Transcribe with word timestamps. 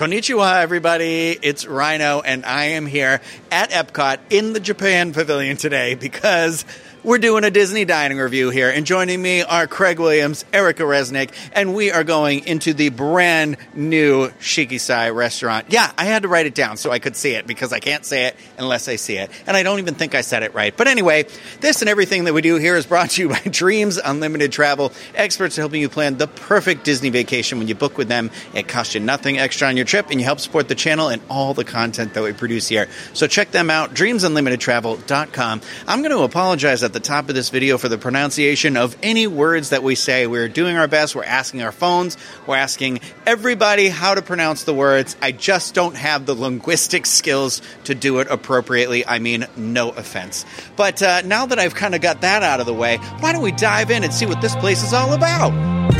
Konnichiwa, 0.00 0.62
everybody. 0.62 1.38
It's 1.42 1.66
Rhino, 1.66 2.22
and 2.22 2.46
I 2.46 2.68
am 2.68 2.86
here 2.86 3.20
at 3.52 3.68
Epcot 3.68 4.18
in 4.30 4.54
the 4.54 4.58
Japan 4.58 5.12
Pavilion 5.12 5.58
today 5.58 5.94
because 5.94 6.64
we're 7.02 7.18
doing 7.18 7.44
a 7.44 7.50
Disney 7.50 7.84
dining 7.84 8.18
review 8.18 8.50
here. 8.50 8.68
And 8.68 8.84
joining 8.84 9.20
me 9.20 9.42
are 9.42 9.66
Craig 9.66 9.98
Williams, 9.98 10.44
Erica 10.52 10.82
Resnick, 10.82 11.30
and 11.52 11.74
we 11.74 11.90
are 11.90 12.04
going 12.04 12.46
into 12.46 12.74
the 12.74 12.90
brand 12.90 13.56
new 13.74 14.28
Shikisai 14.40 15.14
restaurant. 15.14 15.66
Yeah, 15.70 15.90
I 15.96 16.04
had 16.04 16.22
to 16.22 16.28
write 16.28 16.46
it 16.46 16.54
down 16.54 16.76
so 16.76 16.90
I 16.90 16.98
could 16.98 17.16
see 17.16 17.32
it 17.32 17.46
because 17.46 17.72
I 17.72 17.78
can't 17.78 18.04
say 18.04 18.26
it 18.26 18.36
unless 18.58 18.88
I 18.88 18.96
see 18.96 19.16
it. 19.16 19.30
And 19.46 19.56
I 19.56 19.62
don't 19.62 19.78
even 19.78 19.94
think 19.94 20.14
I 20.14 20.20
said 20.20 20.42
it 20.42 20.54
right. 20.54 20.76
But 20.76 20.88
anyway, 20.88 21.26
this 21.60 21.80
and 21.80 21.88
everything 21.88 22.24
that 22.24 22.34
we 22.34 22.42
do 22.42 22.56
here 22.56 22.76
is 22.76 22.86
brought 22.86 23.10
to 23.10 23.22
you 23.22 23.28
by 23.30 23.40
Dreams 23.50 23.96
Unlimited 23.96 24.52
Travel, 24.52 24.92
experts 25.14 25.56
helping 25.56 25.80
you 25.80 25.88
plan 25.88 26.18
the 26.18 26.26
perfect 26.26 26.84
Disney 26.84 27.08
vacation 27.08 27.58
when 27.58 27.68
you 27.68 27.74
book 27.74 27.96
with 27.96 28.08
them. 28.08 28.30
It 28.54 28.68
costs 28.68 28.94
you 28.94 29.00
nothing 29.00 29.38
extra 29.38 29.68
on 29.68 29.76
your 29.76 29.86
trip, 29.86 30.10
and 30.10 30.20
you 30.20 30.26
help 30.26 30.40
support 30.40 30.68
the 30.68 30.74
channel 30.74 31.08
and 31.08 31.22
all 31.30 31.54
the 31.54 31.64
content 31.64 32.14
that 32.14 32.22
we 32.22 32.32
produce 32.32 32.68
here. 32.68 32.88
So 33.14 33.26
check 33.26 33.52
them 33.52 33.70
out, 33.70 33.94
dreamsunlimitedtravel.com. 33.94 35.60
I'm 35.86 36.02
going 36.02 36.10
to 36.10 36.22
apologize 36.24 36.82
at 36.90 36.94
the 36.94 36.98
top 37.00 37.28
of 37.28 37.36
this 37.36 37.50
video 37.50 37.78
for 37.78 37.88
the 37.88 37.98
pronunciation 37.98 38.76
of 38.76 38.96
any 39.00 39.28
words 39.28 39.70
that 39.70 39.84
we 39.84 39.94
say. 39.94 40.26
We're 40.26 40.48
doing 40.48 40.76
our 40.76 40.88
best. 40.88 41.14
We're 41.14 41.22
asking 41.22 41.62
our 41.62 41.70
phones. 41.70 42.16
We're 42.48 42.56
asking 42.56 42.98
everybody 43.24 43.88
how 43.88 44.16
to 44.16 44.22
pronounce 44.22 44.64
the 44.64 44.74
words. 44.74 45.16
I 45.22 45.30
just 45.30 45.72
don't 45.72 45.94
have 45.94 46.26
the 46.26 46.34
linguistic 46.34 47.06
skills 47.06 47.62
to 47.84 47.94
do 47.94 48.18
it 48.18 48.26
appropriately. 48.28 49.06
I 49.06 49.20
mean, 49.20 49.46
no 49.56 49.90
offense. 49.90 50.44
But 50.74 51.00
uh, 51.00 51.22
now 51.22 51.46
that 51.46 51.60
I've 51.60 51.76
kind 51.76 51.94
of 51.94 52.00
got 52.00 52.22
that 52.22 52.42
out 52.42 52.58
of 52.58 52.66
the 52.66 52.74
way, 52.74 52.96
why 53.20 53.32
don't 53.32 53.42
we 53.42 53.52
dive 53.52 53.92
in 53.92 54.02
and 54.02 54.12
see 54.12 54.26
what 54.26 54.40
this 54.40 54.56
place 54.56 54.82
is 54.82 54.92
all 54.92 55.12
about? 55.12 55.99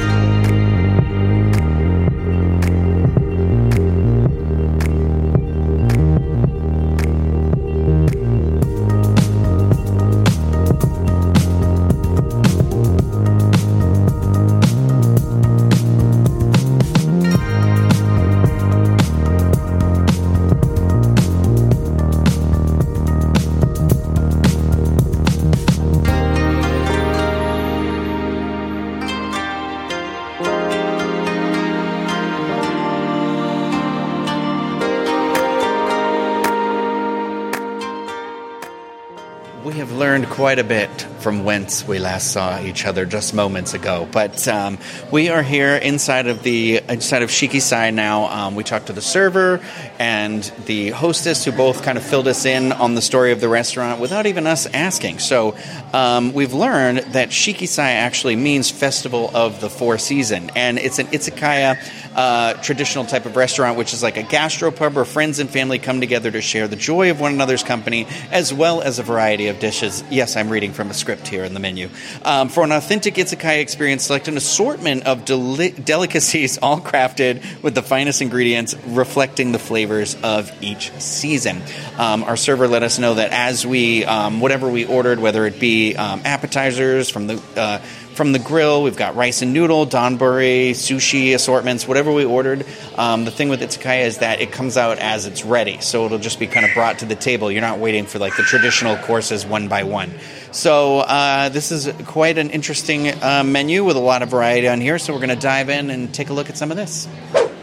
Quite 40.31 40.61
a 40.61 40.65
bit 40.65 40.91
from 41.19 41.45
whence 41.45 41.87
we 41.87 41.99
last 41.99 42.33
saw 42.33 42.63
each 42.63 42.87
other 42.87 43.05
just 43.05 43.35
moments 43.35 43.75
ago. 43.75 44.09
But 44.11 44.47
um, 44.49 44.79
we 45.11 45.29
are 45.29 45.43
here 45.43 45.77
inside 45.77 46.29
of 46.29 46.43
the 46.43 46.81
inside 46.89 47.23
of 47.23 47.31
Shikisai 47.31 47.93
now. 47.93 48.25
Um, 48.27 48.55
we 48.55 48.65
talked 48.65 48.87
to 48.87 48.93
the 48.93 49.03
server 49.03 49.61
and 49.99 50.43
the 50.65 50.91
hostess, 50.91 51.45
who 51.45 51.53
both 51.53 51.83
kind 51.83 51.99
of 51.99 52.05
filled 52.05 52.29
us 52.29 52.45
in 52.47 52.73
on 52.73 52.95
the 52.95 53.03
story 53.03 53.33
of 53.33 53.41
the 53.41 53.49
restaurant 53.49 54.01
without 54.01 54.27
even 54.27 54.47
us 54.47 54.67
asking. 54.67 55.19
So 55.19 55.57
um, 55.93 56.33
we've 56.33 56.55
learned 56.55 56.99
that 57.13 57.31
Shikisai 57.31 57.79
actually 57.79 58.37
means 58.37 58.71
Festival 58.71 59.31
of 59.35 59.61
the 59.61 59.69
Four 59.69 59.99
Season, 59.99 60.51
and 60.55 60.79
it's 60.79 60.99
an 60.99 61.09
izakaya 61.09 61.77
uh, 62.15 62.55
traditional 62.55 63.05
type 63.05 63.27
of 63.27 63.37
restaurant, 63.37 63.79
which 63.79 63.93
is 63.93 64.03
like 64.03 64.17
a 64.17 64.23
gastropub 64.23 64.95
where 64.95 65.05
friends 65.05 65.39
and 65.39 65.49
family 65.49 65.79
come 65.79 66.01
together 66.01 66.31
to 66.31 66.41
share 66.41 66.69
the 66.69 66.77
joy 66.77 67.11
of 67.11 67.21
one 67.21 67.33
another's 67.33 67.63
company, 67.63 68.07
as 68.31 68.53
well 68.53 68.81
as 68.83 68.99
a 68.99 69.03
variety 69.03 69.49
of 69.49 69.59
dishes. 69.59 70.03
Yes, 70.11 70.37
I'm 70.37 70.49
reading 70.49 70.73
from 70.73 70.91
a 70.91 70.95
script 70.95 71.29
here 71.29 71.45
in 71.45 71.55
the 71.55 71.61
menu. 71.61 71.89
Um, 72.25 72.49
for 72.49 72.65
an 72.65 72.73
authentic 72.73 73.15
izakaya 73.15 73.61
experience, 73.61 74.05
select 74.05 74.29
an 74.29 74.37
assortment 74.37 75.05
of 75.05 75.25
deli- 75.25 75.71
delicacies, 75.71 76.59
all 76.63 76.81
crafted 76.81 77.63
with 77.63 77.75
the 77.75 77.83
finest 77.83 78.23
ingredients, 78.23 78.75
reflecting 78.87 79.53
the 79.53 79.59
flavors 79.59 80.17
of 80.23 80.51
each 80.63 80.91
season. 80.99 81.63
Um, 81.99 82.25
our 82.25 82.37
server 82.37 82.69
let 82.69 82.83
us 82.83 82.99
know 82.99 83.15
that 83.15 83.33
as 83.33 83.67
we, 83.67 84.05
um, 84.05 84.41
whatever 84.41 84.69
we 84.69 84.85
ordered, 84.85 85.19
whether 85.21 85.47
it 85.47 85.61
be 85.61 85.95
um, 85.97 86.23
appetizers 86.25 87.11
from 87.11 87.27
the 87.27 87.43
uh, 87.57 87.81
from 88.15 88.33
the 88.33 88.39
grill. 88.39 88.83
We've 88.83 88.97
got 88.97 89.17
rice 89.17 89.43
and 89.43 89.53
noodle, 89.53 89.87
donburi, 89.87 90.71
sushi 90.71 91.35
assortments, 91.35 91.87
whatever 91.87 92.13
we 92.13 92.25
ordered. 92.25 92.67
Um, 92.97 93.25
the 93.25 93.31
thing 93.31 93.49
with 93.49 93.61
Izakaya 93.61 94.05
is 94.05 94.19
that 94.19 94.41
it 94.41 94.53
comes 94.53 94.77
out 94.77 94.99
as 94.99 95.27
it's 95.27 95.45
ready, 95.45 95.81
so 95.81 96.07
it'll 96.07 96.19
just 96.19 96.39
be 96.39 96.47
kind 96.47 96.67
of 96.67 96.75
brought 96.75 96.99
to 97.01 97.07
the 97.07 97.15
table. 97.15 97.51
You're 97.51 97.61
not 97.61 97.79
waiting 97.79 98.07
for 98.07 98.19
like 98.19 98.37
the 98.37 98.43
traditional 98.43 98.97
courses 98.97 99.47
one 99.47 99.69
by 99.69 99.85
one. 99.85 100.13
So 100.53 100.99
uh, 100.99 101.49
this 101.49 101.71
is 101.71 101.91
quite 102.07 102.39
an 102.39 102.51
interesting 102.51 103.09
uh, 103.09 103.45
menu 103.45 103.85
with 103.85 103.97
a 103.97 104.01
lot 104.01 104.23
of 104.23 104.31
variety 104.31 104.69
on 104.69 104.81
here. 104.81 104.99
So 104.99 105.13
we're 105.13 105.21
going 105.21 105.31
to 105.31 105.37
dive 105.37 105.69
in 105.69 105.91
and 105.91 106.13
take 106.13 106.31
a 106.31 106.33
look 106.33 106.51
at 106.51 106.57
some 106.57 106.71
of 106.71 106.77
this. 106.77 107.09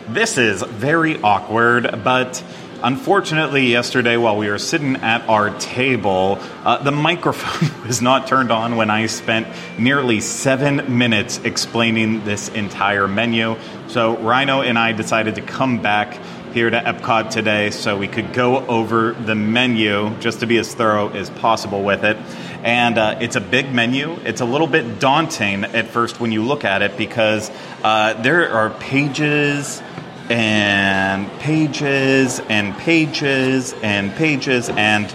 This 0.09 0.37
is 0.37 0.63
very 0.63 1.21
awkward, 1.21 2.01
but 2.03 2.41
unfortunately, 2.83 3.67
yesterday 3.67 4.17
while 4.17 4.37
we 4.37 4.49
were 4.49 4.57
sitting 4.57 4.97
at 4.97 5.27
our 5.29 5.49
table, 5.59 6.39
uh, 6.63 6.81
the 6.83 6.91
microphone 7.07 7.87
was 7.87 8.01
not 8.01 8.27
turned 8.27 8.51
on 8.51 8.75
when 8.75 8.89
I 8.89 9.05
spent 9.07 9.47
nearly 9.77 10.21
seven 10.21 10.97
minutes 10.97 11.39
explaining 11.43 12.25
this 12.25 12.49
entire 12.49 13.07
menu. 13.07 13.57
So 13.87 14.17
Rhino 14.17 14.61
and 14.61 14.77
I 14.77 14.91
decided 14.91 15.35
to 15.35 15.41
come 15.41 15.81
back 15.81 16.19
here 16.53 16.69
to 16.69 16.79
Epcot 16.79 17.29
today 17.29 17.69
so 17.69 17.97
we 17.97 18.07
could 18.07 18.33
go 18.33 18.65
over 18.65 19.13
the 19.13 19.35
menu 19.35 20.17
just 20.19 20.39
to 20.39 20.47
be 20.47 20.57
as 20.57 20.73
thorough 20.73 21.09
as 21.09 21.29
possible 21.29 21.83
with 21.83 22.03
it. 22.03 22.17
And 22.63 22.97
uh, 22.97 23.19
it's 23.21 23.35
a 23.35 23.41
big 23.41 23.71
menu. 23.71 24.17
It's 24.25 24.41
a 24.41 24.45
little 24.45 24.67
bit 24.67 24.99
daunting 24.99 25.65
at 25.65 25.87
first 25.87 26.19
when 26.19 26.31
you 26.31 26.43
look 26.43 26.65
at 26.65 26.81
it 26.81 26.97
because 26.97 27.51
uh, 27.83 28.13
there 28.21 28.49
are 28.51 28.71
pages 28.71 29.81
and 30.29 31.31
pages 31.39 32.39
and 32.49 32.77
pages 32.77 33.73
and 33.81 34.13
pages 34.15 34.69
and 34.69 35.13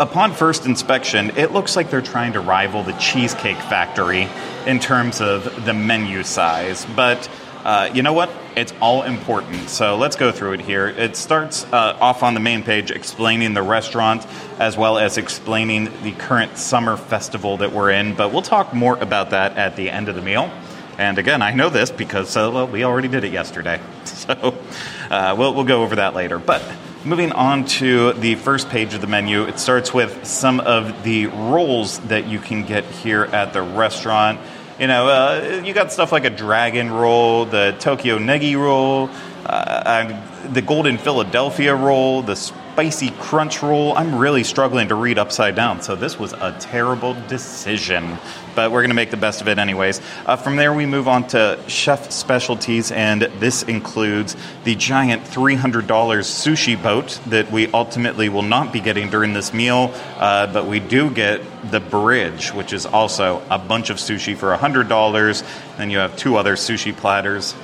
upon 0.00 0.32
first 0.32 0.66
inspection 0.66 1.30
it 1.36 1.52
looks 1.52 1.76
like 1.76 1.90
they're 1.90 2.00
trying 2.00 2.32
to 2.32 2.40
rival 2.40 2.82
the 2.82 2.92
cheesecake 2.94 3.56
factory 3.56 4.28
in 4.66 4.78
terms 4.78 5.20
of 5.20 5.64
the 5.64 5.74
menu 5.74 6.22
size. 6.22 6.86
But 6.96 7.28
uh, 7.64 7.90
you 7.92 8.02
know 8.02 8.14
what? 8.14 8.30
It's 8.56 8.72
all 8.80 9.02
important. 9.02 9.68
So 9.68 9.96
let's 9.96 10.16
go 10.16 10.32
through 10.32 10.54
it 10.54 10.60
here. 10.60 10.88
It 10.88 11.14
starts 11.14 11.64
uh, 11.64 11.96
off 12.00 12.22
on 12.22 12.34
the 12.34 12.40
main 12.40 12.62
page 12.62 12.90
explaining 12.90 13.52
the 13.52 13.62
restaurant 13.62 14.26
as 14.58 14.76
well 14.76 14.98
as 14.98 15.18
explaining 15.18 15.90
the 16.02 16.12
current 16.12 16.56
summer 16.56 16.96
festival 16.96 17.58
that 17.58 17.72
we're 17.72 17.90
in. 17.90 18.14
But 18.14 18.32
we'll 18.32 18.42
talk 18.42 18.72
more 18.72 18.96
about 18.96 19.30
that 19.30 19.58
at 19.58 19.76
the 19.76 19.90
end 19.90 20.08
of 20.08 20.14
the 20.14 20.22
meal 20.22 20.50
and 21.00 21.18
again, 21.18 21.40
I 21.40 21.52
know 21.52 21.70
this 21.70 21.90
because 21.90 22.36
uh, 22.36 22.50
well, 22.52 22.68
we 22.68 22.84
already 22.84 23.08
did 23.08 23.24
it 23.24 23.32
yesterday. 23.32 23.80
So 24.04 24.54
uh, 25.10 25.34
we'll, 25.36 25.54
we'll 25.54 25.64
go 25.64 25.82
over 25.82 25.96
that 25.96 26.14
later. 26.14 26.38
But 26.38 26.62
moving 27.04 27.32
on 27.32 27.64
to 27.64 28.12
the 28.12 28.34
first 28.34 28.68
page 28.68 28.92
of 28.92 29.00
the 29.00 29.06
menu, 29.06 29.44
it 29.44 29.58
starts 29.58 29.94
with 29.94 30.26
some 30.26 30.60
of 30.60 31.02
the 31.02 31.26
rolls 31.26 31.98
that 32.00 32.28
you 32.28 32.38
can 32.38 32.64
get 32.64 32.84
here 32.84 33.24
at 33.24 33.52
the 33.54 33.62
restaurant. 33.62 34.38
You 34.78 34.88
know, 34.88 35.08
uh, 35.08 35.62
you 35.64 35.72
got 35.72 35.90
stuff 35.90 36.12
like 36.12 36.26
a 36.26 36.30
dragon 36.30 36.90
roll, 36.90 37.46
the 37.46 37.74
Tokyo 37.80 38.18
Negi 38.18 38.56
roll, 38.56 39.08
uh, 39.46 40.22
the 40.52 40.62
Golden 40.62 40.98
Philadelphia 40.98 41.74
roll, 41.74 42.22
the 42.22 42.36
spicy 42.36 43.10
crunch 43.10 43.62
roll. 43.62 43.96
I'm 43.96 44.16
really 44.16 44.44
struggling 44.44 44.88
to 44.88 44.94
read 44.94 45.18
upside 45.18 45.54
down, 45.54 45.82
so 45.82 45.96
this 45.96 46.18
was 46.18 46.34
a 46.34 46.56
terrible 46.60 47.14
decision. 47.26 48.16
But 48.60 48.72
we're 48.72 48.82
going 48.82 48.90
to 48.90 48.94
make 48.94 49.10
the 49.10 49.16
best 49.16 49.40
of 49.40 49.48
it, 49.48 49.58
anyways. 49.58 50.02
Uh, 50.26 50.36
from 50.36 50.56
there, 50.56 50.74
we 50.74 50.84
move 50.84 51.08
on 51.08 51.26
to 51.28 51.58
chef 51.66 52.12
specialties, 52.12 52.92
and 52.92 53.22
this 53.22 53.62
includes 53.62 54.36
the 54.64 54.74
giant 54.74 55.22
$300 55.24 55.86
sushi 55.86 56.82
boat 56.82 57.18
that 57.28 57.50
we 57.50 57.68
ultimately 57.68 58.28
will 58.28 58.42
not 58.42 58.70
be 58.70 58.80
getting 58.80 59.08
during 59.08 59.32
this 59.32 59.54
meal, 59.54 59.94
uh, 60.18 60.46
but 60.52 60.66
we 60.66 60.78
do 60.78 61.08
get 61.08 61.40
the 61.70 61.80
bridge, 61.80 62.52
which 62.52 62.74
is 62.74 62.84
also 62.84 63.42
a 63.48 63.58
bunch 63.58 63.88
of 63.88 63.96
sushi 63.96 64.36
for 64.36 64.54
$100. 64.54 65.78
Then 65.78 65.88
you 65.88 65.96
have 65.96 66.14
two 66.18 66.36
other 66.36 66.54
sushi 66.54 66.94
platters 66.94 67.54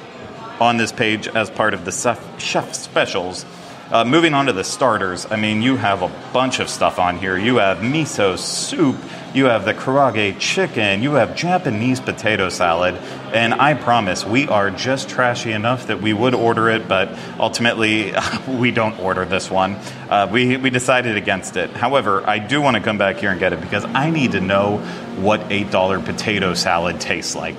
on 0.61 0.79
this 0.79 0.93
page 0.93 1.29
as 1.29 1.51
part 1.51 1.75
of 1.75 1.85
the 1.85 1.93
chef 2.39 2.75
specials. 2.75 3.45
Uh, 3.91 4.05
moving 4.05 4.35
on 4.35 4.47
to 4.47 4.53
the 4.53 4.65
starters, 4.65 5.27
I 5.31 5.37
mean, 5.37 5.63
you 5.63 5.77
have 5.77 6.03
a 6.03 6.11
bunch 6.33 6.59
of 6.59 6.69
stuff 6.69 6.99
on 6.99 7.19
here. 7.19 7.39
You 7.39 7.59
have 7.59 7.79
miso 7.79 8.37
soup, 8.37 8.97
you 9.37 9.45
have 9.45 9.67
the 9.67 9.75
karaage 9.75 10.39
chicken, 10.39 11.03
you 11.03 11.13
have 11.13 11.37
Japanese 11.37 12.01
potato 12.01 12.49
salad, 12.49 12.95
and 13.35 13.53
I 13.53 13.75
promise 13.75 14.25
we 14.25 14.49
are 14.49 14.71
just 14.71 15.11
trashy 15.11 15.53
enough 15.53 15.89
that 15.89 16.01
we 16.01 16.15
would 16.15 16.35
order 16.35 16.71
it, 16.71 16.89
but 16.89 17.11
ultimately 17.39 18.15
we 18.49 18.71
don't 18.71 18.99
order 18.99 19.27
this 19.27 19.51
one. 19.51 19.75
Uh, 20.09 20.27
we, 20.33 20.57
we 20.57 20.71
decided 20.71 21.19
against 21.19 21.59
it. 21.59 21.69
However, 21.71 22.27
I 22.27 22.39
do 22.39 22.63
want 22.63 22.79
to 22.79 22.83
come 22.83 22.97
back 22.97 23.17
here 23.17 23.31
and 23.31 23.39
get 23.39 23.53
it 23.53 23.61
because 23.61 23.85
I 23.85 24.09
need 24.09 24.33
to 24.33 24.41
know 24.41 24.79
what 25.19 25.41
$8 25.51 26.05
potato 26.07 26.55
salad 26.55 26.99
tastes 26.99 27.37
like. 27.37 27.57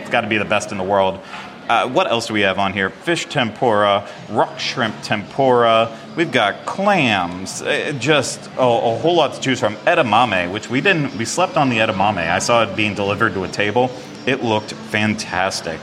It's 0.00 0.10
got 0.10 0.22
to 0.22 0.28
be 0.28 0.38
the 0.38 0.46
best 0.46 0.72
in 0.72 0.78
the 0.78 0.84
world. 0.84 1.20
Uh, 1.68 1.86
what 1.86 2.10
else 2.10 2.28
do 2.28 2.32
we 2.32 2.40
have 2.40 2.58
on 2.58 2.72
here? 2.72 2.88
Fish 2.88 3.26
tempura, 3.26 4.08
rock 4.30 4.58
shrimp 4.58 5.02
tempura. 5.02 5.94
We've 6.18 6.32
got 6.32 6.66
clams. 6.66 7.62
Uh, 7.62 7.92
just 7.96 8.44
a, 8.56 8.62
a 8.62 8.98
whole 8.98 9.14
lot 9.14 9.34
to 9.34 9.40
choose 9.40 9.60
from. 9.60 9.76
Edamame, 9.86 10.52
which 10.52 10.68
we 10.68 10.80
didn't. 10.80 11.16
We 11.16 11.24
slept 11.24 11.56
on 11.56 11.68
the 11.68 11.76
edamame. 11.76 12.28
I 12.28 12.40
saw 12.40 12.64
it 12.64 12.74
being 12.74 12.96
delivered 12.96 13.34
to 13.34 13.44
a 13.44 13.48
table. 13.48 13.88
It 14.26 14.42
looked 14.42 14.72
fantastic. 14.72 15.78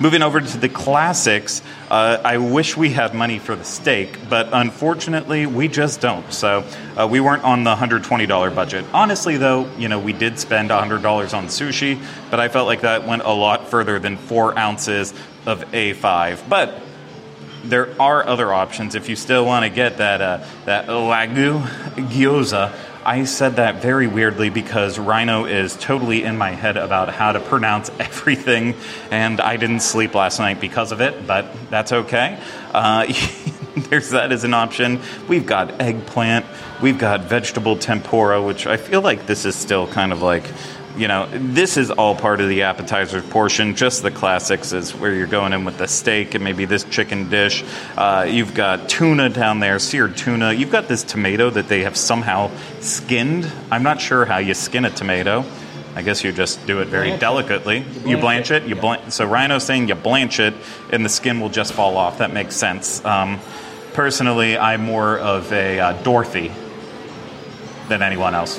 Moving 0.00 0.22
over 0.22 0.40
to 0.40 0.56
the 0.56 0.70
classics, 0.70 1.60
uh, 1.90 2.22
I 2.24 2.38
wish 2.38 2.74
we 2.74 2.88
had 2.88 3.12
money 3.12 3.38
for 3.38 3.54
the 3.54 3.64
steak, 3.64 4.16
but 4.30 4.48
unfortunately, 4.50 5.44
we 5.44 5.68
just 5.68 6.00
don't. 6.00 6.32
So 6.32 6.64
uh, 6.96 7.06
we 7.06 7.20
weren't 7.20 7.44
on 7.44 7.64
the 7.64 7.74
$120 7.74 8.54
budget. 8.54 8.86
Honestly, 8.94 9.36
though, 9.36 9.70
you 9.76 9.88
know, 9.88 9.98
we 9.98 10.14
did 10.14 10.38
spend 10.38 10.70
$100 10.70 11.02
on 11.36 11.46
sushi, 11.48 12.02
but 12.30 12.40
I 12.40 12.48
felt 12.48 12.66
like 12.66 12.80
that 12.80 13.06
went 13.06 13.24
a 13.24 13.32
lot 13.32 13.68
further 13.68 13.98
than 13.98 14.16
four 14.16 14.58
ounces 14.58 15.12
of 15.44 15.60
A5. 15.72 16.48
But 16.48 16.80
there 17.64 17.88
are 18.00 18.26
other 18.26 18.52
options 18.52 18.94
if 18.94 19.08
you 19.08 19.16
still 19.16 19.44
want 19.44 19.64
to 19.64 19.70
get 19.70 19.98
that 19.98 20.20
uh, 20.20 20.44
that 20.64 20.86
Wagyu 20.86 21.62
gyoza 22.08 22.74
I 23.04 23.24
said 23.24 23.56
that 23.56 23.82
very 23.82 24.06
weirdly 24.06 24.48
because 24.48 24.96
Rhino 24.96 25.44
is 25.44 25.74
totally 25.74 26.22
in 26.22 26.38
my 26.38 26.50
head 26.50 26.76
about 26.76 27.08
how 27.08 27.32
to 27.32 27.40
pronounce 27.40 27.90
everything, 27.98 28.76
and 29.10 29.40
I 29.40 29.56
didn't 29.56 29.80
sleep 29.80 30.14
last 30.14 30.38
night 30.38 30.60
because 30.60 30.92
of 30.92 31.00
it, 31.00 31.26
but 31.26 31.46
that's 31.68 31.92
okay. 31.92 32.38
Uh, 32.72 33.12
there's 33.76 34.10
that 34.10 34.30
as 34.30 34.44
an 34.44 34.54
option. 34.54 35.00
We've 35.28 35.46
got 35.46 35.80
eggplant, 35.80 36.46
we've 36.80 36.98
got 36.98 37.22
vegetable 37.22 37.76
tempura, 37.76 38.40
which 38.40 38.68
I 38.68 38.76
feel 38.76 39.02
like 39.02 39.26
this 39.26 39.46
is 39.46 39.56
still 39.56 39.88
kind 39.88 40.12
of 40.12 40.22
like 40.22 40.44
you 40.96 41.08
know, 41.08 41.26
this 41.32 41.76
is 41.76 41.90
all 41.90 42.14
part 42.14 42.40
of 42.40 42.48
the 42.48 42.62
appetizer 42.62 43.22
portion. 43.22 43.74
Just 43.74 44.02
the 44.02 44.10
classics 44.10 44.72
is 44.72 44.94
where 44.94 45.14
you're 45.14 45.26
going 45.26 45.52
in 45.52 45.64
with 45.64 45.78
the 45.78 45.88
steak 45.88 46.34
and 46.34 46.44
maybe 46.44 46.64
this 46.66 46.84
chicken 46.84 47.30
dish. 47.30 47.64
Uh, 47.96 48.26
you've 48.28 48.54
got 48.54 48.88
tuna 48.88 49.30
down 49.30 49.60
there, 49.60 49.78
seared 49.78 50.16
tuna. 50.16 50.52
You've 50.52 50.70
got 50.70 50.88
this 50.88 51.02
tomato 51.02 51.48
that 51.50 51.68
they 51.68 51.82
have 51.82 51.96
somehow 51.96 52.50
skinned. 52.80 53.50
I'm 53.70 53.82
not 53.82 54.00
sure 54.00 54.26
how 54.26 54.38
you 54.38 54.54
skin 54.54 54.84
a 54.84 54.90
tomato. 54.90 55.44
I 55.94 56.02
guess 56.02 56.24
you 56.24 56.32
just 56.32 56.66
do 56.66 56.80
it 56.80 56.88
very 56.88 57.08
blanch 57.08 57.20
delicately. 57.20 57.78
You 57.78 57.84
blanch, 57.84 58.06
you 58.06 58.16
blanch 58.16 58.50
it. 58.50 58.62
You 58.64 58.74
blanch. 58.76 59.12
So 59.12 59.26
Rhino's 59.26 59.64
saying 59.64 59.88
you 59.88 59.94
blanch 59.94 60.40
it, 60.40 60.54
and 60.90 61.04
the 61.04 61.10
skin 61.10 61.40
will 61.40 61.50
just 61.50 61.72
fall 61.74 61.96
off. 61.96 62.18
That 62.18 62.32
makes 62.32 62.56
sense. 62.56 63.04
Um, 63.04 63.40
personally, 63.92 64.56
I'm 64.56 64.82
more 64.82 65.18
of 65.18 65.52
a 65.52 65.80
uh, 65.80 66.02
Dorothy 66.02 66.50
than 67.88 68.02
anyone 68.02 68.34
else. 68.34 68.58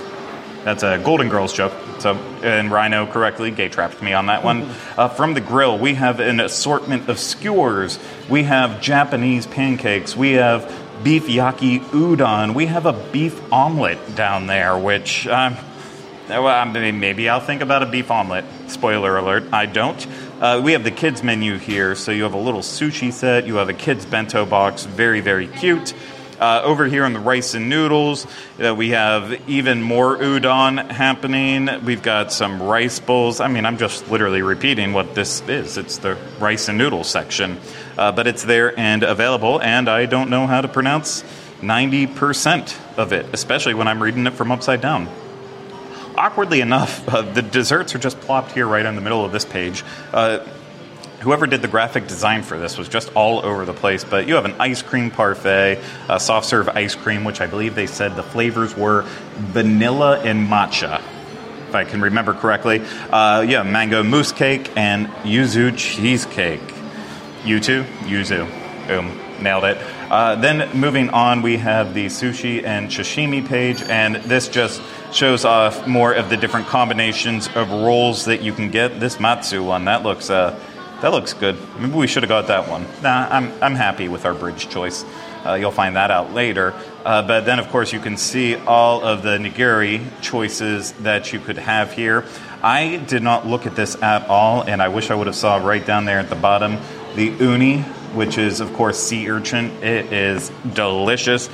That's 0.63 0.83
a 0.83 0.97
Golden 0.97 1.29
Girls 1.29 1.51
joke. 1.53 1.73
So, 1.99 2.15
and 2.41 2.71
Rhino 2.71 3.05
correctly 3.05 3.51
gay 3.51 3.69
trapped 3.69 4.01
me 4.01 4.13
on 4.13 4.27
that 4.27 4.43
one. 4.43 4.69
Uh, 4.93 5.09
from 5.09 5.33
the 5.33 5.41
grill, 5.41 5.75
we 5.75 5.95
have 5.95 6.19
an 6.19 6.39
assortment 6.39 7.09
of 7.09 7.17
skewers. 7.17 7.97
We 8.29 8.43
have 8.43 8.79
Japanese 8.79 9.47
pancakes. 9.47 10.15
We 10.15 10.33
have 10.33 10.71
beef 11.03 11.25
yaki 11.25 11.79
udon. 11.79 12.53
We 12.53 12.67
have 12.67 12.85
a 12.85 12.93
beef 12.93 13.41
omelet 13.51 14.15
down 14.15 14.45
there, 14.45 14.77
which 14.77 15.25
um, 15.25 15.57
well, 16.29 16.65
maybe 16.65 17.27
I'll 17.27 17.39
think 17.39 17.61
about 17.61 17.81
a 17.81 17.87
beef 17.87 18.11
omelet. 18.11 18.45
Spoiler 18.67 19.17
alert, 19.17 19.45
I 19.51 19.65
don't. 19.65 20.07
Uh, 20.39 20.61
we 20.63 20.73
have 20.73 20.83
the 20.83 20.91
kids 20.91 21.23
menu 21.23 21.57
here, 21.57 21.95
so 21.95 22.11
you 22.11 22.23
have 22.23 22.33
a 22.33 22.39
little 22.39 22.61
sushi 22.61 23.11
set. 23.11 23.47
You 23.47 23.55
have 23.55 23.69
a 23.69 23.73
kids 23.73 24.05
bento 24.05 24.45
box, 24.45 24.85
very 24.85 25.21
very 25.21 25.47
cute. 25.47 25.93
Uh, 26.43 26.61
over 26.65 26.85
here 26.85 27.05
on 27.05 27.13
the 27.13 27.21
rice 27.21 27.53
and 27.53 27.69
noodles, 27.69 28.27
uh, 28.61 28.75
we 28.75 28.89
have 28.89 29.49
even 29.49 29.81
more 29.81 30.17
udon 30.17 30.91
happening. 30.91 31.69
We've 31.85 32.01
got 32.03 32.33
some 32.33 32.61
rice 32.61 32.99
bowls. 32.99 33.39
I 33.39 33.47
mean, 33.47 33.65
I'm 33.65 33.77
just 33.77 34.11
literally 34.11 34.41
repeating 34.41 34.91
what 34.91 35.15
this 35.15 35.41
is. 35.47 35.77
It's 35.77 35.99
the 35.99 36.17
rice 36.39 36.67
and 36.67 36.77
noodle 36.77 37.05
section, 37.05 37.61
uh, 37.97 38.11
but 38.11 38.27
it's 38.27 38.43
there 38.43 38.77
and 38.77 39.03
available. 39.03 39.61
And 39.61 39.87
I 39.87 40.05
don't 40.05 40.29
know 40.29 40.45
how 40.45 40.59
to 40.59 40.67
pronounce 40.67 41.23
90% 41.61 42.97
of 42.97 43.13
it, 43.13 43.25
especially 43.31 43.73
when 43.73 43.87
I'm 43.87 44.03
reading 44.03 44.27
it 44.27 44.33
from 44.33 44.51
upside 44.51 44.81
down 44.81 45.07
awkwardly 46.15 46.61
enough, 46.61 47.07
uh, 47.13 47.21
the 47.21 47.41
desserts 47.41 47.95
are 47.95 47.99
just 47.99 48.19
plopped 48.19 48.51
here 48.51 48.67
right 48.67 48.85
in 48.85 48.95
the 48.95 49.01
middle 49.01 49.25
of 49.25 49.31
this 49.31 49.45
page. 49.45 49.83
Whoever 51.23 51.47
did 51.47 51.61
the 51.61 51.69
graphic 51.69 52.07
design 52.07 52.43
for 52.43 52.59
this 52.59 52.77
was 52.77 52.89
just 52.89 53.15
all 53.15 53.45
over 53.45 53.63
the 53.63 53.73
place. 53.73 54.03
But 54.03 54.27
you 54.27 54.35
have 54.35 54.43
an 54.43 54.55
ice 54.59 54.81
cream 54.81 55.09
parfait, 55.09 55.79
a 56.09 56.19
soft 56.19 56.47
serve 56.47 56.67
ice 56.67 56.95
cream, 56.95 57.23
which 57.23 57.39
I 57.39 57.47
believe 57.47 57.75
they 57.75 57.87
said 57.87 58.17
the 58.17 58.23
flavors 58.23 58.75
were 58.75 59.03
vanilla 59.37 60.19
and 60.19 60.49
matcha, 60.49 61.01
if 61.69 61.75
I 61.75 61.85
can 61.85 62.01
remember 62.01 62.33
correctly. 62.33 62.81
Uh, 63.09 63.45
yeah, 63.47 63.63
mango 63.63 64.03
mousse 64.03 64.33
cake 64.33 64.69
and 64.75 65.07
yuzu 65.23 65.77
cheesecake. 65.77 66.59
Yuzu, 67.43 67.85
yuzu. 68.01 68.87
Boom, 68.89 69.17
nailed 69.41 69.63
it. 69.63 69.77
Uh, 70.11 70.35
then 70.35 70.77
moving 70.77 71.09
on, 71.11 71.41
we 71.41 71.55
have 71.55 71.93
the 71.93 72.07
sushi 72.07 72.65
and 72.65 72.89
sashimi 72.89 73.47
page, 73.47 73.81
and 73.83 74.17
this 74.17 74.49
just 74.49 74.81
shows 75.13 75.45
off 75.45 75.87
more 75.87 76.11
of 76.11 76.29
the 76.29 76.35
different 76.35 76.67
combinations 76.67 77.47
of 77.55 77.71
rolls 77.71 78.25
that 78.25 78.41
you 78.41 78.51
can 78.51 78.71
get. 78.71 78.99
This 78.99 79.21
matsu 79.21 79.63
one, 79.63 79.85
that 79.85 80.03
looks 80.03 80.29
uh, 80.29 80.59
that 81.03 81.11
looks 81.11 81.33
good. 81.33 81.57
Maybe 81.77 81.93
we 81.95 82.07
should 82.07 82.23
have 82.23 82.29
got 82.29 82.47
that 82.47 82.69
one. 82.69 82.85
Nah, 83.01 83.27
I'm, 83.29 83.51
I'm 83.61 83.75
happy 83.75 84.07
with 84.07 84.23
our 84.23 84.33
bridge 84.33 84.69
choice. 84.69 85.03
Uh, 85.45 85.55
you'll 85.55 85.69
find 85.69 85.97
that 85.97 86.11
out 86.11 86.33
later. 86.33 86.73
Uh, 87.03 87.21
but 87.27 87.41
then, 87.41 87.59
of 87.59 87.67
course, 87.67 87.91
you 87.91 87.99
can 87.99 88.15
see 88.15 88.55
all 88.55 89.03
of 89.03 89.21
the 89.21 89.37
nigiri 89.37 90.01
choices 90.21 90.93
that 90.93 91.33
you 91.33 91.41
could 91.41 91.57
have 91.57 91.91
here. 91.91 92.23
I 92.63 93.03
did 93.05 93.21
not 93.21 93.45
look 93.45 93.65
at 93.65 93.75
this 93.75 94.01
at 94.01 94.29
all, 94.29 94.61
and 94.63 94.81
I 94.81 94.87
wish 94.87 95.11
I 95.11 95.15
would 95.15 95.27
have 95.27 95.35
saw 95.35 95.57
right 95.57 95.85
down 95.85 96.05
there 96.05 96.19
at 96.19 96.29
the 96.29 96.37
bottom 96.37 96.77
the 97.15 97.25
uni, 97.25 97.81
which 98.13 98.37
is, 98.37 98.61
of 98.61 98.71
course, 98.71 98.97
sea 98.97 99.29
urchin. 99.29 99.71
It 99.83 100.13
is 100.13 100.53
delicious. 100.73 101.49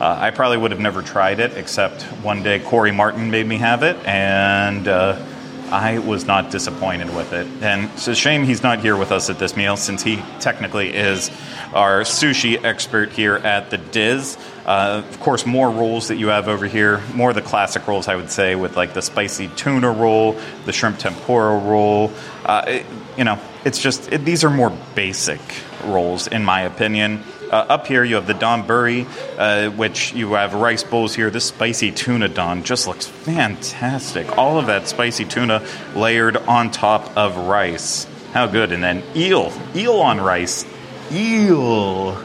Uh, 0.00 0.16
I 0.18 0.30
probably 0.30 0.56
would 0.56 0.70
have 0.70 0.80
never 0.80 1.02
tried 1.02 1.40
it, 1.40 1.58
except 1.58 2.04
one 2.24 2.42
day 2.42 2.58
Corey 2.58 2.90
Martin 2.90 3.30
made 3.30 3.46
me 3.46 3.58
have 3.58 3.82
it, 3.82 3.96
and 4.06 4.88
uh, 4.88 5.22
I 5.70 5.98
was 5.98 6.26
not 6.26 6.50
disappointed 6.50 7.14
with 7.14 7.32
it. 7.32 7.46
And 7.62 7.90
it's 7.90 8.08
a 8.08 8.14
shame 8.14 8.44
he's 8.44 8.62
not 8.62 8.80
here 8.80 8.96
with 8.96 9.12
us 9.12 9.30
at 9.30 9.38
this 9.38 9.56
meal 9.56 9.76
since 9.76 10.02
he 10.02 10.22
technically 10.40 10.94
is 10.94 11.30
our 11.72 12.02
sushi 12.02 12.62
expert 12.62 13.10
here 13.12 13.36
at 13.36 13.70
the 13.70 13.78
DIS. 13.78 14.36
Uh, 14.66 15.02
of 15.06 15.20
course, 15.20 15.44
more 15.46 15.70
rolls 15.70 16.08
that 16.08 16.16
you 16.16 16.28
have 16.28 16.48
over 16.48 16.66
here, 16.66 17.02
more 17.14 17.30
of 17.30 17.34
the 17.34 17.42
classic 17.42 17.86
rolls, 17.86 18.08
I 18.08 18.16
would 18.16 18.30
say, 18.30 18.54
with 18.54 18.76
like 18.76 18.94
the 18.94 19.02
spicy 19.02 19.48
tuna 19.48 19.90
roll, 19.90 20.38
the 20.64 20.72
shrimp 20.72 20.98
tempura 20.98 21.58
roll. 21.58 22.12
Uh, 22.44 22.64
it, 22.66 22.86
you 23.16 23.24
know, 23.24 23.38
it's 23.64 23.80
just, 23.80 24.12
it, 24.12 24.24
these 24.24 24.44
are 24.44 24.50
more 24.50 24.76
basic 24.94 25.40
rolls, 25.84 26.26
in 26.26 26.44
my 26.44 26.62
opinion. 26.62 27.22
Uh, 27.54 27.64
up 27.68 27.86
here, 27.86 28.02
you 28.02 28.16
have 28.16 28.26
the 28.26 28.34
donburi, 28.34 29.06
uh, 29.38 29.70
which 29.70 30.12
you 30.12 30.32
have 30.32 30.54
rice 30.54 30.82
bowls 30.82 31.14
here. 31.14 31.30
This 31.30 31.44
spicy 31.44 31.92
tuna 31.92 32.28
don 32.28 32.64
just 32.64 32.88
looks 32.88 33.06
fantastic. 33.06 34.36
All 34.36 34.58
of 34.58 34.66
that 34.66 34.88
spicy 34.88 35.24
tuna 35.24 35.64
layered 35.94 36.36
on 36.36 36.72
top 36.72 37.16
of 37.16 37.36
rice. 37.36 38.08
How 38.32 38.48
good. 38.48 38.72
And 38.72 38.82
then 38.82 39.04
eel. 39.14 39.52
Eel 39.76 40.00
on 40.00 40.20
rice. 40.20 40.66
Eel. 41.12 42.20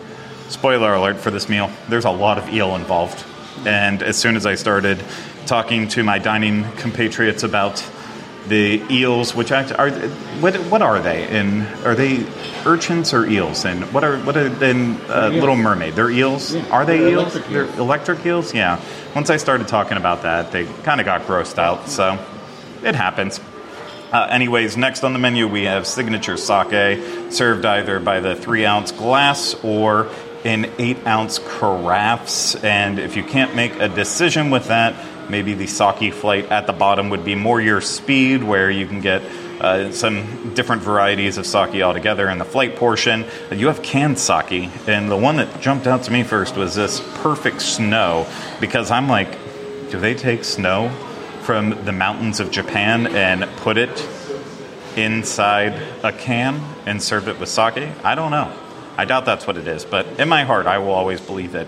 Spoiler 0.47 0.95
alert 0.95 1.17
for 1.17 1.29
this 1.29 1.47
meal 1.47 1.69
there's 1.89 2.05
a 2.05 2.09
lot 2.09 2.39
of 2.39 2.51
eel 2.51 2.75
involved. 2.75 3.23
And 3.67 4.01
as 4.01 4.17
soon 4.17 4.35
as 4.35 4.47
I 4.47 4.55
started 4.55 4.99
talking 5.45 5.89
to 5.89 6.03
my 6.03 6.17
dining 6.17 6.63
compatriots 6.77 7.43
about 7.43 7.87
the 8.49 8.83
eels, 8.89 9.33
which 9.33 9.51
act, 9.51 9.71
are 9.71 9.91
what 10.41 10.55
what 10.69 10.81
are 10.81 10.99
they? 10.99 11.25
And 11.27 11.63
are 11.85 11.95
they 11.95 12.25
urchins 12.65 13.13
or 13.13 13.25
eels? 13.25 13.63
And 13.65 13.83
what 13.93 14.03
are 14.03 14.17
what 14.19 14.35
are 14.35 14.49
then 14.49 14.99
uh, 15.07 15.29
Little 15.29 15.55
Mermaid? 15.55 15.95
They're 15.95 16.11
eels. 16.11 16.53
Yeah, 16.53 16.67
are 16.69 16.85
they 16.85 16.97
they're 16.97 17.09
eels? 17.09 17.35
electric 17.35 17.45
They're 17.53 17.65
eels. 17.65 17.77
electric 17.77 18.25
eels. 18.25 18.53
Yeah. 18.53 18.81
Once 19.15 19.29
I 19.29 19.37
started 19.37 19.67
talking 19.67 19.97
about 19.97 20.23
that, 20.23 20.51
they 20.51 20.65
kind 20.83 20.99
of 20.99 21.05
got 21.05 21.21
grossed 21.21 21.57
out. 21.57 21.87
So 21.87 22.17
it 22.83 22.95
happens. 22.95 23.39
Uh, 24.11 24.27
anyways, 24.31 24.75
next 24.75 25.03
on 25.03 25.13
the 25.13 25.19
menu 25.19 25.47
we 25.47 25.65
have 25.65 25.85
signature 25.85 26.35
sake, 26.35 27.31
served 27.31 27.65
either 27.65 27.99
by 27.99 28.19
the 28.19 28.35
three 28.35 28.65
ounce 28.65 28.91
glass 28.91 29.55
or 29.63 30.09
in 30.43 30.71
eight 30.79 31.05
ounce 31.05 31.37
carafes. 31.37 32.61
And 32.63 32.97
if 32.97 33.15
you 33.15 33.23
can't 33.23 33.55
make 33.55 33.75
a 33.79 33.87
decision 33.87 34.49
with 34.49 34.67
that, 34.69 34.95
maybe 35.29 35.53
the 35.53 35.67
sake 35.67 36.13
flight 36.13 36.45
at 36.51 36.67
the 36.67 36.73
bottom 36.73 37.09
would 37.09 37.23
be 37.23 37.35
more 37.35 37.61
your 37.61 37.81
speed, 37.81 38.43
where 38.43 38.69
you 38.69 38.87
can 38.87 39.01
get 39.01 39.21
uh, 39.61 39.91
some 39.91 40.53
different 40.53 40.81
varieties 40.81 41.37
of 41.37 41.45
sake 41.45 41.81
altogether 41.81 42.29
in 42.29 42.37
the 42.37 42.45
flight 42.45 42.75
portion. 42.75 43.25
You 43.51 43.67
have 43.67 43.81
canned 43.81 44.17
sake, 44.17 44.69
and 44.87 45.11
the 45.11 45.17
one 45.17 45.37
that 45.37 45.61
jumped 45.61 45.87
out 45.87 46.03
to 46.03 46.11
me 46.11 46.23
first 46.23 46.55
was 46.55 46.75
this 46.75 47.01
perfect 47.15 47.61
snow, 47.61 48.25
because 48.59 48.91
I'm 48.91 49.09
like, 49.09 49.31
do 49.91 49.99
they 49.99 50.13
take 50.13 50.43
snow 50.43 50.89
from 51.41 51.83
the 51.85 51.91
mountains 51.91 52.39
of 52.39 52.51
Japan 52.51 53.07
and 53.07 53.43
put 53.57 53.77
it 53.77 54.07
inside 54.95 55.73
a 56.03 56.11
can 56.11 56.61
and 56.85 57.01
serve 57.01 57.27
it 57.27 57.39
with 57.39 57.49
sake? 57.49 57.89
I 58.03 58.15
don't 58.15 58.31
know. 58.31 58.53
I 58.97 59.05
doubt 59.05 59.25
that's 59.25 59.47
what 59.47 59.57
it 59.57 59.67
is, 59.67 59.85
but 59.85 60.05
in 60.19 60.29
my 60.29 60.43
heart, 60.43 60.67
I 60.67 60.77
will 60.79 60.91
always 60.91 61.21
believe 61.21 61.55
it. 61.55 61.67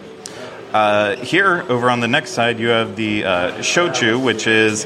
Uh, 0.73 1.17
here, 1.17 1.65
over 1.69 1.89
on 1.89 1.99
the 1.99 2.07
next 2.07 2.31
side, 2.31 2.59
you 2.59 2.69
have 2.69 2.95
the 2.95 3.25
uh, 3.25 3.51
shochu, 3.57 4.23
which 4.23 4.47
is 4.47 4.85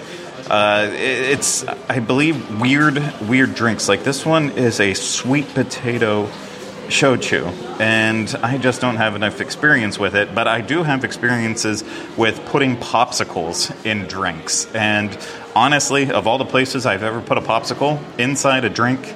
uh, 0.50 0.90
it's 0.94 1.64
I 1.64 2.00
believe, 2.00 2.60
weird, 2.60 2.98
weird 3.22 3.56
drinks. 3.56 3.88
Like 3.88 4.04
this 4.04 4.26
one 4.26 4.52
is 4.52 4.80
a 4.80 4.94
sweet 4.94 5.48
potato 5.54 6.28
shochu, 6.88 7.46
and 7.80 8.34
I 8.44 8.58
just 8.58 8.82
don't 8.82 8.98
have 8.98 9.16
enough 9.16 9.42
experience 9.42 10.00
with 10.00 10.16
it. 10.16 10.34
But 10.34 10.48
I 10.48 10.62
do 10.62 10.84
have 10.84 11.04
experiences 11.04 11.84
with 12.18 12.44
putting 12.46 12.78
popsicles 12.78 13.74
in 13.86 14.08
drinks. 14.08 14.66
And 14.74 15.16
honestly, 15.56 16.12
of 16.12 16.28
all 16.28 16.38
the 16.38 16.46
places 16.46 16.86
I've 16.86 17.04
ever 17.04 17.22
put 17.22 17.38
a 17.38 17.42
popsicle 17.42 18.00
inside 18.20 18.66
a 18.66 18.70
drink, 18.70 19.14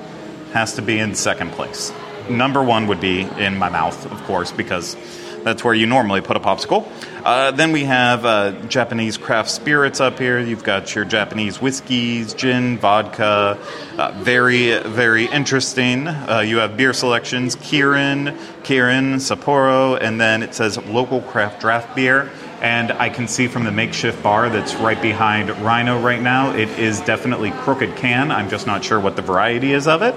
has 0.53 0.75
to 0.75 0.81
be 0.81 0.97
in 0.97 1.13
second 1.13 1.51
place. 1.51 1.91
Number 2.27 2.63
one 2.63 2.87
would 2.87 2.99
be 2.99 3.21
in 3.21 3.57
my 3.57 3.69
mouth, 3.69 4.11
of 4.11 4.23
course, 4.23 4.51
because 4.51 4.95
that's 5.43 5.63
where 5.63 5.73
you 5.73 5.85
normally 5.85 6.21
put 6.21 6.37
a 6.37 6.39
popsicle. 6.39 6.87
Uh, 7.23 7.51
then 7.51 7.71
we 7.71 7.83
have 7.83 8.25
uh, 8.25 8.51
Japanese 8.67 9.17
craft 9.17 9.49
spirits 9.49 9.99
up 9.99 10.19
here. 10.19 10.39
You've 10.39 10.63
got 10.63 10.95
your 10.95 11.05
Japanese 11.05 11.61
whiskeys, 11.61 12.33
gin, 12.33 12.77
vodka. 12.77 13.57
Uh, 13.97 14.11
very, 14.17 14.79
very 14.79 15.25
interesting. 15.25 16.07
Uh, 16.07 16.39
you 16.45 16.57
have 16.57 16.77
beer 16.77 16.93
selections 16.93 17.55
Kirin, 17.55 18.37
Kirin, 18.63 19.15
Sapporo, 19.15 19.97
and 20.01 20.19
then 20.19 20.43
it 20.43 20.55
says 20.55 20.77
local 20.85 21.21
craft 21.21 21.61
draft 21.61 21.95
beer. 21.95 22.29
And 22.61 22.91
I 22.91 23.09
can 23.09 23.27
see 23.27 23.47
from 23.47 23.63
the 23.63 23.71
makeshift 23.71 24.21
bar 24.21 24.49
that's 24.49 24.75
right 24.75 25.01
behind 25.01 25.49
Rhino 25.61 26.01
right 26.01 26.21
now, 26.21 26.53
it 26.55 26.67
is 26.77 26.99
definitely 27.01 27.51
Crooked 27.51 27.95
Can. 27.95 28.31
I'm 28.31 28.49
just 28.49 28.67
not 28.67 28.83
sure 28.83 28.99
what 28.99 29.15
the 29.15 29.21
variety 29.21 29.71
is 29.71 29.87
of 29.87 30.01
it. 30.01 30.13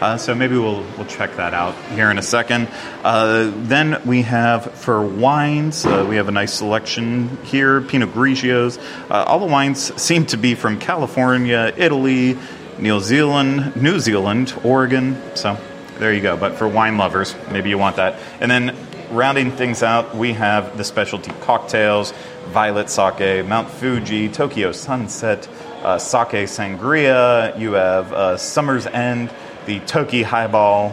Uh, 0.00 0.18
so 0.18 0.34
maybe 0.34 0.58
we'll, 0.58 0.84
we'll 0.96 1.06
check 1.06 1.36
that 1.36 1.54
out 1.54 1.74
here 1.92 2.10
in 2.10 2.18
a 2.18 2.22
second. 2.22 2.68
Uh, 3.02 3.50
then 3.54 4.02
we 4.04 4.22
have 4.22 4.72
for 4.74 5.00
wines, 5.06 5.86
uh, 5.86 6.04
we 6.06 6.16
have 6.16 6.28
a 6.28 6.32
nice 6.32 6.52
selection 6.52 7.38
here 7.44 7.80
Pinot 7.80 8.10
Grigios. 8.10 8.78
Uh, 9.10 9.24
all 9.24 9.38
the 9.38 9.46
wines 9.46 9.94
seem 10.00 10.26
to 10.26 10.36
be 10.36 10.54
from 10.54 10.78
California, 10.78 11.72
Italy, 11.76 12.36
New 12.78 13.00
Zealand, 13.00 13.74
New 13.74 13.98
Zealand, 14.00 14.52
Oregon. 14.64 15.16
So 15.34 15.58
there 15.98 16.12
you 16.12 16.20
go. 16.20 16.36
But 16.36 16.56
for 16.56 16.68
wine 16.68 16.98
lovers, 16.98 17.34
maybe 17.50 17.70
you 17.70 17.78
want 17.78 17.96
that. 17.96 18.20
And 18.40 18.50
then 18.50 18.76
rounding 19.10 19.50
things 19.50 19.82
out, 19.82 20.14
we 20.16 20.32
have 20.34 20.76
the 20.76 20.84
specialty 20.84 21.32
cocktails 21.42 22.12
Violet 22.48 22.88
Sake, 22.88 23.44
Mount 23.44 23.68
Fuji, 23.68 24.28
Tokyo 24.28 24.72
Sunset, 24.72 25.48
uh, 25.82 25.98
Sake 25.98 26.46
Sangria. 26.48 27.58
You 27.58 27.72
have 27.72 28.12
uh, 28.12 28.36
Summer's 28.36 28.86
End, 28.86 29.30
the 29.66 29.80
Toki 29.80 30.22
Highball, 30.22 30.90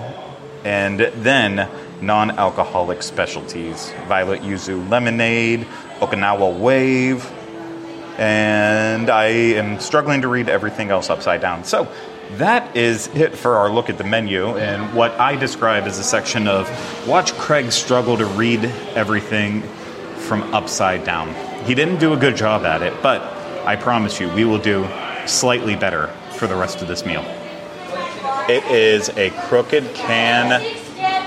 and 0.64 1.00
then 1.00 1.70
non 2.02 2.32
alcoholic 2.32 3.04
specialties 3.04 3.92
Violet 4.08 4.42
Yuzu 4.42 4.90
Lemonade, 4.90 5.66
Okinawa 6.00 6.58
Wave, 6.58 7.32
and 8.18 9.10
I 9.10 9.26
am 9.26 9.80
struggling 9.80 10.22
to 10.22 10.28
read 10.28 10.50
everything 10.50 10.90
else 10.90 11.10
upside 11.10 11.42
down. 11.42 11.64
So 11.64 11.88
that 12.38 12.76
is 12.76 13.08
it 13.08 13.36
for 13.36 13.58
our 13.58 13.70
look 13.70 13.90
at 13.90 13.98
the 13.98 14.04
menu 14.04 14.58
and 14.58 14.94
what 14.94 15.12
I 15.20 15.36
describe 15.36 15.84
as 15.84 16.00
a 16.00 16.04
section 16.04 16.48
of 16.48 16.68
watch 17.08 17.34
Craig 17.34 17.72
struggle 17.72 18.18
to 18.18 18.26
read 18.26 18.66
everything 18.96 19.62
from 20.18 20.42
upside 20.54 21.04
down. 21.04 21.34
He 21.66 21.76
didn't 21.76 22.00
do 22.00 22.14
a 22.14 22.18
good 22.18 22.36
job 22.36 22.64
at 22.64 22.82
it, 22.82 22.94
but 23.02 23.22
I 23.66 23.76
promise 23.76 24.20
you, 24.20 24.30
we 24.34 24.46
will 24.46 24.60
do 24.60 24.88
slightly 25.26 25.76
better 25.76 26.08
for 26.36 26.48
the 26.48 26.56
rest 26.56 26.82
of 26.82 26.88
this 26.88 27.06
meal. 27.06 27.24
It 28.50 28.64
is 28.66 29.10
a 29.10 29.30
crooked 29.48 29.94
can 29.94 30.62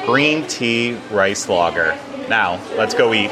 green 0.05 0.47
tea 0.47 0.99
rice 1.11 1.49
lager. 1.49 1.99
Now, 2.29 2.61
let's 2.77 2.95
go 2.95 3.15
eat. 3.15 3.31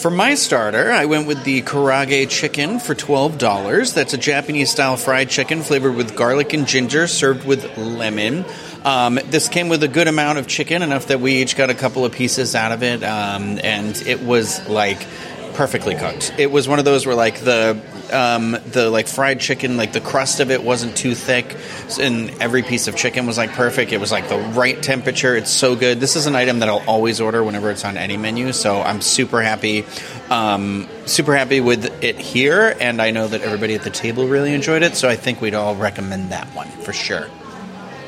For 0.00 0.10
my 0.10 0.34
starter, 0.34 0.90
I 0.90 1.04
went 1.04 1.26
with 1.26 1.44
the 1.44 1.60
karaage 1.60 2.30
chicken 2.30 2.80
for 2.80 2.94
$12. 2.94 3.92
That's 3.92 4.14
a 4.14 4.16
Japanese 4.16 4.70
style 4.70 4.96
fried 4.96 5.28
chicken 5.28 5.60
flavored 5.60 5.94
with 5.94 6.16
garlic 6.16 6.54
and 6.54 6.66
ginger, 6.66 7.06
served 7.06 7.46
with 7.46 7.76
lemon. 7.76 8.46
Um, 8.82 9.20
this 9.26 9.50
came 9.50 9.68
with 9.68 9.82
a 9.82 9.88
good 9.88 10.08
amount 10.08 10.38
of 10.38 10.46
chicken, 10.46 10.80
enough 10.80 11.08
that 11.08 11.20
we 11.20 11.42
each 11.42 11.54
got 11.54 11.68
a 11.68 11.74
couple 11.74 12.06
of 12.06 12.12
pieces 12.12 12.54
out 12.54 12.72
of 12.72 12.82
it, 12.82 13.04
um, 13.04 13.60
and 13.62 13.94
it 14.06 14.22
was 14.22 14.66
like 14.70 15.06
perfectly 15.52 15.94
cooked. 15.94 16.32
It 16.38 16.50
was 16.50 16.66
one 16.66 16.78
of 16.78 16.86
those 16.86 17.04
where 17.04 17.14
like 17.14 17.40
the 17.40 17.78
um, 18.12 18.56
the 18.66 18.90
like 18.90 19.08
fried 19.08 19.40
chicken, 19.40 19.76
like 19.76 19.92
the 19.92 20.00
crust 20.00 20.40
of 20.40 20.50
it 20.50 20.62
wasn't 20.62 20.96
too 20.96 21.14
thick, 21.14 21.56
and 22.00 22.30
every 22.40 22.62
piece 22.62 22.88
of 22.88 22.96
chicken 22.96 23.26
was 23.26 23.38
like 23.38 23.50
perfect. 23.50 23.92
It 23.92 23.98
was 23.98 24.12
like 24.12 24.28
the 24.28 24.38
right 24.38 24.80
temperature. 24.82 25.36
It's 25.36 25.50
so 25.50 25.76
good. 25.76 26.00
This 26.00 26.16
is 26.16 26.26
an 26.26 26.36
item 26.36 26.60
that 26.60 26.68
I'll 26.68 26.84
always 26.86 27.20
order 27.20 27.42
whenever 27.42 27.70
it's 27.70 27.84
on 27.84 27.96
any 27.96 28.16
menu. 28.16 28.52
So 28.52 28.80
I'm 28.80 29.00
super 29.00 29.42
happy, 29.42 29.84
um, 30.30 30.88
super 31.06 31.34
happy 31.34 31.60
with 31.60 32.02
it 32.02 32.18
here, 32.18 32.76
and 32.80 33.00
I 33.00 33.10
know 33.10 33.28
that 33.28 33.42
everybody 33.42 33.74
at 33.74 33.82
the 33.82 33.90
table 33.90 34.28
really 34.28 34.54
enjoyed 34.54 34.82
it. 34.82 34.96
So 34.96 35.08
I 35.08 35.16
think 35.16 35.40
we'd 35.40 35.54
all 35.54 35.76
recommend 35.76 36.30
that 36.30 36.46
one 36.54 36.68
for 36.68 36.92
sure. 36.92 37.28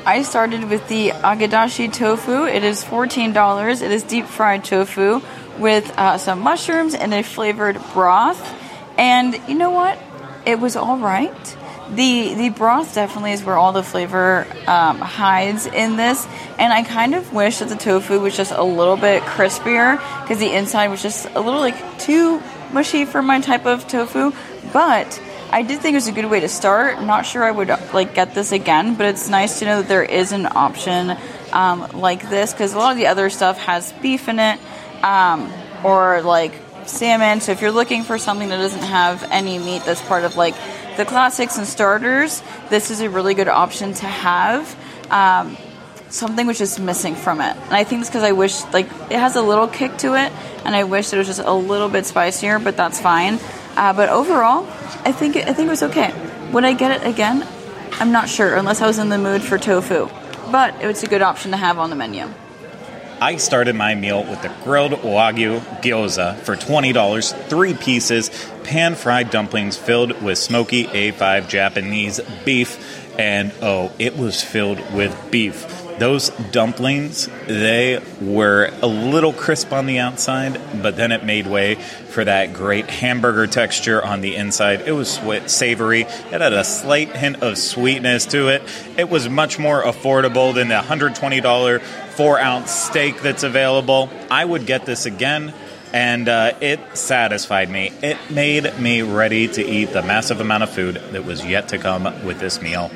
I 0.05 0.23
started 0.23 0.69
with 0.69 0.85
the 0.89 1.11
agedashi 1.11 1.91
tofu. 1.91 2.43
It 2.43 2.65
is 2.65 2.83
$14. 2.83 3.81
It 3.81 3.91
is 3.91 4.03
deep 4.03 4.25
fried 4.25 4.65
tofu 4.65 5.21
with 5.57 5.97
uh, 5.97 6.17
some 6.17 6.41
mushrooms 6.41 6.93
and 6.93 7.13
a 7.13 7.23
flavored 7.23 7.79
broth. 7.93 8.62
And 9.03 9.37
you 9.49 9.55
know 9.55 9.71
what? 9.71 9.99
It 10.45 10.61
was 10.61 10.77
all 10.77 10.97
right. 10.97 11.57
The 11.89 12.35
the 12.35 12.47
broth 12.47 12.95
definitely 12.95 13.33
is 13.33 13.43
where 13.43 13.57
all 13.57 13.73
the 13.73 13.83
flavor 13.83 14.47
um, 14.65 14.97
hides 14.99 15.65
in 15.65 15.97
this, 15.97 16.25
and 16.57 16.71
I 16.71 16.83
kind 16.83 17.13
of 17.13 17.33
wish 17.33 17.59
that 17.59 17.67
the 17.67 17.75
tofu 17.75 18.21
was 18.21 18.37
just 18.37 18.53
a 18.53 18.63
little 18.63 18.95
bit 18.95 19.21
crispier 19.23 19.97
because 20.21 20.39
the 20.39 20.55
inside 20.55 20.87
was 20.87 21.01
just 21.01 21.25
a 21.35 21.41
little 21.41 21.59
like 21.59 21.99
too 21.99 22.41
mushy 22.71 23.03
for 23.03 23.21
my 23.21 23.41
type 23.41 23.65
of 23.65 23.85
tofu. 23.89 24.31
But 24.71 25.21
I 25.51 25.63
did 25.63 25.81
think 25.81 25.95
it 25.95 25.97
was 25.97 26.07
a 26.07 26.13
good 26.13 26.31
way 26.31 26.39
to 26.39 26.47
start. 26.47 27.01
Not 27.01 27.25
sure 27.25 27.43
I 27.43 27.51
would 27.51 27.67
like 27.93 28.15
get 28.15 28.33
this 28.33 28.53
again, 28.53 28.95
but 28.95 29.07
it's 29.07 29.27
nice 29.27 29.59
to 29.59 29.65
know 29.65 29.81
that 29.81 29.89
there 29.89 30.05
is 30.05 30.31
an 30.31 30.45
option 30.45 31.17
um, 31.51 31.89
like 31.91 32.29
this 32.29 32.53
because 32.53 32.73
a 32.73 32.77
lot 32.77 32.91
of 32.91 32.97
the 32.97 33.07
other 33.07 33.29
stuff 33.29 33.57
has 33.57 33.91
beef 34.01 34.29
in 34.29 34.39
it 34.39 34.61
um, 35.03 35.51
or 35.83 36.21
like 36.21 36.53
salmon. 36.89 37.41
So 37.41 37.51
if 37.51 37.61
you're 37.61 37.71
looking 37.71 38.03
for 38.03 38.17
something 38.17 38.49
that 38.49 38.57
doesn't 38.57 38.83
have 38.83 39.23
any 39.31 39.57
meat, 39.59 39.83
that's 39.85 40.01
part 40.01 40.23
of 40.23 40.35
like 40.35 40.55
the 40.97 41.05
classics 41.05 41.57
and 41.57 41.67
starters. 41.67 42.41
This 42.69 42.91
is 42.91 43.01
a 43.01 43.09
really 43.09 43.33
good 43.33 43.47
option 43.47 43.93
to 43.93 44.05
have. 44.05 44.75
Um, 45.09 45.57
something 46.09 46.45
was 46.45 46.57
just 46.57 46.79
missing 46.79 47.15
from 47.15 47.41
it, 47.41 47.55
and 47.55 47.73
I 47.73 47.83
think 47.83 48.01
it's 48.01 48.09
because 48.09 48.23
I 48.23 48.31
wish 48.31 48.63
like 48.73 48.85
it 48.85 49.19
has 49.19 49.35
a 49.35 49.41
little 49.41 49.67
kick 49.67 49.97
to 49.99 50.13
it, 50.13 50.31
and 50.65 50.75
I 50.75 50.83
wish 50.83 51.11
it 51.13 51.17
was 51.17 51.27
just 51.27 51.39
a 51.39 51.53
little 51.53 51.89
bit 51.89 52.05
spicier. 52.05 52.59
But 52.59 52.77
that's 52.77 52.99
fine. 52.99 53.39
Uh, 53.75 53.93
but 53.93 54.09
overall, 54.09 54.65
I 55.03 55.11
think 55.11 55.35
it, 55.35 55.47
I 55.47 55.53
think 55.53 55.67
it 55.67 55.71
was 55.71 55.83
okay. 55.83 56.13
Would 56.51 56.63
I 56.63 56.73
get 56.73 57.01
it 57.01 57.07
again? 57.07 57.47
I'm 57.93 58.11
not 58.11 58.29
sure, 58.29 58.55
unless 58.55 58.81
I 58.81 58.87
was 58.87 58.99
in 58.99 59.09
the 59.09 59.17
mood 59.17 59.41
for 59.41 59.57
tofu. 59.57 60.09
But 60.51 60.75
it's 60.81 61.03
a 61.03 61.07
good 61.07 61.21
option 61.21 61.51
to 61.51 61.57
have 61.57 61.79
on 61.79 61.89
the 61.89 61.95
menu. 61.95 62.27
I 63.23 63.37
started 63.37 63.77
my 63.77 63.95
meal 63.95 64.21
with 64.25 64.41
the 64.41 64.53
grilled 64.65 64.91
Wagyu 64.91 65.61
gyoza 65.81 66.35
for 66.39 66.57
$20, 66.57 67.47
three 67.47 67.73
pieces, 67.73 68.29
pan 68.65 68.95
fried 68.95 69.29
dumplings 69.29 69.77
filled 69.77 70.21
with 70.21 70.37
smoky 70.37 70.87
A5 70.87 71.47
Japanese 71.47 72.19
beef, 72.43 73.17
and 73.17 73.53
oh, 73.61 73.93
it 73.97 74.17
was 74.17 74.43
filled 74.43 74.79
with 74.93 75.17
beef. 75.31 75.82
Those 75.99 76.29
dumplings, 76.51 77.29
they 77.47 78.01
were 78.19 78.71
a 78.81 78.87
little 78.87 79.31
crisp 79.31 79.71
on 79.71 79.85
the 79.85 79.99
outside, 79.99 80.59
but 80.81 80.95
then 80.97 81.11
it 81.11 81.23
made 81.23 81.47
way 81.47 81.75
for 81.75 82.23
that 82.23 82.53
great 82.53 82.89
hamburger 82.89 83.47
texture 83.47 84.03
on 84.03 84.21
the 84.21 84.35
inside. 84.35 84.81
It 84.81 84.91
was 84.91 85.19
savory. 85.47 86.01
It 86.01 86.41
had 86.41 86.53
a 86.53 86.63
slight 86.63 87.15
hint 87.15 87.43
of 87.43 87.57
sweetness 87.57 88.25
to 88.27 88.49
it. 88.49 88.63
It 88.97 89.09
was 89.09 89.29
much 89.29 89.59
more 89.59 89.83
affordable 89.83 90.53
than 90.53 90.67
the 90.67 90.75
$120 90.75 91.81
four 92.13 92.39
ounce 92.39 92.71
steak 92.71 93.21
that's 93.21 93.43
available. 93.43 94.09
I 94.29 94.45
would 94.45 94.65
get 94.65 94.85
this 94.85 95.05
again, 95.05 95.53
and 95.91 96.29
uh, 96.29 96.53
it 96.61 96.79
satisfied 96.97 97.69
me. 97.69 97.91
It 98.01 98.17
made 98.29 98.79
me 98.79 99.01
ready 99.01 99.47
to 99.47 99.63
eat 99.63 99.93
the 99.93 100.01
massive 100.01 100.39
amount 100.39 100.63
of 100.63 100.69
food 100.69 100.95
that 101.11 101.25
was 101.25 101.45
yet 101.45 101.69
to 101.69 101.77
come 101.77 102.03
with 102.25 102.39
this 102.39 102.61
meal. 102.61 102.91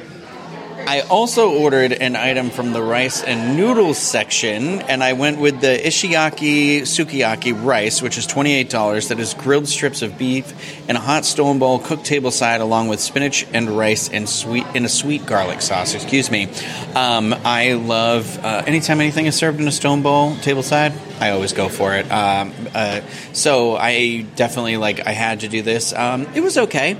I 0.88 1.01
also 1.01 1.51
ordered 1.51 1.91
an 1.91 2.15
item 2.15 2.50
from 2.50 2.72
the 2.72 2.82
rice 2.82 3.22
and 3.22 3.58
noodles 3.58 3.98
section, 3.98 4.79
and 4.84 5.03
I 5.03 5.12
went 5.12 5.38
with 5.38 5.60
the 5.60 5.77
Ishiyaki 5.77 6.84
Sukiyaki 6.84 7.51
rice, 7.62 8.01
which 8.01 8.17
is 8.17 8.25
$28. 8.25 9.10
That 9.10 9.20
is 9.20 9.34
grilled 9.34 9.67
strips 9.67 10.01
of 10.01 10.17
beef 10.17 10.89
in 10.89 10.96
a 10.96 11.00
hot 11.01 11.25
stone 11.25 11.60
bowl, 11.60 11.79
cooked 11.79 12.06
tableside, 12.06 12.62
along 12.62 12.88
with 12.88 13.01
spinach 13.01 13.46
and 13.51 13.70
rice 13.70 14.08
and 14.08 14.29
sweet 14.29 14.65
in 14.75 14.86
a 14.86 14.89
sweet 14.89 15.25
garlic 15.25 15.62
sauce. 15.62 15.94
Excuse 15.94 16.32
me. 16.32 16.48
Um, 16.96 17.36
I 17.44 17.74
love 17.74 18.39
uh, 18.46 18.63
anytime 18.65 19.01
anything 19.01 19.25
is 19.25 19.36
served 19.36 19.60
in 19.60 19.67
a 19.67 19.74
stone 19.74 20.03
bowl 20.03 20.36
tableside. 20.36 20.98
I 21.20 21.32
always 21.32 21.51
go 21.51 21.67
for 21.67 21.96
it. 21.96 22.10
Um, 22.10 22.53
uh, 22.74 23.01
so 23.34 23.75
I 23.75 24.25
definitely 24.38 24.77
like. 24.77 25.06
I 25.06 25.12
had 25.12 25.41
to 25.41 25.50
do 25.50 25.62
this. 25.62 25.91
Um, 25.91 26.27
it 26.34 26.39
was 26.39 26.58
okay. 26.58 26.98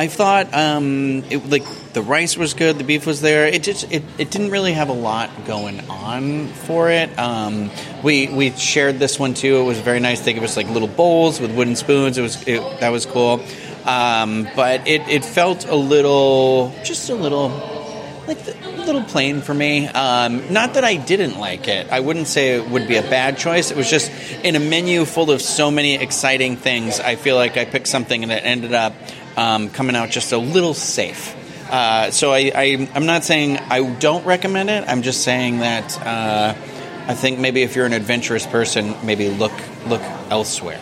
I 0.00 0.06
thought 0.06 0.54
um, 0.54 1.24
it, 1.28 1.50
like 1.50 1.66
the 1.92 2.00
rice 2.00 2.34
was 2.38 2.54
good, 2.54 2.78
the 2.78 2.84
beef 2.84 3.04
was 3.04 3.20
there. 3.20 3.46
It 3.46 3.62
just 3.62 3.92
it, 3.92 4.02
it 4.16 4.30
didn't 4.30 4.50
really 4.50 4.72
have 4.72 4.88
a 4.88 4.94
lot 4.94 5.28
going 5.44 5.78
on 5.90 6.48
for 6.48 6.88
it. 6.90 7.10
Um, 7.18 7.70
we 8.02 8.28
we 8.28 8.50
shared 8.52 8.98
this 8.98 9.18
one 9.18 9.34
too. 9.34 9.58
It 9.58 9.64
was 9.64 9.78
very 9.78 10.00
nice. 10.00 10.20
They 10.20 10.32
gave 10.32 10.42
us 10.42 10.56
like 10.56 10.68
little 10.68 10.88
bowls 10.88 11.38
with 11.38 11.54
wooden 11.54 11.76
spoons. 11.76 12.16
It 12.16 12.22
was 12.22 12.48
it, 12.48 12.80
that 12.80 12.88
was 12.88 13.04
cool. 13.04 13.44
Um, 13.84 14.48
but 14.56 14.88
it, 14.88 15.06
it 15.08 15.22
felt 15.24 15.66
a 15.66 15.76
little, 15.76 16.74
just 16.84 17.10
a 17.10 17.14
little, 17.14 17.48
like 18.26 18.38
the, 18.44 18.54
a 18.68 18.84
little 18.84 19.02
plain 19.02 19.40
for 19.40 19.54
me. 19.54 19.86
Um, 19.86 20.52
not 20.52 20.74
that 20.74 20.84
I 20.84 20.96
didn't 20.96 21.38
like 21.38 21.66
it. 21.68 21.90
I 21.90 22.00
wouldn't 22.00 22.26
say 22.26 22.56
it 22.56 22.68
would 22.68 22.86
be 22.88 22.96
a 22.96 23.02
bad 23.02 23.38
choice. 23.38 23.70
It 23.70 23.76
was 23.76 23.88
just 23.88 24.10
in 24.44 24.54
a 24.56 24.60
menu 24.60 25.04
full 25.04 25.30
of 25.30 25.40
so 25.40 25.70
many 25.70 25.94
exciting 25.94 26.56
things. 26.56 27.00
I 27.00 27.16
feel 27.16 27.36
like 27.36 27.56
I 27.56 27.64
picked 27.64 27.86
something 27.86 28.28
that 28.28 28.44
ended 28.44 28.74
up 28.74 28.94
um, 29.36 29.70
coming 29.70 29.96
out 29.96 30.10
just 30.10 30.32
a 30.32 30.38
little 30.38 30.74
safe. 30.74 31.36
Uh, 31.70 32.10
so 32.10 32.32
I, 32.32 32.50
I, 32.52 32.64
am 32.94 33.06
not 33.06 33.22
saying 33.22 33.58
I 33.58 33.88
don't 33.94 34.24
recommend 34.24 34.70
it. 34.70 34.84
I'm 34.88 35.02
just 35.02 35.22
saying 35.22 35.60
that 35.60 36.04
uh, 36.04 36.54
I 37.06 37.14
think 37.14 37.38
maybe 37.38 37.62
if 37.62 37.76
you're 37.76 37.86
an 37.86 37.92
adventurous 37.92 38.46
person, 38.46 38.94
maybe 39.04 39.28
look 39.28 39.52
look 39.86 40.02
elsewhere. 40.30 40.80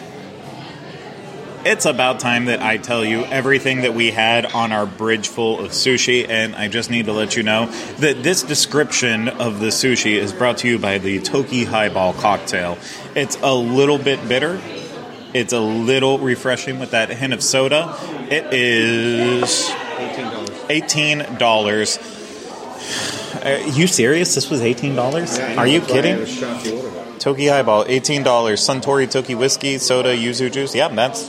It's 1.64 1.84
about 1.84 2.20
time 2.20 2.46
that 2.46 2.62
I 2.62 2.78
tell 2.78 3.04
you 3.04 3.24
everything 3.24 3.82
that 3.82 3.92
we 3.92 4.10
had 4.10 4.46
on 4.46 4.72
our 4.72 4.86
bridge 4.86 5.28
full 5.28 5.58
of 5.58 5.72
sushi, 5.72 6.26
and 6.26 6.54
I 6.56 6.68
just 6.68 6.88
need 6.90 7.06
to 7.06 7.12
let 7.12 7.36
you 7.36 7.42
know 7.42 7.66
that 7.98 8.22
this 8.22 8.42
description 8.42 9.28
of 9.28 9.60
the 9.60 9.66
sushi 9.66 10.14
is 10.14 10.32
brought 10.32 10.58
to 10.58 10.68
you 10.68 10.78
by 10.78 10.98
the 10.98 11.20
Toki 11.20 11.64
Highball 11.64 12.14
cocktail. 12.14 12.78
It's 13.14 13.36
a 13.42 13.54
little 13.54 13.98
bit 13.98 14.26
bitter, 14.28 14.58
it's 15.34 15.52
a 15.52 15.60
little 15.60 16.18
refreshing 16.18 16.78
with 16.78 16.92
that 16.92 17.10
hint 17.10 17.32
of 17.32 17.42
soda. 17.42 17.94
It 18.30 18.52
is 18.52 19.70
eighteen 20.68 21.18
dollars. 21.38 21.98
Are 23.44 23.58
you 23.68 23.86
serious? 23.86 24.34
This 24.34 24.50
was 24.50 24.62
eighteen 24.62 24.94
dollars? 24.94 25.38
Are 25.38 25.66
you 25.66 25.80
kidding? 25.80 26.26
Toki 27.18 27.48
Highball, 27.48 27.84
eighteen 27.88 28.22
dollars. 28.22 28.60
Suntory 28.60 29.10
Toki 29.10 29.34
whiskey, 29.34 29.78
soda, 29.78 30.16
yuzu 30.16 30.50
juice. 30.52 30.74
Yeah, 30.74 30.88
that's 30.88 31.28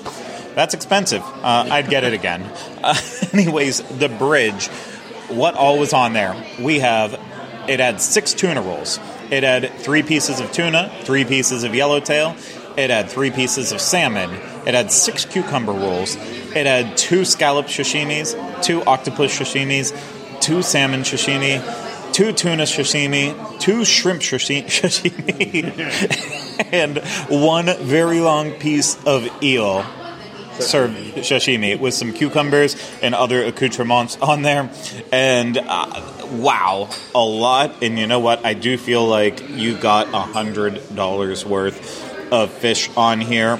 that's 0.55 0.73
expensive. 0.73 1.21
Uh, 1.23 1.67
I'd 1.69 1.89
get 1.89 2.03
it 2.03 2.13
again. 2.13 2.43
Uh, 2.83 2.95
anyways, 3.33 3.81
the 3.97 4.09
bridge. 4.09 4.67
What 5.27 5.55
all 5.55 5.77
was 5.77 5.93
on 5.93 6.13
there? 6.13 6.35
We 6.59 6.79
have. 6.79 7.19
It 7.67 7.79
had 7.79 8.01
six 8.01 8.33
tuna 8.33 8.61
rolls. 8.63 8.99
It 9.29 9.43
had 9.43 9.71
three 9.75 10.01
pieces 10.01 10.39
of 10.39 10.51
tuna, 10.51 10.91
three 11.03 11.23
pieces 11.23 11.63
of 11.63 11.75
yellowtail. 11.75 12.35
It 12.79 12.89
had 12.91 13.09
three 13.09 13.29
pieces 13.29 13.73
of 13.73 13.81
salmon. 13.81 14.31
It 14.65 14.73
had 14.73 14.89
six 14.89 15.25
cucumber 15.25 15.73
rolls. 15.73 16.15
It 16.15 16.65
had 16.65 16.95
two 16.95 17.25
scallop 17.25 17.65
sashimis, 17.65 18.63
two 18.63 18.81
octopus 18.85 19.37
sashimis, 19.37 19.91
two 20.39 20.61
salmon 20.61 21.01
sashimi, 21.01 21.61
two 22.13 22.31
tuna 22.31 22.63
sashimi, 22.63 23.59
two 23.59 23.83
shrimp 23.83 24.21
sashimi, 24.23 24.63
and 26.71 26.99
one 27.29 27.65
very 27.79 28.21
long 28.21 28.51
piece 28.53 28.97
of 29.05 29.27
eel 29.43 29.83
served 30.59 30.95
sashimi 31.17 31.77
with 31.77 31.93
some 31.93 32.13
cucumbers 32.13 32.77
and 33.01 33.13
other 33.13 33.43
accoutrements 33.43 34.17
on 34.21 34.41
there. 34.41 34.69
And 35.11 35.57
uh, 35.57 36.27
wow, 36.31 36.89
a 37.13 37.19
lot. 37.19 37.83
And 37.83 37.99
you 37.99 38.07
know 38.07 38.19
what? 38.21 38.45
I 38.45 38.53
do 38.53 38.77
feel 38.77 39.05
like 39.05 39.49
you 39.49 39.77
got 39.77 40.07
a 40.13 40.19
hundred 40.21 40.95
dollars 40.95 41.45
worth 41.45 42.08
of 42.31 42.51
fish 42.51 42.89
on 42.95 43.21
here. 43.21 43.59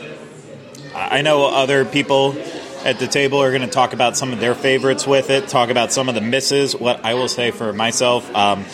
I 0.96 1.22
know 1.22 1.48
other 1.48 1.86
people 1.86 2.36
at 2.84 3.00
the 3.00 3.08
table 3.08 3.42
are 3.42 3.50
going 3.50 3.62
to 3.62 3.68
talk 3.68 3.94
about 3.94 4.18
some 4.18 4.34
of 4.34 4.40
their 4.40 4.56
favorites 4.56 5.06
with 5.06 5.30
it, 5.30 5.48
talk 5.48 5.70
about 5.70 5.92
some 5.92 6.10
of 6.10 6.16
the 6.16 6.22
misses. 6.22 6.76
What 6.76 7.04
I 7.04 7.14
will 7.14 7.28
say 7.28 7.52
for 7.52 7.74
myself, 7.74 8.34
um, 8.36 8.66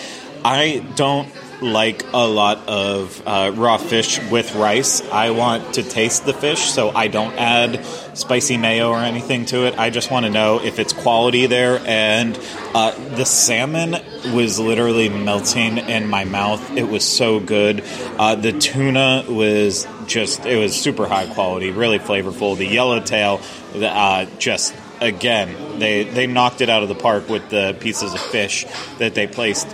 I 0.44 0.86
don't 0.96 1.28
like 1.62 2.04
a 2.14 2.28
lot 2.28 2.68
of 2.68 3.22
uh, 3.26 3.52
raw 3.56 3.78
fish 3.78 4.20
with 4.30 4.54
rice. 4.56 5.02
I 5.10 5.32
want 5.32 5.76
to 5.76 5.84
taste 5.84 6.26
the 6.26 6.34
fish, 6.34 6.72
so 6.72 6.90
I 6.90 7.08
don't 7.08 7.34
add 7.36 7.86
spicy 8.16 8.58
mayo 8.58 8.90
or 8.90 9.00
anything 9.00 9.46
to 9.48 9.66
it. 9.66 9.78
I 9.78 9.90
just 9.90 10.12
want 10.12 10.26
to 10.26 10.32
know 10.32 10.62
if 10.62 10.80
it's 10.80 10.94
quality 10.94 11.48
there. 11.48 11.80
And 11.86 12.40
uh, 12.74 12.92
the 13.16 13.26
salmon 13.26 13.92
was 14.34 14.60
literally 14.60 15.10
melting 15.10 15.78
in 15.78 16.08
my 16.08 16.26
mouth. 16.26 16.76
It 16.76 16.90
was 16.90 17.04
so 17.06 17.40
good. 17.40 17.84
Uh, 18.18 18.36
the 18.36 18.52
tuna 18.52 19.26
was 19.28 19.88
just, 20.08 20.46
it 20.46 20.58
was 20.58 20.76
super 20.76 21.08
high 21.08 21.32
quality, 21.34 21.72
really 21.72 22.00
flavorful. 22.00 22.58
The 22.58 22.68
yellowtail, 22.68 23.42
uh, 23.76 24.26
just 24.40 24.76
again, 25.02 25.80
they 25.80 26.04
they 26.04 26.28
knocked 26.28 26.62
it 26.62 26.70
out 26.70 26.84
of 26.84 26.90
the 26.90 26.96
park 26.96 27.30
with 27.30 27.50
the 27.50 27.76
pieces 27.80 28.14
of 28.14 28.20
fish 28.20 28.66
that 28.98 29.14
they 29.14 29.28
placed 29.28 29.68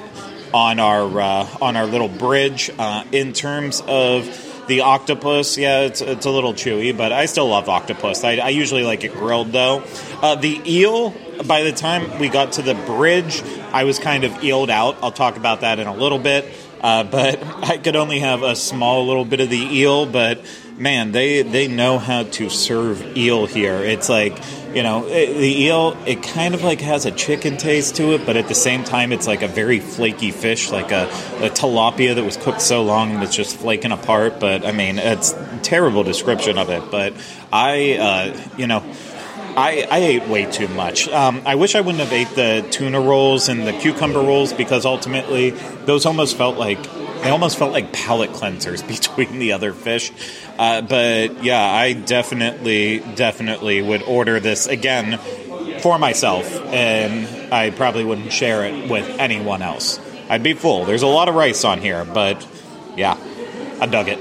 on 0.54 0.80
our 0.80 1.22
uh, 1.22 1.58
on 1.62 1.76
our 1.76 1.86
little 1.86 2.10
bridge. 2.10 2.70
Uh, 2.78 3.04
in 3.12 3.34
terms 3.34 3.82
of 3.88 4.66
the 4.68 4.82
octopus, 4.82 5.58
yeah, 5.58 5.82
it's, 5.82 6.02
it's 6.02 6.26
a 6.26 6.30
little 6.30 6.54
chewy, 6.54 6.96
but 6.96 7.12
I 7.12 7.26
still 7.26 7.48
love 7.48 7.68
octopus. 7.68 8.24
I, 8.24 8.38
I 8.38 8.50
usually 8.50 8.84
like 8.84 9.04
it 9.04 9.14
grilled 9.14 9.52
though. 9.52 9.84
Uh, 10.22 10.36
the 10.36 10.62
eel, 10.66 11.14
by 11.46 11.64
the 11.64 11.72
time 11.72 12.20
we 12.20 12.30
got 12.30 12.54
to 12.54 12.62
the 12.62 12.76
bridge, 12.76 13.42
I 13.74 13.84
was 13.84 14.00
kind 14.00 14.24
of 14.24 14.32
eeled 14.44 14.70
out. 14.70 14.98
I'll 15.02 15.12
talk 15.12 15.38
about 15.38 15.62
that 15.62 15.80
in 15.80 15.88
a 15.88 15.96
little 15.96 16.20
bit. 16.20 16.46
Uh, 16.82 17.04
but 17.04 17.44
I 17.64 17.78
could 17.78 17.96
only 17.96 18.20
have 18.20 18.44
a 18.44 18.56
small 18.56 19.08
little 19.08 19.26
bit 19.26 19.40
of 19.40 19.50
the 19.50 19.58
eel. 19.58 20.06
But 20.06 20.44
man, 20.78 21.12
they 21.12 21.42
they 21.42 21.68
know 21.68 22.00
how 22.00 22.24
to 22.24 22.50
serve 22.50 23.18
eel 23.18 23.46
here. 23.46 23.76
It's 23.76 24.10
like 24.10 24.38
you 24.74 24.84
know 24.84 25.06
it, 25.08 25.34
the 25.34 25.62
eel. 25.64 25.98
It 26.06 26.24
kind 26.24 26.54
of 26.54 26.64
like 26.64 26.82
has 26.82 27.06
a 27.06 27.12
chicken 27.12 27.58
taste 27.58 27.96
to 27.98 28.14
it, 28.14 28.26
but 28.26 28.38
at 28.38 28.48
the 28.48 28.56
same 28.56 28.84
time, 28.84 29.12
it's 29.12 29.28
like 29.28 29.42
a 29.42 29.48
very 29.48 29.80
flaky 29.80 30.32
fish, 30.32 30.72
like 30.72 30.92
a, 30.92 31.06
a 31.38 31.50
tilapia 31.50 32.16
that 32.16 32.24
was 32.24 32.38
cooked 32.38 32.62
so 32.62 32.84
long 32.84 33.20
that's 33.20 33.36
just 33.36 33.58
flaking 33.58 33.92
apart. 33.92 34.40
But 34.40 34.66
I 34.66 34.72
mean, 34.72 35.00
it's 35.00 35.36
terrible 35.64 36.04
description 36.04 36.58
of 36.58 36.70
it. 36.70 36.90
But 36.92 37.14
I, 37.52 37.98
uh, 37.98 38.50
you 38.58 38.68
know. 38.68 38.84
I, 39.54 39.86
I, 39.92 39.98
ate 39.98 40.28
way 40.30 40.50
too 40.50 40.70
much. 40.70 41.10
Um, 41.10 41.42
I 41.46 41.56
wish 41.56 41.76
I 41.76 41.82
wouldn't 41.82 42.02
have 42.02 42.14
ate 42.14 42.30
the 42.36 42.66
tuna 42.72 43.02
rolls 43.02 43.50
and 43.50 43.68
the 43.68 43.74
cucumber 43.74 44.22
rolls 44.22 44.54
because 44.54 44.86
ultimately 44.86 45.50
those 45.50 46.06
almost 46.06 46.38
felt 46.38 46.58
like 46.58 46.80
they 47.22 47.30
almost 47.30 47.58
felt 47.58 47.72
like 47.72 47.94
palate 47.94 48.32
cleansers 48.32 48.86
between 48.88 49.40
the 49.40 49.54
other 49.54 49.74
fish. 49.74 50.12
Uh, 50.58 50.82
but 50.82 51.44
yeah, 51.44 51.64
I 51.64 51.94
definitely 51.94 53.00
definitely 53.16 53.82
would 53.82 54.04
order 54.04 54.40
this 54.40 54.68
again 54.68 55.20
for 55.80 55.98
myself, 55.98 56.52
and 56.68 57.54
I 57.54 57.72
probably 57.72 58.06
wouldn't 58.06 58.32
share 58.32 58.66
it 58.66 58.90
with 58.90 59.08
anyone 59.20 59.62
else. 59.62 60.00
I'd 60.30 60.44
be 60.44 60.54
full. 60.54 60.86
There's 60.86 61.04
a 61.04 61.08
lot 61.08 61.30
of 61.30 61.36
rice 61.36 61.64
on 61.64 61.80
here, 61.80 62.06
but 62.06 62.48
yeah, 62.96 63.18
I 63.80 63.88
dug 63.88 64.08
it. 64.08 64.20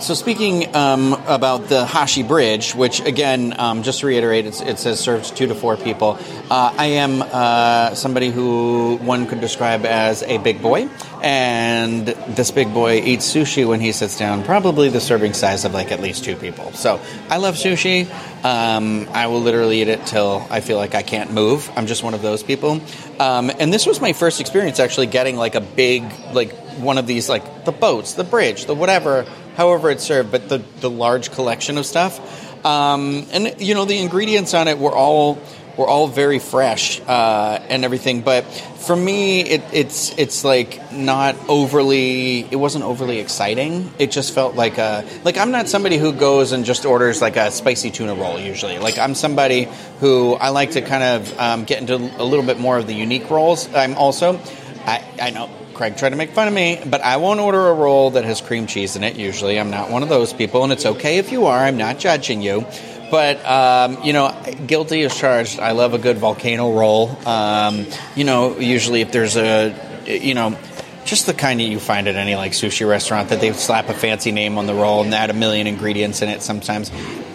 So 0.00 0.14
speaking 0.14 0.74
um, 0.74 1.12
about 1.26 1.68
the 1.68 1.84
Hashi 1.84 2.22
Bridge, 2.22 2.74
which 2.74 3.00
again, 3.00 3.54
um, 3.58 3.82
just 3.82 4.00
to 4.00 4.06
reiterate, 4.06 4.46
it 4.46 4.78
says 4.78 4.98
serves 4.98 5.30
two 5.30 5.46
to 5.48 5.54
four 5.54 5.76
people. 5.76 6.18
Uh, 6.50 6.74
I 6.74 6.86
am 6.86 7.20
uh, 7.20 7.94
somebody 7.94 8.30
who 8.30 8.96
one 9.02 9.26
could 9.26 9.42
describe 9.42 9.84
as 9.84 10.22
a 10.22 10.38
big 10.38 10.62
boy, 10.62 10.88
and 11.22 12.06
this 12.06 12.50
big 12.50 12.72
boy 12.72 13.00
eats 13.00 13.32
sushi 13.32 13.66
when 13.66 13.80
he 13.80 13.92
sits 13.92 14.18
down, 14.18 14.44
probably 14.44 14.88
the 14.88 15.00
serving 15.00 15.34
size 15.34 15.64
of 15.64 15.74
like 15.74 15.92
at 15.92 16.00
least 16.00 16.24
two 16.24 16.36
people. 16.36 16.72
So 16.72 17.00
I 17.28 17.36
love 17.36 17.56
sushi. 17.56 18.06
Um, 18.44 19.08
I 19.12 19.26
will 19.26 19.40
literally 19.40 19.82
eat 19.82 19.88
it 19.88 20.06
till 20.06 20.46
I 20.50 20.60
feel 20.60 20.76
like 20.76 20.94
I 20.94 21.02
can't 21.02 21.32
move. 21.32 21.70
I'm 21.76 21.86
just 21.86 22.02
one 22.02 22.14
of 22.14 22.22
those 22.22 22.42
people. 22.42 22.80
Um, 23.18 23.50
and 23.58 23.72
this 23.72 23.86
was 23.86 24.00
my 24.00 24.12
first 24.12 24.40
experience 24.40 24.80
actually 24.80 25.06
getting 25.06 25.36
like 25.36 25.54
a 25.54 25.60
big 25.60 26.04
like 26.32 26.52
one 26.78 26.98
of 26.98 27.06
these 27.06 27.28
like 27.28 27.64
the 27.64 27.72
boats, 27.72 28.14
the 28.14 28.24
bridge, 28.24 28.66
the 28.66 28.74
whatever 28.74 29.26
however 29.56 29.90
it's 29.90 30.04
served, 30.04 30.30
but 30.30 30.48
the, 30.48 30.58
the 30.80 30.90
large 30.90 31.30
collection 31.32 31.76
of 31.76 31.84
stuff. 31.84 32.64
Um, 32.64 33.26
and 33.32 33.54
you 33.58 33.74
know 33.74 33.84
the 33.84 33.98
ingredients 33.98 34.54
on 34.54 34.68
it 34.68 34.78
were 34.78 34.94
all 34.94 35.38
were 35.80 35.88
all 35.88 36.06
very 36.06 36.38
fresh 36.38 37.00
uh, 37.00 37.58
and 37.68 37.84
everything. 37.84 38.20
But 38.20 38.42
for 38.42 38.94
me, 38.94 39.40
it, 39.40 39.62
it's 39.72 40.16
it's 40.18 40.44
like 40.44 40.92
not 40.92 41.36
overly. 41.48 42.40
It 42.40 42.56
wasn't 42.56 42.84
overly 42.84 43.18
exciting. 43.18 43.90
It 43.98 44.10
just 44.10 44.34
felt 44.34 44.54
like 44.54 44.76
a 44.76 45.08
like 45.24 45.38
I'm 45.38 45.50
not 45.50 45.68
somebody 45.68 45.96
who 45.96 46.12
goes 46.12 46.52
and 46.52 46.66
just 46.66 46.84
orders 46.84 47.22
like 47.22 47.36
a 47.36 47.50
spicy 47.50 47.90
tuna 47.90 48.14
roll 48.14 48.38
usually. 48.38 48.78
Like 48.78 48.98
I'm 48.98 49.14
somebody 49.14 49.68
who 50.00 50.34
I 50.34 50.50
like 50.50 50.72
to 50.72 50.82
kind 50.82 51.02
of 51.02 51.38
um, 51.38 51.64
get 51.64 51.80
into 51.80 51.94
a 51.96 52.24
little 52.24 52.44
bit 52.44 52.60
more 52.60 52.76
of 52.76 52.86
the 52.86 52.94
unique 52.94 53.30
rolls. 53.30 53.72
I'm 53.74 53.94
also 53.94 54.38
I, 54.84 55.04
I 55.20 55.30
know 55.30 55.48
Craig 55.74 55.96
tried 55.96 56.10
to 56.10 56.16
make 56.16 56.32
fun 56.32 56.46
of 56.46 56.52
me, 56.52 56.78
but 56.84 57.00
I 57.00 57.16
won't 57.16 57.40
order 57.40 57.68
a 57.68 57.72
roll 57.72 58.10
that 58.10 58.24
has 58.24 58.42
cream 58.42 58.66
cheese 58.66 58.96
in 58.96 59.04
it. 59.04 59.16
Usually, 59.16 59.58
I'm 59.58 59.70
not 59.70 59.90
one 59.90 60.02
of 60.02 60.10
those 60.10 60.34
people, 60.34 60.62
and 60.62 60.72
it's 60.74 60.84
okay 60.84 61.16
if 61.16 61.32
you 61.32 61.46
are. 61.46 61.58
I'm 61.58 61.78
not 61.78 61.98
judging 61.98 62.42
you. 62.42 62.66
But 63.10 63.44
um, 63.44 64.04
you 64.04 64.12
know, 64.12 64.34
guilty 64.66 65.02
as 65.02 65.16
charged. 65.16 65.58
I 65.58 65.72
love 65.72 65.94
a 65.94 65.98
good 65.98 66.18
volcano 66.18 66.72
roll. 66.72 67.10
Um, 67.26 67.86
you 68.14 68.24
know, 68.24 68.58
usually 68.58 69.00
if 69.00 69.12
there's 69.12 69.36
a, 69.36 69.74
you 70.06 70.34
know, 70.34 70.56
just 71.04 71.26
the 71.26 71.34
kind 71.34 71.58
that 71.60 71.64
you 71.64 71.80
find 71.80 72.06
at 72.08 72.14
any 72.14 72.36
like 72.36 72.52
sushi 72.52 72.88
restaurant 72.88 73.30
that 73.30 73.40
they 73.40 73.52
slap 73.52 73.88
a 73.88 73.94
fancy 73.94 74.30
name 74.30 74.58
on 74.58 74.66
the 74.66 74.74
roll 74.74 75.02
and 75.02 75.12
add 75.12 75.30
a 75.30 75.34
million 75.34 75.66
ingredients 75.66 76.22
in 76.22 76.28
it. 76.28 76.40
Sometimes 76.42 76.92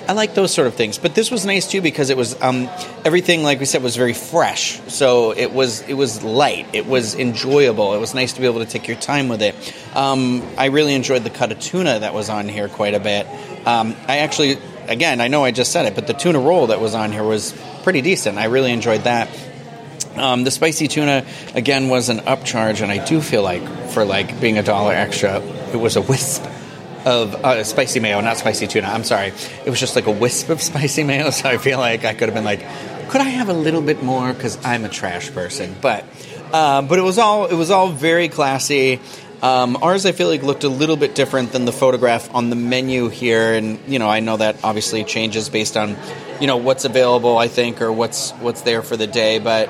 I 0.07 0.13
like 0.13 0.35
those 0.35 0.53
sort 0.53 0.67
of 0.67 0.75
things. 0.75 0.97
But 0.97 1.15
this 1.15 1.31
was 1.31 1.45
nice 1.45 1.67
too 1.67 1.81
because 1.81 2.09
it 2.09 2.17
was 2.17 2.39
um, 2.41 2.69
everything, 3.03 3.43
like 3.43 3.59
we 3.59 3.65
said, 3.65 3.81
was 3.83 3.95
very 3.95 4.13
fresh. 4.13 4.79
So 4.87 5.31
it 5.31 5.51
was 5.51 5.81
it 5.81 5.95
was 5.95 6.23
light. 6.23 6.67
It 6.73 6.85
was 6.85 7.15
enjoyable. 7.15 7.93
It 7.95 7.99
was 7.99 8.13
nice 8.13 8.33
to 8.33 8.41
be 8.41 8.47
able 8.47 8.59
to 8.59 8.65
take 8.65 8.87
your 8.87 8.97
time 8.97 9.27
with 9.27 9.41
it. 9.41 9.55
Um, 9.95 10.43
I 10.57 10.67
really 10.67 10.93
enjoyed 10.93 11.23
the 11.23 11.29
cut 11.29 11.51
of 11.51 11.59
tuna 11.59 11.99
that 11.99 12.13
was 12.13 12.29
on 12.29 12.47
here 12.47 12.69
quite 12.69 12.93
a 12.93 12.99
bit. 12.99 13.27
Um, 13.67 13.95
I 14.07 14.19
actually 14.19 14.57
again, 14.87 15.21
I 15.21 15.27
know 15.27 15.43
I 15.43 15.51
just 15.51 15.71
said 15.71 15.85
it, 15.85 15.95
but 15.95 16.07
the 16.07 16.13
tuna 16.13 16.39
roll 16.39 16.67
that 16.67 16.79
was 16.79 16.95
on 16.95 17.11
here 17.11 17.23
was 17.23 17.53
pretty 17.83 18.01
decent. 18.01 18.37
I 18.37 18.45
really 18.45 18.71
enjoyed 18.71 19.01
that. 19.01 19.29
Um, 20.15 20.43
the 20.43 20.51
spicy 20.51 20.87
tuna 20.87 21.25
again 21.53 21.89
was 21.89 22.09
an 22.09 22.19
upcharge, 22.19 22.81
and 22.81 22.91
I 22.91 23.03
do 23.03 23.21
feel 23.21 23.43
like 23.43 23.67
for 23.89 24.05
like 24.05 24.39
being 24.39 24.57
a 24.57 24.63
dollar 24.63 24.93
extra, 24.93 25.41
it 25.41 25.77
was 25.77 25.97
a 25.97 26.01
wisp 26.01 26.43
of 27.05 27.35
uh, 27.35 27.63
spicy 27.63 27.99
mayo, 27.99 28.21
not 28.21 28.37
spicy 28.37 28.67
tuna. 28.67 28.87
I'm 28.87 29.03
sorry, 29.03 29.27
it 29.65 29.69
was 29.69 29.79
just 29.79 29.95
like 29.95 30.07
a 30.07 30.11
wisp 30.11 30.49
of 30.49 30.61
spicy 30.69 31.03
mayo. 31.03 31.29
So 31.29 31.49
I 31.49 31.57
feel 31.57 31.79
like 31.79 32.05
I 32.05 32.13
could 32.13 32.29
have 32.29 32.33
been 32.33 32.45
like, 32.45 32.61
could 33.09 33.21
I 33.21 33.29
have 33.29 33.49
a 33.49 33.53
little 33.53 33.81
bit 33.81 34.03
more? 34.03 34.33
Because 34.33 34.63
I'm 34.65 34.85
a 34.85 34.89
trash 34.89 35.31
person, 35.31 35.75
but 35.81 36.05
uh, 36.53 36.81
but 36.81 36.97
it 36.97 37.03
was 37.03 37.17
all 37.19 37.45
it 37.47 37.55
was 37.55 37.69
all 37.71 37.89
very 37.89 38.29
classy. 38.29 38.99
Um, 39.41 39.77
ours, 39.81 40.05
I 40.05 40.11
feel 40.11 40.27
like, 40.27 40.43
looked 40.43 40.63
a 40.63 40.69
little 40.69 40.97
bit 40.97 41.13
different 41.13 41.51
than 41.51 41.65
the 41.65 41.71
photograph 41.71 42.33
on 42.33 42.49
the 42.49 42.55
menu 42.55 43.09
here, 43.09 43.53
and 43.53 43.79
you 43.87 43.99
know, 43.99 44.09
I 44.09 44.19
know 44.19 44.37
that 44.37 44.63
obviously 44.63 45.03
changes 45.03 45.49
based 45.49 45.77
on, 45.77 45.97
you 46.39 46.47
know, 46.47 46.57
what's 46.57 46.85
available, 46.85 47.37
I 47.37 47.47
think, 47.47 47.81
or 47.81 47.91
what's 47.91 48.31
what's 48.31 48.61
there 48.61 48.81
for 48.81 48.97
the 48.97 49.07
day. 49.07 49.39
But 49.39 49.69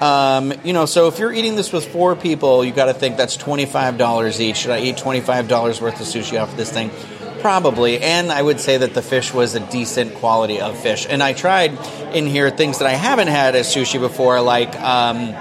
um, 0.00 0.54
you 0.64 0.72
know, 0.72 0.86
so 0.86 1.08
if 1.08 1.18
you're 1.18 1.32
eating 1.32 1.56
this 1.56 1.72
with 1.72 1.86
four 1.92 2.16
people, 2.16 2.64
you 2.64 2.72
got 2.72 2.86
to 2.86 2.94
think 2.94 3.16
that's 3.16 3.36
twenty 3.36 3.66
five 3.66 3.98
dollars 3.98 4.40
each. 4.40 4.58
Should 4.58 4.70
I 4.70 4.80
eat 4.80 4.96
twenty 4.96 5.20
five 5.20 5.48
dollars 5.48 5.80
worth 5.80 6.00
of 6.00 6.06
sushi 6.06 6.40
off 6.40 6.52
of 6.52 6.56
this 6.56 6.72
thing? 6.72 6.90
Probably, 7.40 7.98
and 8.00 8.30
I 8.30 8.40
would 8.40 8.60
say 8.60 8.76
that 8.78 8.92
the 8.94 9.02
fish 9.02 9.32
was 9.32 9.54
a 9.54 9.60
decent 9.60 10.14
quality 10.14 10.60
of 10.60 10.78
fish. 10.78 11.06
And 11.08 11.22
I 11.22 11.32
tried 11.32 11.72
in 12.14 12.26
here 12.26 12.50
things 12.50 12.78
that 12.78 12.86
I 12.86 12.92
haven't 12.92 13.28
had 13.28 13.56
as 13.56 13.74
sushi 13.74 13.98
before, 13.98 14.42
like 14.42 14.78
um, 14.78 15.32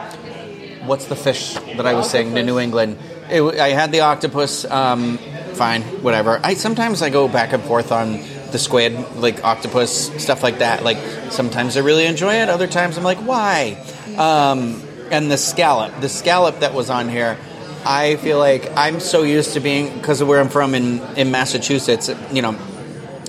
what's 0.88 1.06
the 1.06 1.16
fish 1.18 1.54
that 1.54 1.86
I 1.86 1.94
was 1.94 2.10
saying, 2.10 2.34
the 2.34 2.44
New 2.44 2.58
England 2.58 2.98
it, 3.32 3.60
I 3.60 3.70
had 3.70 3.92
the 3.92 4.02
octopus. 4.02 4.66
Um, 4.66 5.18
fine, 5.54 5.82
whatever. 6.02 6.40
I 6.44 6.54
sometimes 6.54 7.02
I 7.02 7.10
go 7.10 7.28
back 7.28 7.54
and 7.54 7.62
forth 7.64 7.92
on 7.92 8.22
the 8.52 8.58
squid, 8.58 8.94
like 9.18 9.44
octopus 9.44 10.24
stuff 10.24 10.42
like 10.42 10.60
that. 10.60 10.84
Like 10.84 10.98
sometimes 11.32 11.78
I 11.78 11.82
really 11.82 12.06
enjoy 12.06 12.36
it. 12.36 12.50
Other 12.50 12.68
times 12.68 12.98
I'm 12.98 13.04
like, 13.04 13.20
why? 13.20 13.78
Um, 14.18 14.82
and 15.12 15.30
the 15.30 15.38
scallop, 15.38 16.00
the 16.02 16.10
scallop 16.10 16.60
that 16.60 16.74
was 16.74 16.90
on 16.90 17.10
here. 17.10 17.38
I 17.86 18.18
feel 18.18 18.40
like 18.40 18.72
I'm 18.76 19.00
so 19.00 19.24
used 19.24 19.54
to 19.54 19.60
being 19.60 19.94
because 19.94 20.22
of 20.22 20.28
where 20.28 20.40
I'm 20.40 20.50
from 20.50 20.76
in 20.76 21.00
in 21.16 21.32
Massachusetts. 21.32 22.10
You 22.32 22.42
know, 22.42 22.58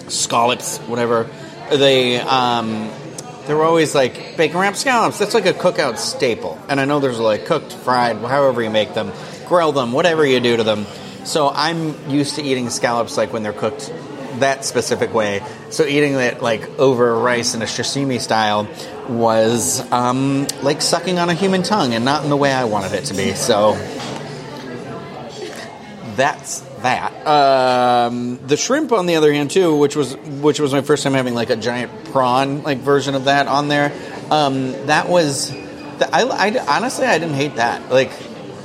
scallops, 0.09 0.79
whatever. 0.79 1.29
They 1.71 2.21
um, 2.21 2.91
they 3.47 3.55
were 3.55 3.65
always 3.65 3.95
like 3.95 4.37
bacon 4.37 4.59
wrapped 4.59 4.77
scallops. 4.77 5.19
That's 5.19 5.35
like 5.35 5.47
a 5.47 5.53
cookout 5.53 5.99
staple. 5.99 6.59
And 6.69 6.81
I 6.81 6.85
know 6.85 7.01
there's 7.01 7.19
like 7.19 7.47
cooked, 7.47 7.73
fried, 7.73 8.17
however 8.17 8.63
you 8.63 8.71
make 8.71 8.95
them 8.95 9.13
grill 9.51 9.73
them, 9.73 9.91
whatever 9.91 10.25
you 10.25 10.39
do 10.39 10.57
to 10.57 10.63
them. 10.63 10.87
So 11.25 11.51
I'm 11.51 12.09
used 12.09 12.37
to 12.37 12.43
eating 12.43 12.71
scallops 12.71 13.17
like 13.17 13.33
when 13.33 13.43
they're 13.43 13.53
cooked 13.53 13.93
that 14.39 14.65
specific 14.65 15.13
way. 15.13 15.43
So 15.71 15.85
eating 15.85 16.15
it 16.15 16.41
like 16.41 16.79
over 16.79 17.19
rice 17.19 17.55
in 17.55 17.61
a 17.61 17.65
sashimi 17.65 18.21
style 18.21 18.69
was 19.09 19.81
um, 19.93 20.47
like 20.63 20.81
sucking 20.81 21.19
on 21.19 21.29
a 21.29 21.35
human 21.35 21.65
tongue, 21.65 21.95
and 21.95 22.05
not 22.05 22.23
in 22.23 22.31
the 22.31 22.37
way 22.37 22.53
I 22.53 22.65
wanted 22.65 22.93
it 22.93 23.07
to 23.07 23.15
be. 23.15 23.35
So 23.35 23.75
that's 26.15 26.61
that. 26.83 27.27
Um, 27.27 28.39
the 28.47 28.57
shrimp, 28.57 28.93
on 28.93 29.07
the 29.07 29.17
other 29.17 29.33
hand, 29.33 29.51
too, 29.51 29.77
which 29.77 29.97
was 29.97 30.17
which 30.17 30.61
was 30.61 30.73
my 30.73 30.83
first 30.83 31.03
time 31.03 31.15
having 31.15 31.35
like 31.35 31.51
a 31.51 31.57
giant 31.57 32.05
prawn 32.07 32.63
like 32.63 32.79
version 32.79 33.17
of 33.17 33.25
that 33.25 33.49
on 33.49 33.67
there. 33.67 33.93
Um, 34.31 34.73
that 34.87 35.09
was. 35.09 35.51
I, 36.01 36.23
I 36.23 36.77
honestly 36.77 37.05
I 37.05 37.19
didn't 37.19 37.35
hate 37.35 37.57
that. 37.57 37.91
Like 37.91 38.13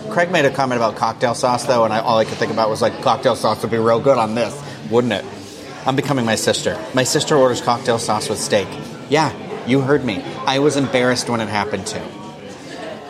Craig 0.09 0.31
made 0.31 0.45
a 0.45 0.51
comment 0.51 0.79
about 0.79 0.95
cocktail 0.95 1.35
sauce 1.35 1.65
though, 1.65 1.83
and 1.83 1.93
I, 1.93 1.99
all 1.99 2.17
I 2.17 2.25
could 2.25 2.37
think 2.37 2.51
about 2.51 2.69
was 2.69 2.81
like 2.81 3.01
cocktail 3.01 3.35
sauce 3.35 3.61
would 3.61 3.71
be 3.71 3.77
real 3.77 3.99
good 3.99 4.17
on 4.17 4.35
this, 4.35 4.61
wouldn't 4.89 5.13
it? 5.13 5.25
I'm 5.85 5.95
becoming 5.95 6.25
my 6.25 6.35
sister. 6.35 6.79
My 6.93 7.03
sister 7.03 7.35
orders 7.35 7.61
cocktail 7.61 7.99
sauce 7.99 8.29
with 8.29 8.39
steak. 8.39 8.67
Yeah, 9.09 9.31
you 9.65 9.81
heard 9.81 10.03
me. 10.03 10.23
I 10.45 10.59
was 10.59 10.77
embarrassed 10.77 11.29
when 11.29 11.41
it 11.41 11.49
happened 11.49 11.85
too. 11.87 12.01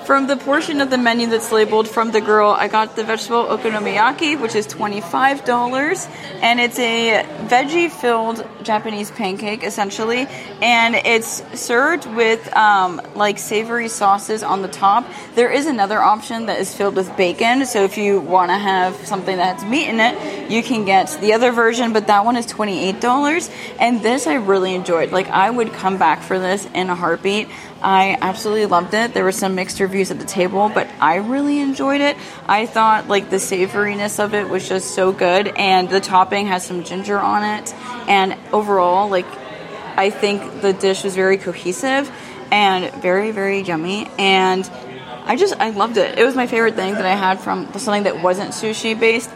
From 0.06 0.28
the 0.28 0.38
portion 0.38 0.82
of 0.82 0.92
the 0.92 1.00
menu 1.00 1.26
that's 1.26 1.52
labeled 1.52 1.88
from 1.88 2.12
the 2.12 2.22
girl, 2.22 2.52
I 2.52 2.68
got 2.68 2.96
the 2.96 3.04
vegetable 3.04 3.46
okonomiyaki, 3.46 4.40
which 4.40 4.54
is 4.54 4.68
$25. 4.68 6.08
And 6.44 6.60
it's 6.60 6.78
a 6.78 7.26
veggie 7.48 7.90
filled 7.90 8.48
Japanese 8.62 9.10
pancake, 9.10 9.64
essentially. 9.64 10.28
And 10.62 10.94
it's 10.94 11.42
served 11.60 12.06
with 12.06 12.56
um, 12.56 13.02
like 13.16 13.40
savory 13.40 13.88
sauces 13.88 14.44
on 14.44 14.62
the 14.62 14.68
top. 14.68 15.08
There 15.34 15.50
is 15.50 15.66
another 15.66 16.00
option 16.00 16.46
that 16.46 16.60
is 16.60 16.76
filled 16.76 16.98
with 16.98 17.18
bacon. 17.18 17.66
So 17.66 17.84
if 17.84 17.98
you 17.98 18.20
want 18.20 18.52
to 18.52 18.58
have 18.58 18.96
something 19.08 19.38
that 19.38 19.60
has 19.60 19.68
meat 19.68 19.88
in 19.88 20.00
it, 20.00 20.52
you 20.52 20.62
can 20.62 20.86
get 20.86 21.18
the 21.20 21.34
other 21.34 21.52
version, 21.52 21.94
but 21.94 22.06
that 22.06 22.26
one 22.26 22.38
is 22.38 22.46
$28. 22.46 23.52
And 23.80 24.04
this 24.04 24.28
I 24.28 24.36
really 24.36 24.76
enjoyed. 24.76 25.12
Like, 25.12 25.30
I 25.30 25.50
would 25.50 25.74
come 25.74 25.98
back 25.98 26.22
for 26.22 26.38
this 26.38 26.68
in 26.76 26.92
a 26.92 26.96
heartbeat. 26.96 27.48
I 27.86 28.18
absolutely 28.20 28.66
loved 28.66 28.96
it. 28.96 29.14
There 29.14 29.24
were 29.24 29.32
some 29.32 29.54
mixed 29.54 29.80
reviews 29.80 30.10
at 30.10 30.18
the 30.18 30.26
table, 30.26 30.72
but 30.74 30.90
I 31.00 31.18
really 31.18 31.60
enjoyed 31.60 32.02
it. 32.02 32.18
I 32.48 32.66
thought 32.66 33.08
like 33.08 33.30
the 33.30 33.36
savoriness 33.36 34.20
of 34.20 34.34
it 34.34 34.50
was 34.50 34.68
just 34.68 34.96
so 34.96 35.12
good, 35.12 35.50
and 35.50 35.88
the 35.88 36.02
topping 36.02 36.48
has 36.48 36.66
some 36.66 36.84
ginger 36.84 37.20
on 37.20 37.44
it. 37.44 37.76
And 38.08 38.36
overall, 38.52 39.08
like 39.08 39.28
I 39.98 40.10
think 40.10 40.62
the 40.62 40.74
dish 40.74 41.04
was 41.04 41.16
very 41.16 41.38
cohesive 41.38 42.12
and 42.52 42.92
very 43.04 43.30
very 43.30 43.62
yummy. 43.62 44.08
And 44.18 44.68
I 45.26 45.36
just 45.36 45.54
I 45.60 45.70
loved 45.70 45.98
it. 45.98 46.18
It 46.18 46.26
was 46.26 46.36
my 46.36 46.48
favorite 46.48 46.74
thing 46.74 46.96
that 46.96 47.06
I 47.06 47.16
had 47.16 47.40
from 47.40 47.72
something 47.74 48.04
that 48.04 48.20
wasn't 48.20 48.50
sushi 48.54 49.00
based, 49.00 49.30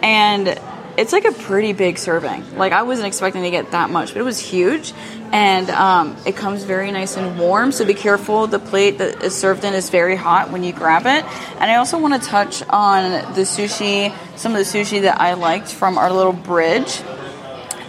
and 0.00 0.60
it's 0.96 1.12
like 1.12 1.24
a 1.24 1.32
pretty 1.32 1.72
big 1.72 1.98
serving. 1.98 2.56
Like 2.56 2.72
I 2.72 2.82
wasn't 2.82 3.08
expecting 3.08 3.42
to 3.42 3.50
get 3.50 3.72
that 3.72 3.90
much, 3.90 4.14
but 4.14 4.20
it 4.20 4.24
was 4.24 4.38
huge, 4.38 4.92
and 5.32 5.68
um, 5.70 6.16
it 6.26 6.36
comes 6.36 6.64
very 6.64 6.90
nice 6.90 7.16
and 7.16 7.38
warm. 7.38 7.72
So 7.72 7.84
be 7.84 7.94
careful. 7.94 8.46
The 8.46 8.58
plate 8.58 8.98
that 8.98 9.22
is 9.22 9.34
served 9.34 9.64
in 9.64 9.74
is 9.74 9.90
very 9.90 10.16
hot 10.16 10.50
when 10.50 10.62
you 10.62 10.72
grab 10.72 11.02
it. 11.02 11.24
And 11.60 11.70
I 11.70 11.76
also 11.76 11.98
want 11.98 12.20
to 12.20 12.28
touch 12.28 12.62
on 12.68 13.34
the 13.34 13.42
sushi, 13.42 14.14
some 14.36 14.52
of 14.52 14.58
the 14.58 14.64
sushi 14.64 15.02
that 15.02 15.20
I 15.20 15.34
liked 15.34 15.68
from 15.68 15.98
our 15.98 16.12
little 16.12 16.32
bridge. 16.32 17.00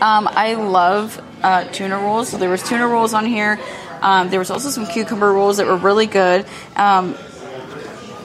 Um, 0.01 0.27
I 0.29 0.55
love 0.55 1.23
uh, 1.41 1.63
tuna 1.65 1.97
rolls. 1.97 2.29
So 2.29 2.37
there 2.37 2.49
was 2.49 2.61
tuna 2.63 2.87
rolls 2.87 3.13
on 3.13 3.25
here. 3.25 3.59
Um, 4.01 4.29
there 4.29 4.39
was 4.39 4.51
also 4.51 4.69
some 4.69 4.85
cucumber 4.85 5.31
rolls 5.31 5.57
that 5.57 5.65
were 5.65 5.77
really 5.77 6.05
good. 6.05 6.45
Um, 6.75 7.15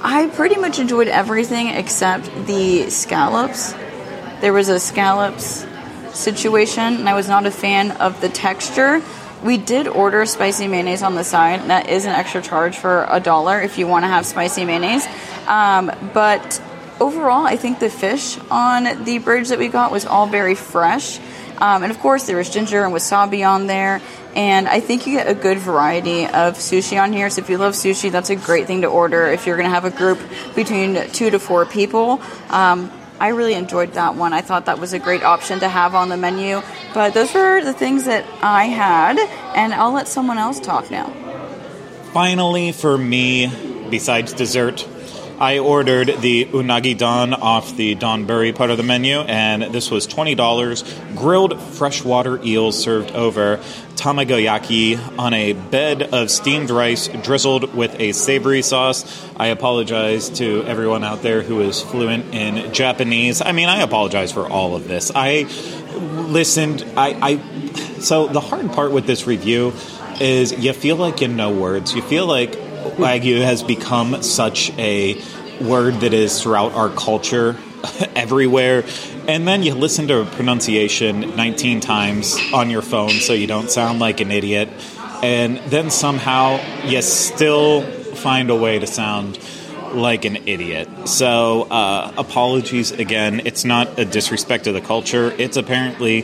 I 0.03 0.31
pretty 0.35 0.57
much 0.57 0.79
enjoyed 0.79 1.09
everything 1.09 1.68
except 1.68 2.25
the 2.47 2.90
scallops 2.90 3.75
there 4.42 4.52
was 4.52 4.68
a 4.68 4.81
scallops 4.81 5.64
situation, 6.12 6.83
and 6.83 7.09
I 7.09 7.14
was 7.14 7.28
not 7.28 7.46
a 7.46 7.50
fan 7.52 7.92
of 7.92 8.20
the 8.20 8.28
texture. 8.28 9.00
We 9.44 9.57
did 9.57 9.87
order 9.87 10.26
spicy 10.26 10.66
mayonnaise 10.66 11.05
on 11.05 11.14
the 11.14 11.22
side. 11.22 11.70
That 11.70 11.88
is 11.88 12.07
an 12.07 12.11
extra 12.11 12.42
charge 12.42 12.76
for 12.76 13.07
a 13.09 13.20
dollar 13.20 13.61
if 13.61 13.78
you 13.78 13.87
want 13.87 14.02
to 14.02 14.09
have 14.09 14.26
spicy 14.26 14.64
mayonnaise. 14.64 15.07
Um, 15.46 15.92
but 16.12 16.61
overall, 17.00 17.46
I 17.46 17.55
think 17.55 17.78
the 17.78 17.88
fish 17.88 18.37
on 18.50 19.05
the 19.05 19.18
bridge 19.18 19.50
that 19.50 19.61
we 19.61 19.68
got 19.68 19.92
was 19.92 20.07
all 20.07 20.26
very 20.26 20.57
fresh. 20.57 21.20
Um, 21.59 21.85
and 21.85 21.92
of 21.92 22.00
course, 22.00 22.26
there 22.26 22.37
was 22.37 22.50
ginger 22.50 22.85
and 22.85 22.92
wasabi 22.92 23.48
on 23.48 23.68
there. 23.68 24.00
And 24.35 24.66
I 24.66 24.81
think 24.81 25.07
you 25.07 25.16
get 25.16 25.28
a 25.28 25.35
good 25.35 25.59
variety 25.59 26.24
of 26.24 26.57
sushi 26.57 27.00
on 27.00 27.12
here. 27.12 27.31
So 27.31 27.42
if 27.42 27.48
you 27.48 27.59
love 27.59 27.74
sushi, 27.74 28.11
that's 28.11 28.31
a 28.31 28.37
great 28.37 28.66
thing 28.66 28.81
to 28.81 28.88
order 28.88 29.26
if 29.28 29.46
you're 29.46 29.57
going 29.57 29.68
to 29.68 29.74
have 29.74 29.85
a 29.85 29.90
group 29.90 30.18
between 30.57 31.11
two 31.12 31.31
to 31.31 31.38
four 31.38 31.64
people. 31.64 32.20
Um, 32.50 32.90
I 33.23 33.29
really 33.29 33.55
enjoyed 33.55 33.93
that 33.93 34.17
one. 34.17 34.33
I 34.33 34.41
thought 34.41 34.67
that 34.67 34.81
was 34.81 34.95
a 34.95 34.99
great 34.99 35.23
option 35.23 35.61
to 35.61 35.69
have 35.69 35.95
on 35.95 36.09
the 36.09 36.17
menu. 36.17 36.61
But 36.93 37.15
those 37.15 37.33
were 37.33 37.63
the 37.63 37.73
things 37.73 38.07
that 38.07 38.25
I 38.43 38.65
had, 38.65 39.17
and 39.55 39.73
I'll 39.73 39.93
let 39.93 40.09
someone 40.09 40.39
else 40.39 40.59
talk 40.59 40.91
now. 40.91 41.07
Finally, 42.13 42.73
for 42.73 42.99
me, 42.99 43.47
besides 43.91 44.33
dessert, 44.33 44.89
I 45.42 45.59
ordered 45.59 46.07
the 46.20 46.44
unagi 46.44 46.96
don 46.96 47.35
off 47.35 47.74
the 47.74 47.96
Donburi 47.96 48.55
part 48.55 48.70
of 48.70 48.76
the 48.76 48.85
menu, 48.85 49.16
and 49.22 49.74
this 49.74 49.90
was 49.90 50.07
$20. 50.07 51.16
Grilled 51.16 51.61
freshwater 51.61 52.40
eels 52.44 52.81
served 52.81 53.11
over 53.11 53.57
tamagoyaki 53.96 55.18
on 55.18 55.35
a 55.35 55.55
bed 55.55 56.02
of 56.14 56.31
steamed 56.31 56.70
rice 56.70 57.09
drizzled 57.09 57.74
with 57.74 57.98
a 57.98 58.12
savory 58.12 58.62
sauce. 58.62 59.05
I 59.37 59.48
apologize 59.48 60.31
to 60.38 60.62
everyone 60.62 61.02
out 61.02 61.22
there 61.22 61.42
who 61.42 61.61
is 61.61 61.83
fluent 61.83 62.33
in 62.33 62.72
Japanese. 62.72 63.42
I 63.42 63.50
mean, 63.50 63.68
I 63.68 63.81
apologize 63.81 64.31
for 64.31 64.48
all 64.48 64.76
of 64.76 64.87
this. 64.87 65.11
I 65.12 65.48
listened, 66.28 66.85
I, 66.96 67.18
I 67.20 67.98
so 67.98 68.28
the 68.28 68.38
hard 68.38 68.72
part 68.72 68.92
with 68.92 69.09
this 69.09 69.26
review 69.26 69.72
is 70.20 70.52
you 70.52 70.72
feel 70.72 70.94
like 70.94 71.20
you 71.20 71.26
know 71.26 71.50
words. 71.50 71.96
You 71.96 72.02
feel 72.02 72.26
like 72.26 72.57
Wagyu 72.97 73.42
has 73.42 73.62
become 73.62 74.23
such 74.23 74.71
a 74.79 75.21
word 75.61 75.95
that 76.01 76.12
is 76.12 76.42
throughout 76.42 76.73
our 76.73 76.90
culture 76.90 77.57
everywhere. 78.16 78.85
And 79.29 79.47
then 79.47 79.62
you 79.62 79.75
listen 79.75 80.09
to 80.09 80.23
a 80.23 80.25
pronunciation 80.25 81.37
19 81.37 81.81
times 81.81 82.37
on 82.53 82.71
your 82.71 82.83
phone 82.83 83.11
so 83.11 83.33
you 83.33 83.47
don't 83.47 83.71
sound 83.71 83.99
like 84.01 84.21
an 84.21 84.31
idiot. 84.31 84.68
And 85.23 85.59
then 85.59 85.90
somehow 85.90 86.61
you 86.85 87.01
still 87.03 87.83
find 87.83 88.51
a 88.51 88.57
way 88.57 88.79
to 88.79 88.87
sound 88.87 89.38
like 89.95 90.25
an 90.25 90.49
idiot. 90.49 90.88
So, 91.07 91.64
uh, 91.64 92.12
apologies 92.16 92.92
again. 92.92 93.42
It's 93.45 93.64
not 93.64 93.99
a 93.99 94.05
disrespect 94.05 94.64
to 94.64 94.73
the 94.73 94.81
culture. 94.81 95.33
It's 95.38 95.57
apparently 95.57 96.23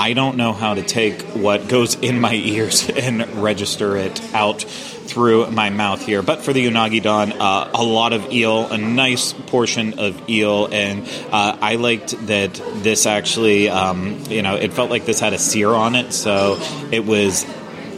I 0.00 0.14
don't 0.14 0.38
know 0.38 0.54
how 0.54 0.72
to 0.72 0.82
take 0.82 1.20
what 1.20 1.68
goes 1.68 1.94
in 1.94 2.22
my 2.22 2.32
ears 2.32 2.88
and 2.96 3.42
register 3.42 3.98
it 3.98 4.18
out 4.32 4.62
through 4.62 5.50
my 5.50 5.68
mouth 5.68 6.00
here. 6.06 6.22
But 6.22 6.40
for 6.40 6.54
the 6.54 6.66
unagi 6.66 7.02
don, 7.02 7.32
uh, 7.32 7.70
a 7.74 7.82
lot 7.82 8.14
of 8.14 8.32
eel, 8.32 8.66
a 8.68 8.78
nice 8.78 9.34
portion 9.34 9.98
of 9.98 10.30
eel, 10.30 10.70
and 10.72 11.06
uh, 11.30 11.58
I 11.60 11.74
liked 11.74 12.12
that 12.28 12.54
this 12.76 13.04
actually, 13.04 13.68
um, 13.68 14.22
you 14.30 14.40
know, 14.40 14.56
it 14.56 14.72
felt 14.72 14.88
like 14.88 15.04
this 15.04 15.20
had 15.20 15.34
a 15.34 15.38
sear 15.38 15.68
on 15.68 15.94
it, 15.94 16.14
so 16.14 16.58
it 16.90 17.04
was. 17.04 17.44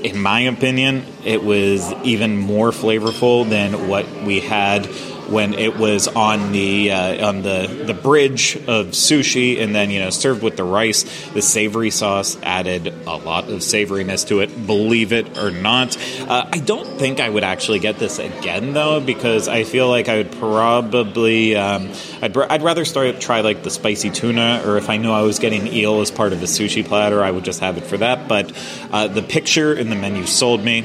In 0.02 0.20
my 0.20 0.40
opinion, 0.40 1.04
it 1.24 1.44
was 1.44 1.92
even 2.02 2.36
more 2.36 2.72
flavorful 2.72 3.48
than 3.48 3.86
what 3.86 4.04
we 4.24 4.40
had 4.40 4.88
when 5.32 5.54
it 5.54 5.76
was 5.78 6.06
on 6.08 6.52
the 6.52 6.92
uh, 6.92 7.26
on 7.26 7.42
the 7.42 7.84
the 7.86 7.94
bridge 7.94 8.56
of 8.68 8.88
sushi 8.88 9.60
and 9.60 9.74
then 9.74 9.90
you 9.90 9.98
know 9.98 10.10
served 10.10 10.42
with 10.42 10.56
the 10.56 10.64
rice. 10.64 11.02
The 11.30 11.42
savory 11.42 11.90
sauce 11.90 12.36
added 12.42 12.88
a 13.06 13.16
lot 13.16 13.48
of 13.48 13.60
savoriness 13.60 14.28
to 14.28 14.40
it. 14.40 14.66
Believe 14.66 15.12
it 15.12 15.38
or 15.38 15.50
not, 15.50 15.96
uh, 16.28 16.48
I 16.52 16.58
don't 16.58 16.98
think 16.98 17.18
I 17.18 17.28
would 17.28 17.44
actually 17.44 17.78
get 17.78 17.98
this 17.98 18.18
again 18.18 18.74
though 18.74 19.00
because 19.00 19.48
I 19.48 19.64
feel 19.64 19.88
like 19.88 20.08
I 20.08 20.18
would 20.18 20.32
probably 20.32 21.56
um, 21.56 21.90
I'd, 22.20 22.36
I'd 22.36 22.62
rather 22.62 22.84
start 22.84 23.20
try 23.20 23.40
like 23.40 23.62
the 23.62 23.70
spicy 23.70 24.10
tuna 24.10 24.62
or 24.66 24.76
if 24.76 24.90
I 24.90 24.98
knew 24.98 25.10
I 25.10 25.22
was 25.22 25.38
getting 25.38 25.66
eel 25.66 26.00
as 26.00 26.10
part 26.10 26.32
of 26.32 26.40
the 26.40 26.46
sushi 26.46 26.84
platter, 26.84 27.24
I 27.24 27.30
would 27.30 27.44
just 27.44 27.60
have 27.60 27.78
it 27.78 27.84
for 27.84 27.96
that. 27.98 28.28
But 28.28 28.52
uh, 28.90 29.08
the 29.08 29.22
picture 29.22 29.72
in 29.72 29.88
the 29.88 29.96
menu 29.96 30.26
sold 30.26 30.62
me 30.62 30.84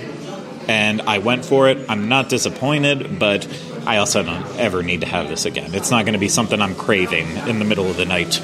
and 0.68 1.02
I 1.02 1.20
went 1.20 1.46
for 1.46 1.70
it. 1.70 1.90
I'm 1.90 2.10
not 2.10 2.30
disappointed, 2.30 3.20
but 3.20 3.46
I 3.88 3.98
also 3.98 4.22
don't 4.22 4.46
ever 4.58 4.84
need 4.84 5.00
to 5.02 5.08
have 5.08 5.30
this 5.30 5.46
again. 5.46 5.74
It's 5.74 5.90
not 5.90 6.04
going 6.04 6.14
to 6.14 6.20
be 6.20 6.28
something 6.28 6.62
I'm 6.62 6.76
craving 6.76 7.26
in 7.48 7.60
the 7.60 7.66
middle 7.66 7.90
of 7.90 7.96
the 7.96 8.04
night. 8.04 8.42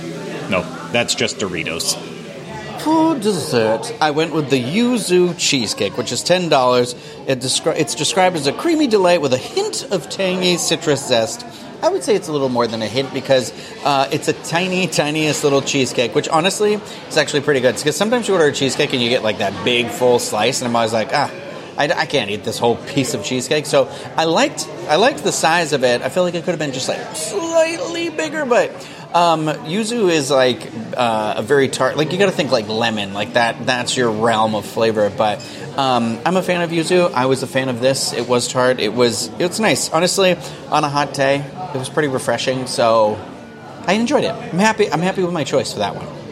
No, 0.50 0.62
that's 0.94 1.16
just 1.16 1.38
Doritos. 1.38 1.98
For 2.82 3.20
dessert, 3.20 3.94
I 4.00 4.12
went 4.12 4.34
with 4.34 4.50
the 4.50 4.62
yuzu 4.62 5.38
cheesecake, 5.38 5.98
which 5.98 6.14
is 6.14 6.24
ten 6.24 6.48
dollars. 6.48 6.96
It 7.28 7.40
descri- 7.40 7.78
it's 7.78 7.94
described 7.94 8.38
as 8.38 8.48
a 8.48 8.54
creamy 8.54 8.88
delight 8.88 9.22
with 9.22 9.34
a 9.34 9.38
hint 9.38 9.84
of 9.92 10.10
tangy 10.10 10.56
citrus 10.58 11.08
zest. 11.08 11.46
I 11.82 11.90
would 11.90 12.04
say 12.04 12.16
it's 12.16 12.30
a 12.30 12.32
little 12.32 12.48
more 12.48 12.66
than 12.66 12.82
a 12.82 12.88
hint 12.88 13.14
because 13.14 13.52
uh, 13.84 14.08
it's 14.14 14.30
a 14.30 14.34
tiny, 14.34 14.88
tiniest 14.88 15.44
little 15.44 15.62
cheesecake, 15.62 16.16
which 16.16 16.30
honestly 16.30 16.76
is 17.10 17.18
actually 17.18 17.42
pretty 17.42 17.60
good. 17.60 17.76
Because 17.76 17.98
sometimes 17.98 18.30
you 18.30 18.34
order 18.34 18.48
a 18.48 18.54
cheesecake 18.54 18.94
and 18.94 19.02
you 19.02 19.10
get 19.10 19.24
like 19.24 19.40
that 19.40 19.66
big 19.66 19.90
full 19.90 20.20
slice, 20.20 20.62
and 20.62 20.70
I'm 20.70 20.76
always 20.76 20.94
like, 20.94 21.10
ah, 21.12 21.30
I, 21.78 21.88
I, 21.88 22.06
can't 22.06 22.30
eat 22.30 22.44
this 22.44 22.60
whole 22.60 22.76
piece 22.76 23.14
of 23.14 23.24
cheesecake. 23.24 23.66
So 23.66 23.90
I 24.16 24.26
liked 24.26 24.68
I 24.88 24.98
liked 24.98 25.24
the 25.24 25.32
size 25.32 25.74
of 25.74 25.84
it. 25.84 26.02
I 26.02 26.10
feel 26.10 26.24
like 26.24 26.36
it 26.36 26.44
could 26.44 26.52
have 26.52 26.60
been 26.60 26.74
just 26.74 26.90
like 26.90 27.16
slightly 27.16 28.10
bigger, 28.10 28.46
but 28.46 28.72
um, 29.14 29.46
yuzu 29.46 30.10
is 30.12 30.32
like 30.32 30.70
uh, 30.98 31.36
a 31.38 31.44
very 31.44 31.68
tart. 31.68 31.98
Like 31.98 32.12
you 32.12 32.18
got 32.18 32.26
to 32.26 32.32
think 32.32 32.52
like 32.52 32.68
lemon, 32.68 33.14
like 33.14 33.34
that. 33.34 33.66
That's 33.66 33.96
your 33.96 34.12
realm 34.12 34.56
of 34.56 34.66
flavor. 34.66 35.10
But 35.10 35.40
um, 35.78 36.20
I'm 36.26 36.38
a 36.38 36.44
fan 36.44 36.62
of 36.62 36.72
yuzu. 36.72 37.14
I 37.14 37.28
was 37.28 37.44
a 37.44 37.48
fan 37.48 37.70
of 37.70 37.80
this. 37.80 38.14
It 38.14 38.28
was 38.28 38.48
tart. 38.48 38.80
It 38.80 38.94
was 38.94 39.30
it's 39.40 39.60
nice. 39.60 39.92
Honestly, 39.92 40.36
on 40.70 40.84
a 40.84 40.90
hot 40.90 41.14
day, 41.14 41.40
it 41.74 41.78
was 41.78 41.90
pretty 41.90 42.10
refreshing. 42.10 42.68
So 42.68 43.20
I 43.86 43.94
enjoyed 43.94 44.24
it. 44.24 44.32
I'm 44.32 44.60
happy. 44.60 44.92
I'm 44.92 45.02
happy 45.02 45.24
with 45.24 45.34
my 45.34 45.44
choice 45.44 45.74
for 45.74 45.80
that 45.80 45.96
one 45.96 46.23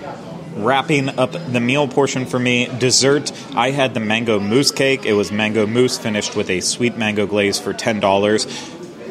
wrapping 0.64 1.10
up 1.20 1.32
the 1.32 1.60
meal 1.60 1.88
portion 1.88 2.26
for 2.26 2.40
me. 2.40 2.68
Dessert, 2.80 3.32
I 3.56 3.72
had 3.72 3.94
the 3.94 4.00
mango 4.00 4.40
mousse 4.40 4.72
cake. 4.72 5.06
It 5.06 5.14
was 5.14 5.32
mango 5.32 5.66
mousse 5.66 5.98
finished 5.98 6.36
with 6.36 6.50
a 6.50 6.62
sweet 6.62 6.98
mango 6.98 7.26
glaze 7.26 7.60
for 7.60 7.74
$10. 7.74 8.46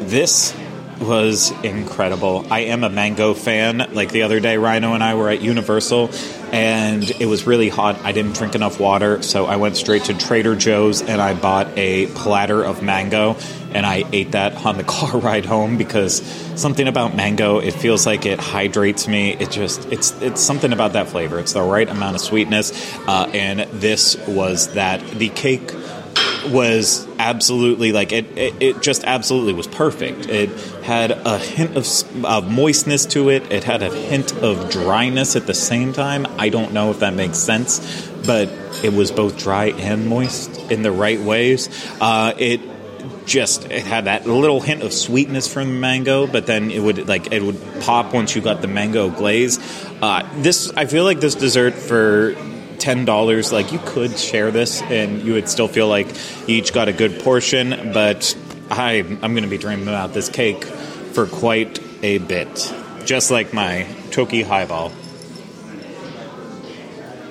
This 0.08 0.54
was 1.00 1.50
incredible. 1.62 2.46
I 2.50 2.60
am 2.60 2.84
a 2.84 2.90
mango 2.90 3.34
fan. 3.34 3.90
Like 3.92 4.12
the 4.12 4.22
other 4.22 4.38
day, 4.38 4.58
Rhino 4.58 4.92
and 4.92 5.02
I 5.02 5.14
were 5.14 5.30
at 5.30 5.40
Universal, 5.40 6.10
and 6.52 7.08
it 7.10 7.26
was 7.26 7.46
really 7.46 7.68
hot. 7.68 7.98
I 8.04 8.12
didn't 8.12 8.34
drink 8.34 8.54
enough 8.54 8.78
water, 8.78 9.22
so 9.22 9.46
I 9.46 9.56
went 9.56 9.76
straight 9.76 10.04
to 10.04 10.14
Trader 10.14 10.54
Joe's 10.54 11.00
and 11.00 11.20
I 11.20 11.34
bought 11.34 11.68
a 11.76 12.06
platter 12.08 12.62
of 12.62 12.82
mango, 12.82 13.36
and 13.74 13.87
I 13.87 14.04
ate 14.12 14.33
that 14.33 14.64
on 14.66 14.76
the 14.76 14.85
car 14.90 15.18
ride 15.18 15.46
home 15.46 15.76
because 15.76 16.22
something 16.61 16.87
about 16.87 17.14
mango, 17.14 17.59
it 17.59 17.72
feels 17.72 18.06
like 18.06 18.26
it 18.26 18.38
hydrates 18.38 19.09
me. 19.09 19.33
It 19.33 19.50
just 19.50 19.87
it's 19.92 20.20
it's 20.20 20.40
something 20.40 20.72
about 20.72 20.94
that 20.94 21.09
flavor. 21.09 21.38
It's 21.38 21.52
the 21.52 21.62
right 21.62 21.88
amount 21.88 22.16
of 22.16 22.22
sweetness, 22.22 22.98
uh, 23.06 23.30
and 23.33 23.61
this 23.80 24.16
was 24.26 24.74
that. 24.74 25.00
The 25.11 25.28
cake 25.28 25.72
was 26.48 27.06
absolutely 27.18 27.92
like 27.92 28.12
it, 28.12 28.26
it, 28.37 28.62
it, 28.62 28.83
just 28.83 29.04
absolutely 29.04 29.52
was 29.52 29.66
perfect. 29.66 30.26
It 30.26 30.50
had 30.83 31.11
a 31.11 31.38
hint 31.38 31.76
of, 31.76 31.87
of 32.24 32.50
moistness 32.50 33.06
to 33.06 33.28
it. 33.28 33.50
It 33.52 33.64
had 33.64 33.83
a 33.83 33.94
hint 33.94 34.33
of 34.38 34.70
dryness 34.70 35.37
at 35.37 35.46
the 35.46 35.54
same 35.54 35.92
time. 35.92 36.26
I 36.38 36.48
don't 36.48 36.72
know 36.72 36.90
if 36.90 37.00
that 37.00 37.14
makes 37.14 37.38
sense, 37.38 38.11
but 38.26 38.48
it 38.83 38.92
was 38.92 39.11
both 39.11 39.38
dry 39.38 39.66
and 39.66 40.09
moist 40.09 40.59
in 40.70 40.83
the 40.83 40.92
right 40.92 41.20
ways. 41.20 41.68
Uh, 42.00 42.33
it 42.38 42.61
just 43.31 43.71
it 43.71 43.87
had 43.87 44.07
that 44.07 44.27
little 44.27 44.61
hint 44.61 44.83
of 44.83 44.93
sweetness 44.93 45.47
from 45.47 45.69
the 45.69 45.75
mango, 45.75 46.27
but 46.27 46.47
then 46.47 46.73
it 46.73 46.81
would 46.81 47.07
like 47.07 47.33
it 47.33 47.43
would 47.43 47.59
pop 47.81 48.12
once 48.12 48.35
you 48.35 48.43
got 48.43 48.61
the 48.61 48.66
mango 48.66 49.09
glaze. 49.09 49.59
Uh, 50.03 50.29
this 50.38 50.73
I 50.77 50.87
feel 50.87 51.05
like 51.05 51.21
this 51.21 51.37
dessert 51.37 51.75
for 51.75 52.35
ten 52.79 53.05
dollars, 53.05 53.53
like 53.53 53.71
you 53.71 53.79
could 53.79 54.19
share 54.19 54.51
this 54.51 54.83
and 54.83 55.23
you 55.23 55.35
would 55.35 55.49
still 55.49 55.69
feel 55.69 55.87
like 55.87 56.09
you 56.49 56.57
each 56.57 56.73
got 56.73 56.88
a 56.88 56.93
good 56.93 57.21
portion. 57.21 57.93
But 57.93 58.37
I, 58.69 58.95
I'm 58.99 59.33
going 59.33 59.45
to 59.45 59.49
be 59.49 59.59
dreaming 59.59 59.87
about 59.88 60.12
this 60.12 60.29
cake 60.29 60.64
for 60.64 61.27
quite 61.27 61.81
a 62.03 62.19
bit, 62.19 62.75
just 63.05 63.31
like 63.31 63.55
my 63.55 63.87
Toki 64.11 64.43
highball. 64.43 64.90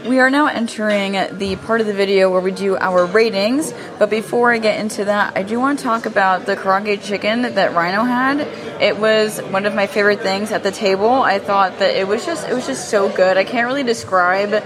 We 0.07 0.19
are 0.19 0.29
now 0.29 0.47
entering 0.47 1.11
the 1.37 1.57
part 1.57 1.81
of 1.81 1.87
the 1.87 1.93
video 1.93 2.31
where 2.31 2.39
we 2.39 2.51
do 2.51 2.77
our 2.77 3.05
ratings, 3.05 3.73
but 3.97 4.09
before 4.09 4.53
I 4.53 4.57
get 4.57 4.79
into 4.79 5.03
that, 5.05 5.35
I 5.35 5.43
do 5.43 5.59
want 5.59 5.79
to 5.79 5.83
talk 5.83 6.05
about 6.05 6.45
the 6.45 6.55
karaage 6.55 7.03
chicken 7.03 7.41
that 7.41 7.73
Rhino 7.73 8.03
had. 8.03 8.39
It 8.81 8.97
was 8.97 9.39
one 9.39 9.65
of 9.65 9.75
my 9.75 9.87
favorite 9.87 10.21
things 10.21 10.53
at 10.53 10.63
the 10.63 10.71
table. 10.71 11.09
I 11.09 11.39
thought 11.39 11.79
that 11.79 11.95
it 11.95 12.07
was 12.07 12.25
just 12.25 12.47
it 12.47 12.53
was 12.53 12.65
just 12.65 12.89
so 12.89 13.09
good. 13.09 13.35
I 13.35 13.43
can't 13.43 13.67
really 13.67 13.83
describe 13.83 14.63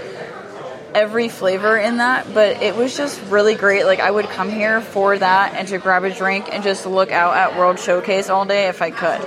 every 0.94 1.28
flavor 1.28 1.76
in 1.76 1.96
that, 1.96 2.32
but 2.32 2.62
it 2.62 2.76
was 2.76 2.96
just 2.96 3.20
really 3.24 3.56
great. 3.56 3.86
Like 3.86 3.98
I 3.98 4.12
would 4.12 4.26
come 4.26 4.50
here 4.50 4.80
for 4.80 5.18
that 5.18 5.54
and 5.54 5.66
to 5.66 5.78
grab 5.78 6.04
a 6.04 6.14
drink 6.14 6.48
and 6.52 6.62
just 6.62 6.86
look 6.86 7.10
out 7.10 7.36
at 7.36 7.58
World 7.58 7.80
Showcase 7.80 8.30
all 8.30 8.44
day 8.44 8.68
if 8.68 8.80
I 8.80 8.92
could. 8.92 9.20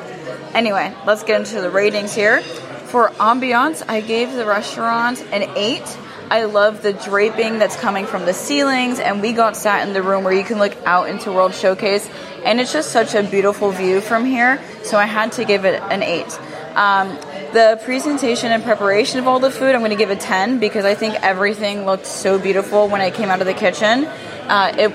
Anyway, 0.56 0.96
let's 1.06 1.24
get 1.24 1.42
into 1.42 1.60
the 1.60 1.70
ratings 1.70 2.16
here. 2.16 2.42
For 2.88 3.10
ambiance, 3.20 3.84
I 3.90 4.00
gave 4.00 4.32
the 4.32 4.46
restaurant 4.46 5.22
an 5.34 5.44
8. 5.58 5.98
I 6.32 6.46
love 6.46 6.82
the 6.82 6.94
draping 6.94 7.60
that's 7.60 7.76
coming 7.76 8.06
from 8.06 8.24
the 8.24 8.34
ceilings, 8.34 9.02
and 9.02 9.22
we 9.22 9.34
got 9.34 9.58
sat 9.58 9.86
in 9.86 9.94
the 9.94 10.02
room 10.02 10.24
where 10.24 10.34
you 10.34 10.46
can 10.46 10.58
look 10.58 10.74
out 10.86 11.10
into 11.10 11.34
World 11.34 11.54
Showcase, 11.54 12.10
and 12.46 12.62
it's 12.62 12.72
just 12.72 12.92
such 12.92 13.14
a 13.14 13.24
beautiful 13.24 13.72
view 13.72 14.00
from 14.00 14.24
here, 14.24 14.62
so 14.84 14.98
I 14.98 15.04
had 15.04 15.34
to 15.34 15.44
give 15.44 15.66
it 15.66 15.82
an 15.84 16.02
8. 16.02 16.40
Um, 16.76 17.10
the 17.52 17.78
presentation 17.84 18.54
and 18.54 18.64
preparation 18.64 19.20
of 19.20 19.28
all 19.28 19.40
the 19.40 19.52
food, 19.52 19.76
I'm 19.76 19.82
going 19.82 19.92
to 19.92 19.98
give 19.98 20.10
a 20.10 20.16
10 20.16 20.60
because 20.60 20.86
I 20.86 20.96
think 20.96 21.16
everything 21.16 21.86
looked 21.86 22.06
so 22.06 22.40
beautiful 22.40 22.88
when 22.88 23.02
I 23.02 23.12
came 23.12 23.28
out 23.30 23.42
of 23.42 23.48
the 23.48 23.54
kitchen. 23.54 24.06
Uh, 24.06 24.74
it 24.78 24.94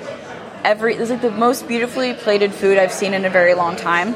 every 0.65 0.95
it 0.95 1.01
was 1.01 1.11
like 1.11 1.21
the 1.21 1.31
most 1.31 1.69
beautifully 1.69 2.15
plated 2.15 2.55
food 2.55 2.79
I've 2.79 2.93
seen 2.93 3.15
in 3.15 3.25
a 3.25 3.31
very 3.31 3.55
long 3.55 3.75
time 3.75 4.15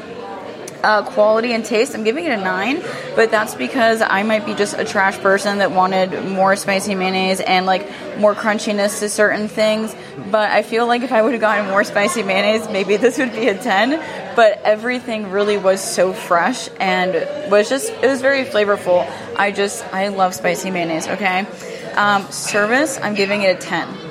uh, 0.83 1.03
quality 1.03 1.53
and 1.53 1.63
taste, 1.63 1.95
I'm 1.95 2.03
giving 2.03 2.25
it 2.25 2.31
a 2.31 2.37
nine, 2.37 2.81
but 3.15 3.31
that's 3.31 3.55
because 3.55 4.01
I 4.01 4.23
might 4.23 4.45
be 4.45 4.53
just 4.53 4.77
a 4.77 4.85
trash 4.85 5.17
person 5.19 5.59
that 5.59 5.71
wanted 5.71 6.25
more 6.25 6.55
spicy 6.55 6.95
mayonnaise 6.95 7.39
and 7.39 7.65
like 7.65 7.87
more 8.17 8.35
crunchiness 8.35 8.99
to 8.99 9.09
certain 9.09 9.47
things. 9.47 9.95
But 10.31 10.49
I 10.51 10.63
feel 10.63 10.87
like 10.87 11.01
if 11.01 11.11
I 11.11 11.21
would 11.21 11.33
have 11.33 11.41
gotten 11.41 11.67
more 11.67 11.83
spicy 11.83 12.23
mayonnaise, 12.23 12.69
maybe 12.69 12.97
this 12.97 13.17
would 13.17 13.31
be 13.31 13.47
a 13.47 13.57
10. 13.57 14.35
But 14.35 14.61
everything 14.63 15.31
really 15.31 15.57
was 15.57 15.81
so 15.81 16.13
fresh 16.13 16.69
and 16.79 17.13
was 17.51 17.69
just, 17.69 17.89
it 17.89 18.07
was 18.07 18.21
very 18.21 18.45
flavorful. 18.45 19.09
I 19.35 19.51
just, 19.51 19.83
I 19.93 20.09
love 20.09 20.33
spicy 20.35 20.71
mayonnaise, 20.71 21.07
okay? 21.07 21.45
Um, 21.95 22.29
service, 22.31 22.99
I'm 23.01 23.15
giving 23.15 23.41
it 23.41 23.57
a 23.57 23.59
10 23.59 24.06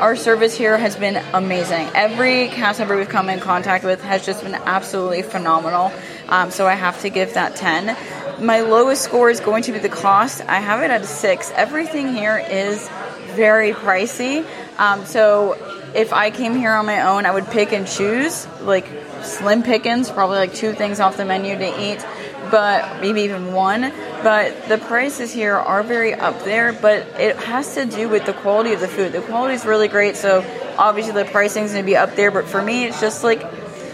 our 0.00 0.14
service 0.14 0.56
here 0.56 0.78
has 0.78 0.96
been 0.96 1.16
amazing. 1.34 1.88
Every 1.94 2.48
cast 2.48 2.78
member 2.78 2.96
we've 2.96 3.08
come 3.08 3.28
in 3.28 3.40
contact 3.40 3.84
with 3.84 4.00
has 4.02 4.24
just 4.24 4.42
been 4.44 4.54
absolutely 4.54 5.22
phenomenal. 5.22 5.92
Um, 6.28 6.50
so 6.50 6.66
I 6.66 6.74
have 6.74 7.00
to 7.02 7.10
give 7.10 7.34
that 7.34 7.56
10. 7.56 7.96
My 8.44 8.60
lowest 8.60 9.02
score 9.02 9.28
is 9.28 9.40
going 9.40 9.64
to 9.64 9.72
be 9.72 9.78
the 9.78 9.88
cost. 9.88 10.42
I 10.46 10.60
have 10.60 10.82
it 10.82 10.90
at 10.90 11.02
a 11.02 11.06
6. 11.06 11.52
Everything 11.56 12.14
here 12.14 12.38
is 12.38 12.88
very 13.34 13.72
pricey. 13.72 14.46
Um, 14.78 15.04
so 15.04 15.56
if 15.94 16.12
I 16.12 16.30
came 16.30 16.54
here 16.54 16.72
on 16.72 16.86
my 16.86 17.02
own, 17.02 17.26
I 17.26 17.32
would 17.32 17.46
pick 17.46 17.72
and 17.72 17.86
choose, 17.86 18.46
like 18.60 18.86
slim 19.22 19.64
pickings, 19.64 20.10
probably 20.10 20.38
like 20.38 20.54
two 20.54 20.72
things 20.72 21.00
off 21.00 21.16
the 21.16 21.24
menu 21.24 21.56
to 21.58 21.92
eat 21.92 22.04
but 22.50 23.00
maybe 23.00 23.22
even 23.22 23.52
one. 23.52 23.92
But 24.22 24.68
the 24.68 24.78
prices 24.78 25.32
here 25.32 25.54
are 25.54 25.82
very 25.82 26.14
up 26.14 26.42
there, 26.44 26.72
but 26.72 27.06
it 27.20 27.36
has 27.36 27.74
to 27.74 27.84
do 27.84 28.08
with 28.08 28.26
the 28.26 28.32
quality 28.32 28.72
of 28.72 28.80
the 28.80 28.88
food. 28.88 29.12
The 29.12 29.20
quality 29.20 29.54
is 29.54 29.64
really 29.64 29.88
great, 29.88 30.16
so 30.16 30.44
obviously 30.76 31.12
the 31.12 31.24
pricing 31.24 31.64
is 31.64 31.72
going 31.72 31.84
to 31.84 31.86
be 31.86 31.96
up 31.96 32.16
there. 32.16 32.30
But 32.30 32.46
for 32.46 32.60
me, 32.60 32.84
it's 32.86 33.00
just 33.00 33.22
like 33.22 33.44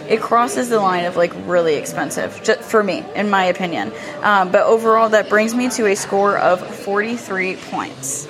it 0.08 0.20
crosses 0.20 0.68
the 0.68 0.80
line 0.80 1.04
of 1.04 1.16
like 1.16 1.32
really 1.46 1.74
expensive 1.76 2.40
just 2.42 2.60
for 2.62 2.82
me, 2.82 3.04
in 3.14 3.30
my 3.30 3.44
opinion. 3.44 3.92
Um, 4.22 4.50
but 4.50 4.64
overall, 4.64 5.10
that 5.10 5.28
brings 5.28 5.54
me 5.54 5.68
to 5.70 5.86
a 5.86 5.94
score 5.94 6.38
of 6.38 6.60
43 6.84 7.56
points. 7.56 8.28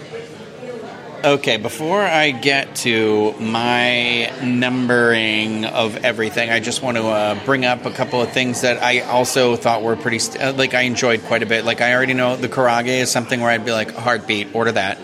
Okay, 1.24 1.56
before 1.56 2.02
I 2.02 2.32
get 2.32 2.76
to 2.76 3.32
my 3.40 4.30
numbering 4.44 5.64
of 5.64 6.04
everything, 6.04 6.50
I 6.50 6.60
just 6.60 6.82
want 6.82 6.98
to 6.98 7.06
uh, 7.06 7.44
bring 7.46 7.64
up 7.64 7.86
a 7.86 7.90
couple 7.90 8.20
of 8.20 8.30
things 8.30 8.60
that 8.60 8.82
I 8.82 9.00
also 9.00 9.56
thought 9.56 9.82
were 9.82 9.96
pretty, 9.96 10.18
st- 10.18 10.44
uh, 10.44 10.52
like 10.52 10.74
I 10.74 10.82
enjoyed 10.82 11.22
quite 11.22 11.42
a 11.42 11.46
bit. 11.46 11.64
Like 11.64 11.80
I 11.80 11.94
already 11.94 12.12
know 12.12 12.36
the 12.36 12.50
karaage 12.50 12.88
is 12.88 13.10
something 13.10 13.40
where 13.40 13.48
I'd 13.50 13.64
be 13.64 13.72
like, 13.72 13.94
heartbeat, 13.94 14.54
order 14.54 14.72
that. 14.72 14.98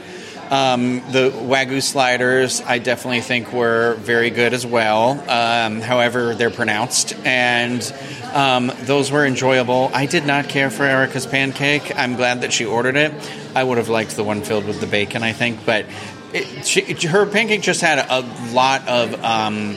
Um, 0.51 0.97
the 1.11 1.31
Wagyu 1.31 1.83
sliders, 1.83 2.61
I 2.61 2.81
definitely 2.81 3.23
think 3.23 3.55
were 3.55 3.95
very 3.95 4.29
good 4.29 4.53
as 4.53 4.67
well, 4.67 5.13
um, 5.31 5.81
however 5.81 6.35
they're 6.35 6.51
pronounced. 6.51 7.15
And 7.25 7.81
um, 8.35 8.71
those 8.81 9.11
were 9.11 9.25
enjoyable. 9.25 9.91
I 9.95 10.05
did 10.05 10.27
not 10.27 10.51
care 10.51 10.69
for 10.69 10.83
Erica's 10.83 11.25
pancake. 11.25 11.97
I'm 11.97 12.17
glad 12.17 12.43
that 12.43 12.53
she 12.53 12.67
ordered 12.67 12.97
it. 12.97 13.15
I 13.55 13.65
would 13.65 13.79
have 13.79 13.89
liked 13.89 14.17
the 14.17 14.25
one 14.25 14.43
filled 14.43 14.67
with 14.67 14.81
the 14.81 14.87
bacon, 14.87 15.23
I 15.23 15.33
think, 15.33 15.65
but 15.65 15.87
it, 16.33 16.67
she, 16.67 16.81
her 17.09 17.27
pancake 17.27 17.63
just 17.63 17.81
had 17.81 17.99
a, 17.99 18.21
lot 18.53 18.87
of. 18.89 19.25
Um, 19.25 19.77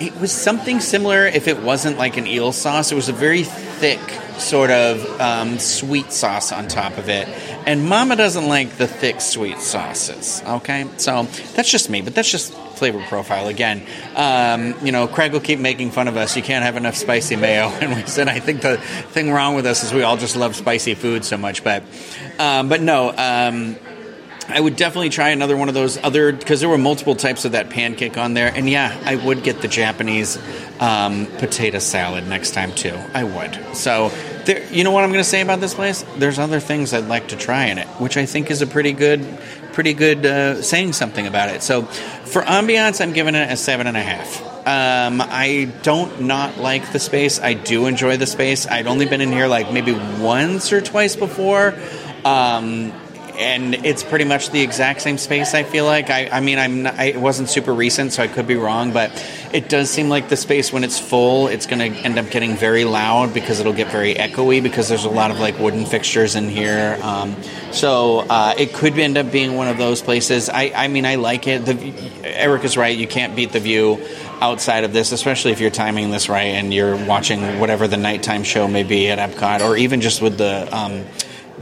it 0.00 0.18
was 0.20 0.30
something 0.30 0.80
similar 0.80 1.26
if 1.26 1.48
it 1.48 1.62
wasn't 1.62 1.96
like 1.96 2.18
an 2.18 2.26
eel 2.26 2.52
sauce. 2.52 2.92
It 2.92 2.94
was 2.96 3.08
a 3.08 3.14
very 3.14 3.44
thick, 3.44 4.00
sort 4.38 4.70
of 4.70 5.20
um, 5.20 5.58
sweet 5.58 6.12
sauce 6.12 6.52
on 6.52 6.68
top 6.68 6.98
of 6.98 7.08
it. 7.08 7.26
And 7.66 7.88
Mama 7.88 8.16
doesn't 8.16 8.46
like 8.46 8.76
the 8.76 8.86
thick, 8.86 9.22
sweet 9.22 9.58
sauces. 9.58 10.42
Okay, 10.46 10.86
so 10.98 11.22
that's 11.54 11.70
just 11.70 11.88
me, 11.88 12.02
but 12.02 12.14
that's 12.14 12.30
just 12.30 12.54
flavor 12.76 13.02
profile 13.08 13.48
again. 13.48 13.82
Um, 14.14 14.74
you 14.84 14.92
know, 14.92 15.06
Craig 15.06 15.32
will 15.32 15.40
keep 15.40 15.58
making 15.58 15.90
fun 15.90 16.08
of 16.08 16.16
us. 16.16 16.36
You 16.36 16.42
can't 16.42 16.64
have 16.64 16.76
enough 16.76 16.96
spicy 16.96 17.36
mayo, 17.36 17.68
and 17.80 17.94
we 17.94 18.06
said 18.06 18.28
I 18.28 18.40
think 18.40 18.62
the 18.62 18.78
thing 18.78 19.30
wrong 19.30 19.54
with 19.54 19.66
us 19.66 19.84
is 19.84 19.92
we 19.92 20.02
all 20.02 20.16
just 20.16 20.36
love 20.36 20.56
spicy 20.56 20.94
food 20.94 21.24
so 21.24 21.36
much. 21.36 21.64
But, 21.64 21.82
um, 22.38 22.68
but 22.68 22.80
no. 22.80 23.12
Um, 23.16 23.76
I 24.48 24.60
would 24.60 24.76
definitely 24.76 25.08
try 25.08 25.30
another 25.30 25.56
one 25.56 25.68
of 25.68 25.74
those 25.74 25.98
other 25.98 26.32
because 26.32 26.60
there 26.60 26.68
were 26.68 26.78
multiple 26.78 27.16
types 27.16 27.44
of 27.44 27.52
that 27.52 27.68
pancake 27.68 28.16
on 28.16 28.34
there, 28.34 28.52
and 28.54 28.70
yeah, 28.70 28.96
I 29.04 29.16
would 29.16 29.42
get 29.42 29.60
the 29.60 29.68
Japanese 29.68 30.38
um, 30.78 31.26
potato 31.38 31.80
salad 31.80 32.28
next 32.28 32.52
time 32.52 32.72
too. 32.72 32.96
I 33.12 33.24
would. 33.24 33.76
So, 33.76 34.10
there, 34.44 34.64
you 34.72 34.84
know 34.84 34.92
what 34.92 35.02
I'm 35.02 35.10
going 35.10 35.22
to 35.22 35.28
say 35.28 35.40
about 35.40 35.60
this 35.60 35.74
place? 35.74 36.04
There's 36.16 36.38
other 36.38 36.60
things 36.60 36.94
I'd 36.94 37.08
like 37.08 37.28
to 37.28 37.36
try 37.36 37.66
in 37.66 37.78
it, 37.78 37.88
which 37.98 38.16
I 38.16 38.26
think 38.26 38.50
is 38.50 38.62
a 38.62 38.66
pretty 38.68 38.92
good, 38.92 39.26
pretty 39.72 39.94
good 39.94 40.24
uh, 40.24 40.62
saying 40.62 40.92
something 40.92 41.26
about 41.26 41.48
it. 41.48 41.62
So, 41.62 41.88
for 42.26 42.42
ambiance, 42.42 43.00
I'm 43.00 43.12
giving 43.12 43.34
it 43.34 43.50
a 43.50 43.56
seven 43.56 43.86
and 43.86 43.96
a 43.96 44.02
half. 44.02 44.42
Um, 44.66 45.22
I 45.22 45.72
don't 45.82 46.22
not 46.22 46.58
like 46.58 46.92
the 46.92 46.98
space. 46.98 47.40
I 47.40 47.54
do 47.54 47.86
enjoy 47.86 48.16
the 48.16 48.26
space. 48.26 48.66
I'd 48.66 48.86
only 48.86 49.06
been 49.06 49.20
in 49.20 49.30
here 49.30 49.46
like 49.46 49.72
maybe 49.72 49.92
once 49.92 50.72
or 50.72 50.80
twice 50.80 51.14
before. 51.14 51.74
Um, 52.24 52.92
and 53.38 53.74
it's 53.86 54.02
pretty 54.02 54.24
much 54.24 54.50
the 54.50 54.60
exact 54.60 55.02
same 55.02 55.18
space. 55.18 55.54
I 55.54 55.62
feel 55.62 55.84
like. 55.84 56.10
I, 56.10 56.28
I 56.28 56.40
mean, 56.40 56.58
I'm. 56.58 56.82
Not, 56.82 56.94
I, 56.94 57.04
it 57.06 57.20
wasn't 57.20 57.48
super 57.48 57.72
recent, 57.72 58.12
so 58.12 58.22
I 58.22 58.28
could 58.28 58.46
be 58.46 58.56
wrong, 58.56 58.92
but 58.92 59.10
it 59.52 59.68
does 59.68 59.90
seem 59.90 60.08
like 60.08 60.28
the 60.28 60.36
space 60.36 60.72
when 60.72 60.84
it's 60.84 60.98
full, 60.98 61.48
it's 61.48 61.66
going 61.66 61.78
to 61.92 61.98
end 62.00 62.18
up 62.18 62.30
getting 62.30 62.56
very 62.56 62.84
loud 62.84 63.32
because 63.32 63.60
it'll 63.60 63.72
get 63.72 63.90
very 63.90 64.14
echoey 64.14 64.62
because 64.62 64.88
there's 64.88 65.04
a 65.04 65.10
lot 65.10 65.30
of 65.30 65.38
like 65.38 65.58
wooden 65.58 65.86
fixtures 65.86 66.34
in 66.34 66.48
here. 66.48 66.98
Um, 67.02 67.36
so 67.72 68.20
uh, 68.20 68.54
it 68.58 68.74
could 68.74 68.98
end 68.98 69.16
up 69.16 69.30
being 69.30 69.54
one 69.54 69.68
of 69.68 69.78
those 69.78 70.02
places. 70.02 70.48
I, 70.48 70.72
I 70.74 70.88
mean, 70.88 71.06
I 71.06 71.14
like 71.14 71.46
it. 71.46 71.64
The, 71.64 71.94
Eric 72.24 72.64
is 72.64 72.76
right. 72.76 72.96
You 72.96 73.06
can't 73.06 73.36
beat 73.36 73.52
the 73.52 73.60
view 73.60 74.04
outside 74.40 74.84
of 74.84 74.92
this, 74.92 75.12
especially 75.12 75.52
if 75.52 75.60
you're 75.60 75.70
timing 75.70 76.10
this 76.10 76.28
right 76.28 76.54
and 76.54 76.74
you're 76.74 76.96
watching 77.06 77.58
whatever 77.58 77.88
the 77.88 77.96
nighttime 77.96 78.44
show 78.44 78.68
may 78.68 78.82
be 78.82 79.08
at 79.08 79.18
Epcot, 79.18 79.60
or 79.60 79.76
even 79.76 80.00
just 80.00 80.20
with 80.20 80.38
the. 80.38 80.68
Um, 80.76 81.04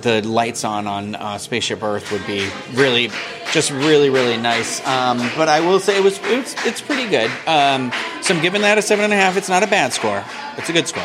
the 0.04 0.22
lights 0.22 0.62
on 0.62 0.86
on 0.86 1.16
uh, 1.16 1.38
Spaceship 1.38 1.82
Earth 1.82 2.12
would 2.12 2.24
be 2.26 2.48
really, 2.74 3.10
just 3.50 3.72
really, 3.72 4.10
really 4.10 4.36
nice. 4.36 4.86
Um, 4.86 5.18
but 5.36 5.48
I 5.48 5.60
will 5.60 5.80
say 5.80 5.96
it 5.96 6.04
was 6.04 6.20
it's, 6.22 6.54
it's 6.64 6.80
pretty 6.80 7.08
good. 7.08 7.30
Um, 7.48 7.90
so 8.22 8.34
I'm 8.34 8.42
giving 8.42 8.62
that 8.62 8.78
a 8.78 8.82
seven 8.82 9.04
and 9.04 9.12
a 9.12 9.16
half. 9.16 9.36
It's 9.36 9.48
not 9.48 9.64
a 9.64 9.66
bad 9.66 9.92
score. 9.92 10.22
It's 10.56 10.68
a 10.68 10.72
good 10.72 10.86
score. 10.86 11.02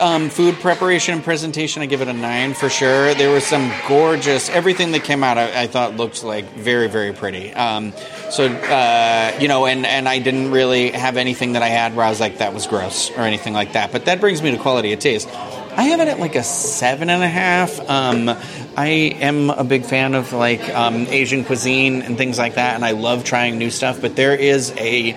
Um, 0.00 0.30
food 0.30 0.56
preparation 0.56 1.14
and 1.14 1.22
presentation, 1.22 1.82
I 1.82 1.86
give 1.86 2.00
it 2.00 2.08
a 2.08 2.12
nine 2.12 2.54
for 2.54 2.68
sure. 2.68 3.14
There 3.14 3.30
was 3.30 3.44
some 3.44 3.72
gorgeous 3.88 4.48
everything 4.50 4.92
that 4.92 5.04
came 5.04 5.22
out. 5.24 5.38
I, 5.38 5.62
I 5.62 5.66
thought 5.66 5.96
looked 5.96 6.24
like 6.24 6.44
very, 6.54 6.88
very 6.88 7.12
pretty. 7.12 7.52
Um, 7.52 7.92
so 8.30 8.46
uh, 8.46 9.36
you 9.40 9.48
know, 9.48 9.66
and 9.66 9.86
and 9.86 10.08
I 10.08 10.18
didn't 10.18 10.50
really 10.50 10.90
have 10.90 11.16
anything 11.16 11.52
that 11.52 11.62
I 11.62 11.68
had 11.68 11.96
where 11.96 12.06
I 12.06 12.10
was 12.10 12.20
like 12.20 12.38
that 12.38 12.52
was 12.52 12.66
gross 12.66 13.10
or 13.12 13.20
anything 13.20 13.54
like 13.54 13.72
that. 13.72 13.92
But 13.92 14.04
that 14.04 14.20
brings 14.20 14.42
me 14.42 14.50
to 14.50 14.58
quality 14.58 14.92
of 14.92 15.00
taste. 15.00 15.28
I 15.74 15.84
have 15.84 16.00
it 16.00 16.08
at 16.08 16.20
like 16.20 16.34
a 16.34 16.42
seven 16.42 17.08
and 17.08 17.22
a 17.22 17.28
half. 17.28 17.80
Um, 17.88 18.28
I 18.76 18.88
am 18.88 19.48
a 19.48 19.64
big 19.64 19.86
fan 19.86 20.14
of 20.14 20.34
like 20.34 20.62
um, 20.68 21.06
Asian 21.08 21.44
cuisine 21.44 22.02
and 22.02 22.18
things 22.18 22.36
like 22.36 22.56
that, 22.56 22.74
and 22.74 22.84
I 22.84 22.90
love 22.90 23.24
trying 23.24 23.56
new 23.56 23.70
stuff. 23.70 24.00
But 24.02 24.14
there 24.14 24.34
is 24.34 24.70
a 24.76 25.12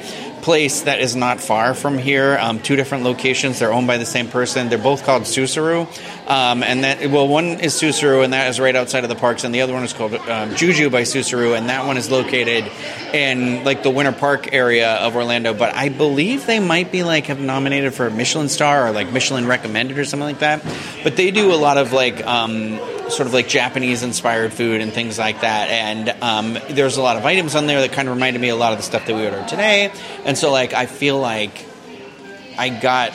place 0.45 0.81
that 0.81 0.99
is 1.01 1.15
not 1.15 1.41
far 1.41 1.73
from 1.73 1.97
here. 1.97 2.37
Um, 2.39 2.61
two 2.61 2.75
different 2.75 3.03
locations. 3.03 3.57
They're 3.57 3.73
owned 3.73 3.87
by 3.87 3.97
the 3.97 4.05
same 4.05 4.27
person. 4.27 4.69
They're 4.69 4.77
both 4.77 5.03
called 5.03 5.23
Susuru, 5.23 5.87
um, 6.29 6.61
and 6.61 6.83
that 6.83 7.09
well, 7.09 7.27
one 7.27 7.45
is 7.61 7.73
Susuru, 7.73 8.23
and 8.23 8.31
that 8.31 8.47
is 8.47 8.59
right 8.59 8.75
outside 8.75 9.03
of 9.03 9.09
the 9.09 9.15
parks, 9.15 9.43
and 9.43 9.55
the 9.55 9.61
other 9.61 9.73
one 9.73 9.83
is 9.83 9.91
called 9.91 10.13
um, 10.13 10.55
Juju 10.55 10.91
by 10.91 11.01
Susuru, 11.01 11.57
and 11.57 11.69
that 11.69 11.87
one 11.87 11.97
is 11.97 12.11
located 12.11 12.71
in 13.11 13.63
like 13.63 13.81
the 13.81 13.89
Winter 13.89 14.11
Park 14.11 14.53
area 14.53 14.93
of 14.97 15.15
Orlando. 15.15 15.55
But 15.55 15.73
I 15.73 15.89
believe 15.89 16.45
they 16.45 16.59
might 16.59 16.91
be 16.91 17.01
like 17.01 17.25
have 17.25 17.39
nominated 17.39 17.95
for 17.95 18.05
a 18.05 18.11
Michelin 18.11 18.47
star 18.47 18.87
or 18.87 18.91
like 18.91 19.11
Michelin 19.11 19.47
recommended 19.47 19.97
or 19.97 20.05
something 20.05 20.27
like 20.27 20.39
that. 20.39 20.63
But 21.03 21.15
they 21.15 21.31
do 21.31 21.55
a 21.55 21.57
lot 21.57 21.79
of 21.79 21.91
like 21.91 22.23
um, 22.23 22.79
sort 23.09 23.27
of 23.27 23.33
like 23.33 23.47
Japanese 23.47 24.03
inspired 24.03 24.53
food 24.53 24.81
and 24.81 24.91
things 24.91 25.17
like 25.17 25.41
that. 25.41 25.69
And 25.69 26.09
um, 26.21 26.57
there's 26.69 26.97
a 26.97 27.01
lot 27.01 27.17
of 27.17 27.25
items 27.25 27.55
on 27.55 27.67
there 27.67 27.81
that 27.81 27.91
kind 27.91 28.07
of 28.07 28.15
reminded 28.15 28.41
me 28.41 28.49
a 28.49 28.55
lot 28.55 28.73
of 28.73 28.79
the 28.79 28.83
stuff 28.83 29.05
that 29.05 29.15
we 29.15 29.25
ordered 29.25 29.47
today. 29.47 29.91
And 30.25 30.37
so, 30.37 30.51
like, 30.51 30.73
I 30.73 30.85
feel 30.85 31.19
like 31.19 31.65
I 32.57 32.69
got 32.69 33.11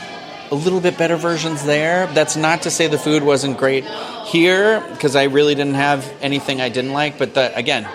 a 0.50 0.54
little 0.54 0.80
bit 0.80 0.98
better 0.98 1.16
versions 1.16 1.64
there. 1.64 2.06
That's 2.08 2.36
not 2.36 2.62
to 2.62 2.70
say 2.70 2.88
the 2.88 2.98
food 2.98 3.22
wasn't 3.22 3.58
great 3.58 3.84
here 4.26 4.80
because 4.90 5.16
I 5.16 5.24
really 5.24 5.54
didn't 5.54 5.74
have 5.74 6.10
anything 6.20 6.60
I 6.60 6.68
didn't 6.68 6.92
like. 6.92 7.18
But 7.18 7.34
the, 7.34 7.56
again, 7.56 7.88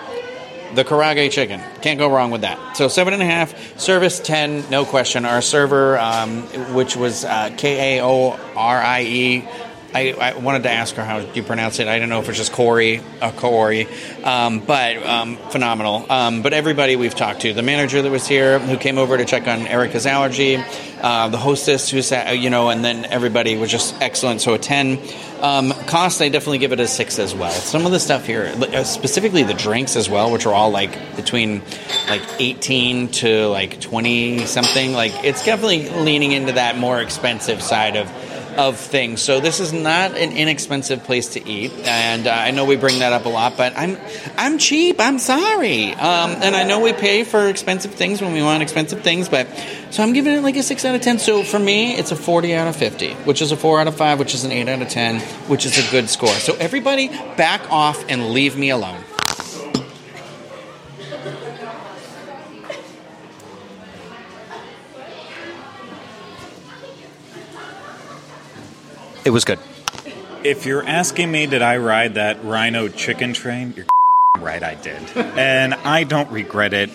the 0.74 0.84
karaage 0.84 1.30
chicken 1.30 1.60
can't 1.82 1.98
go 1.98 2.10
wrong 2.10 2.30
with 2.30 2.40
that. 2.42 2.76
So 2.76 2.88
seven 2.88 3.14
and 3.14 3.22
a 3.22 3.26
half, 3.26 3.78
service 3.78 4.20
ten, 4.20 4.68
no 4.70 4.84
question. 4.84 5.24
Our 5.24 5.42
server, 5.42 5.98
um, 5.98 6.42
which 6.74 6.96
was 6.96 7.24
uh, 7.24 7.54
K 7.56 7.98
A 7.98 8.04
O 8.04 8.38
R 8.56 8.78
I 8.78 9.02
E 9.02 9.48
I, 9.96 10.10
I, 10.10 10.36
wanted 10.36 10.64
to 10.64 10.70
ask 10.70 10.94
her 10.96 11.04
how 11.04 11.20
you 11.20 11.42
pronounce 11.42 11.78
it. 11.78 11.88
I 11.88 11.98
don't 11.98 12.10
know 12.10 12.20
if 12.20 12.28
it's 12.28 12.36
just 12.36 12.52
Corey, 12.52 13.00
uh, 13.22 13.32
Corey, 13.32 13.88
um, 14.24 14.60
but 14.60 14.98
um, 14.98 15.38
phenomenal. 15.48 16.04
Um, 16.12 16.42
but 16.42 16.52
everybody 16.52 16.96
we've 16.96 17.14
talked 17.14 17.40
to, 17.40 17.54
the 17.54 17.62
manager 17.62 18.02
that 18.02 18.10
was 18.10 18.26
here, 18.26 18.58
who 18.58 18.76
came 18.76 18.98
over 18.98 19.16
to 19.16 19.24
check 19.24 19.48
on 19.48 19.66
Erica's 19.66 20.04
allergy, 20.04 20.62
uh, 21.00 21.28
the 21.28 21.38
hostess 21.38 21.88
who 21.88 22.02
sat, 22.02 22.38
you 22.38 22.50
know, 22.50 22.68
and 22.68 22.84
then 22.84 23.06
everybody 23.06 23.56
was 23.56 23.70
just 23.70 23.94
excellent. 24.02 24.42
So 24.42 24.52
a 24.52 24.58
ten. 24.58 24.98
Um, 25.40 25.70
cost, 25.86 26.22
I 26.22 26.30
definitely 26.30 26.58
give 26.58 26.72
it 26.72 26.80
a 26.80 26.88
six 26.88 27.18
as 27.18 27.34
well. 27.34 27.50
Some 27.50 27.84
of 27.84 27.92
the 27.92 28.00
stuff 28.00 28.26
here, 28.26 28.54
uh, 28.56 28.84
specifically 28.84 29.42
the 29.42 29.54
drinks 29.54 29.94
as 29.94 30.08
well, 30.08 30.32
which 30.32 30.46
are 30.46 30.54
all 30.54 30.70
like 30.70 31.16
between 31.16 31.62
like 32.08 32.22
eighteen 32.38 33.08
to 33.08 33.46
like 33.48 33.80
twenty 33.80 34.46
something. 34.46 34.92
Like 34.92 35.12
it's 35.24 35.44
definitely 35.44 35.90
leaning 35.90 36.32
into 36.32 36.52
that 36.52 36.78
more 36.78 37.00
expensive 37.00 37.62
side 37.62 37.96
of 37.96 38.10
of 38.56 38.78
things. 38.78 39.22
So 39.22 39.40
this 39.40 39.60
is 39.60 39.72
not 39.72 40.12
an 40.12 40.32
inexpensive 40.32 41.04
place 41.04 41.28
to 41.34 41.48
eat, 41.48 41.72
and 41.84 42.26
uh, 42.26 42.30
I 42.30 42.50
know 42.50 42.64
we 42.64 42.76
bring 42.76 43.00
that 43.00 43.12
up 43.12 43.24
a 43.24 43.28
lot. 43.28 43.56
But 43.56 43.74
I'm 43.76 43.96
I'm 44.36 44.58
cheap. 44.58 44.96
I'm 44.98 45.18
sorry, 45.18 45.92
um, 45.92 46.30
and 46.42 46.56
I 46.56 46.64
know 46.64 46.80
we 46.80 46.92
pay 46.92 47.24
for 47.24 47.48
expensive 47.48 47.94
things 47.94 48.20
when 48.20 48.32
we 48.32 48.42
want 48.42 48.62
expensive 48.62 49.02
things. 49.02 49.28
But 49.28 49.46
so 49.90 50.02
I'm 50.02 50.12
giving 50.12 50.34
it 50.34 50.42
like 50.42 50.56
a 50.56 50.62
six 50.62 50.84
out 50.84 50.94
of 50.94 51.00
ten. 51.00 51.18
So 51.18 51.42
for 51.42 51.58
me, 51.58 51.94
it's 51.94 52.12
a 52.12 52.16
forty 52.16 52.54
out 52.54 52.68
of 52.68 52.76
fifty, 52.76 53.14
which 53.24 53.42
is 53.42 53.52
a 53.52 53.56
four 53.56 53.80
out 53.80 53.88
of 53.88 53.96
five, 53.96 54.18
which 54.18 54.34
is 54.34 54.44
an 54.44 54.52
eight 54.52 54.68
out 54.68 54.82
of 54.82 54.88
ten, 54.88 55.20
which 55.48 55.66
is 55.66 55.78
a 55.78 55.90
good 55.90 56.08
score. 56.08 56.28
So 56.28 56.54
everybody, 56.56 57.08
back 57.36 57.70
off 57.70 58.04
and 58.08 58.30
leave 58.30 58.56
me 58.56 58.70
alone. 58.70 59.02
It 69.26 69.30
was 69.30 69.44
good. 69.44 69.58
If 70.44 70.66
you're 70.66 70.86
asking 70.86 71.32
me, 71.32 71.48
did 71.48 71.60
I 71.60 71.78
ride 71.78 72.14
that 72.14 72.44
Rhino 72.44 72.86
chicken 72.86 73.32
train? 73.32 73.74
You're 73.76 73.86
right, 74.38 74.62
I 74.62 74.76
did. 74.76 75.02
and 75.16 75.74
I 75.74 76.04
don't 76.04 76.30
regret 76.30 76.72
it 76.72 76.90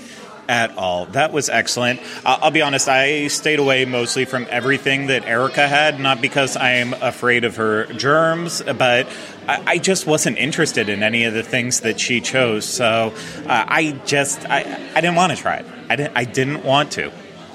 at 0.47 0.77
all. 0.77 1.07
That 1.07 1.33
was 1.33 1.49
excellent. 1.49 1.99
Uh, 2.23 2.39
I'll 2.41 2.51
be 2.51 2.61
honest, 2.61 2.87
I 2.87 3.27
stayed 3.27 3.59
away 3.59 3.83
mostly 3.83 4.23
from 4.23 4.47
everything 4.49 5.07
that 5.07 5.25
Erica 5.25 5.67
had, 5.67 5.99
not 5.99 6.21
because 6.21 6.55
I'm 6.55 6.93
afraid 6.93 7.43
of 7.43 7.57
her 7.57 7.87
germs, 7.87 8.61
but 8.61 9.09
I, 9.45 9.63
I 9.67 9.77
just 9.77 10.07
wasn't 10.07 10.37
interested 10.37 10.87
in 10.87 11.03
any 11.03 11.25
of 11.25 11.33
the 11.33 11.43
things 11.43 11.81
that 11.81 11.99
she 11.99 12.21
chose. 12.21 12.63
So 12.63 13.13
uh, 13.45 13.65
I 13.67 13.91
just, 14.05 14.49
I, 14.49 14.61
I 14.95 15.01
didn't 15.01 15.15
want 15.15 15.33
to 15.33 15.37
try 15.37 15.57
it. 15.57 15.65
I 15.89 15.97
didn't, 15.97 16.13
I 16.15 16.23
didn't 16.23 16.63
want 16.63 16.93
to 16.93 17.11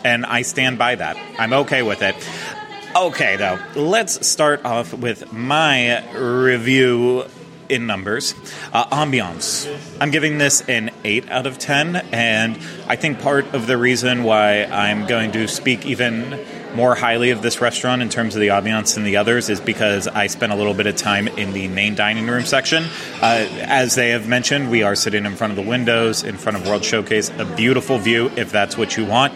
and 0.07 0.25
I 0.25 0.43
stand 0.43 0.79
by 0.79 0.95
that. 0.95 1.17
I'm 1.39 1.53
okay 1.53 1.83
with 1.83 2.01
it. 2.03 2.15
Okay, 2.97 3.37
though, 3.37 3.59
let's 3.75 4.27
start 4.27 4.65
off 4.65 4.95
with 4.95 5.31
my 5.31 6.03
review 6.19 7.27
in 7.69 7.87
numbers. 7.87 8.35
Uh, 8.73 8.87
ambiance. 8.87 9.71
I'm 10.01 10.11
giving 10.11 10.39
this 10.39 10.63
an 10.63 10.91
8 11.05 11.29
out 11.29 11.47
of 11.47 11.59
10, 11.59 11.97
and 12.11 12.59
I 12.87 12.97
think 12.97 13.21
part 13.21 13.53
of 13.55 13.67
the 13.67 13.77
reason 13.77 14.25
why 14.25 14.65
I'm 14.65 15.07
going 15.07 15.33
to 15.33 15.47
speak 15.47 15.85
even 15.85 16.43
more 16.75 16.95
highly 16.95 17.33
of 17.33 17.43
this 17.43 17.61
restaurant 17.61 18.01
in 18.01 18.09
terms 18.09 18.35
of 18.35 18.41
the 18.41 18.49
ambiance 18.49 18.95
than 18.95 19.05
the 19.05 19.19
others 19.19 19.51
is 19.51 19.61
because 19.61 20.09
I 20.09 20.29
spent 20.29 20.53
a 20.53 20.57
little 20.57 20.75
bit 20.75 20.87
of 20.87 20.97
time 20.97 21.29
in 21.29 21.53
the 21.53 21.69
main 21.69 21.97
dining 21.97 22.27
room 22.27 22.47
section. 22.47 22.85
Uh, 23.21 23.47
as 23.61 23.95
they 23.95 24.09
have 24.11 24.27
mentioned, 24.27 24.71
we 24.71 24.83
are 24.83 24.95
sitting 24.95 25.27
in 25.27 25.37
front 25.37 25.51
of 25.51 25.63
the 25.63 25.69
windows, 25.69 26.25
in 26.25 26.39
front 26.39 26.57
of 26.57 26.67
World 26.67 26.83
Showcase, 26.83 27.31
a 27.37 27.45
beautiful 27.45 27.99
view 27.99 28.31
if 28.37 28.51
that's 28.53 28.79
what 28.79 28.97
you 28.97 29.05
want. 29.05 29.35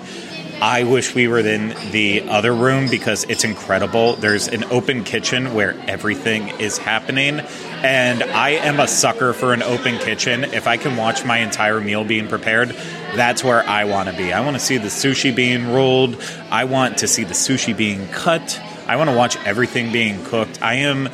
I 0.62 0.84
wish 0.84 1.14
we 1.14 1.26
were 1.26 1.38
in 1.38 1.74
the 1.90 2.28
other 2.28 2.54
room 2.54 2.90
because 2.90 3.24
it's 3.24 3.44
incredible. 3.44 4.16
There's 4.16 4.46
an 4.46 4.64
open 4.64 5.04
kitchen 5.04 5.54
where 5.54 5.74
everything 5.88 6.48
is 6.60 6.76
happening. 6.76 7.40
And 7.82 8.22
I 8.22 8.50
am 8.50 8.78
a 8.78 8.86
sucker 8.86 9.32
for 9.32 9.54
an 9.54 9.62
open 9.62 9.96
kitchen. 9.98 10.44
If 10.44 10.66
I 10.66 10.76
can 10.76 10.98
watch 10.98 11.24
my 11.24 11.38
entire 11.38 11.80
meal 11.80 12.04
being 12.04 12.28
prepared, 12.28 12.76
that's 13.16 13.42
where 13.42 13.66
I 13.66 13.84
want 13.84 14.10
to 14.10 14.16
be. 14.16 14.34
I 14.34 14.40
want 14.40 14.54
to 14.54 14.60
see 14.60 14.76
the 14.76 14.88
sushi 14.88 15.34
being 15.34 15.72
rolled. 15.72 16.22
I 16.50 16.64
want 16.64 16.98
to 16.98 17.08
see 17.08 17.24
the 17.24 17.32
sushi 17.32 17.74
being 17.74 18.06
cut. 18.08 18.60
I 18.86 18.96
want 18.96 19.08
to 19.08 19.16
watch 19.16 19.38
everything 19.46 19.92
being 19.92 20.22
cooked. 20.24 20.60
I 20.60 20.74
am 20.74 21.08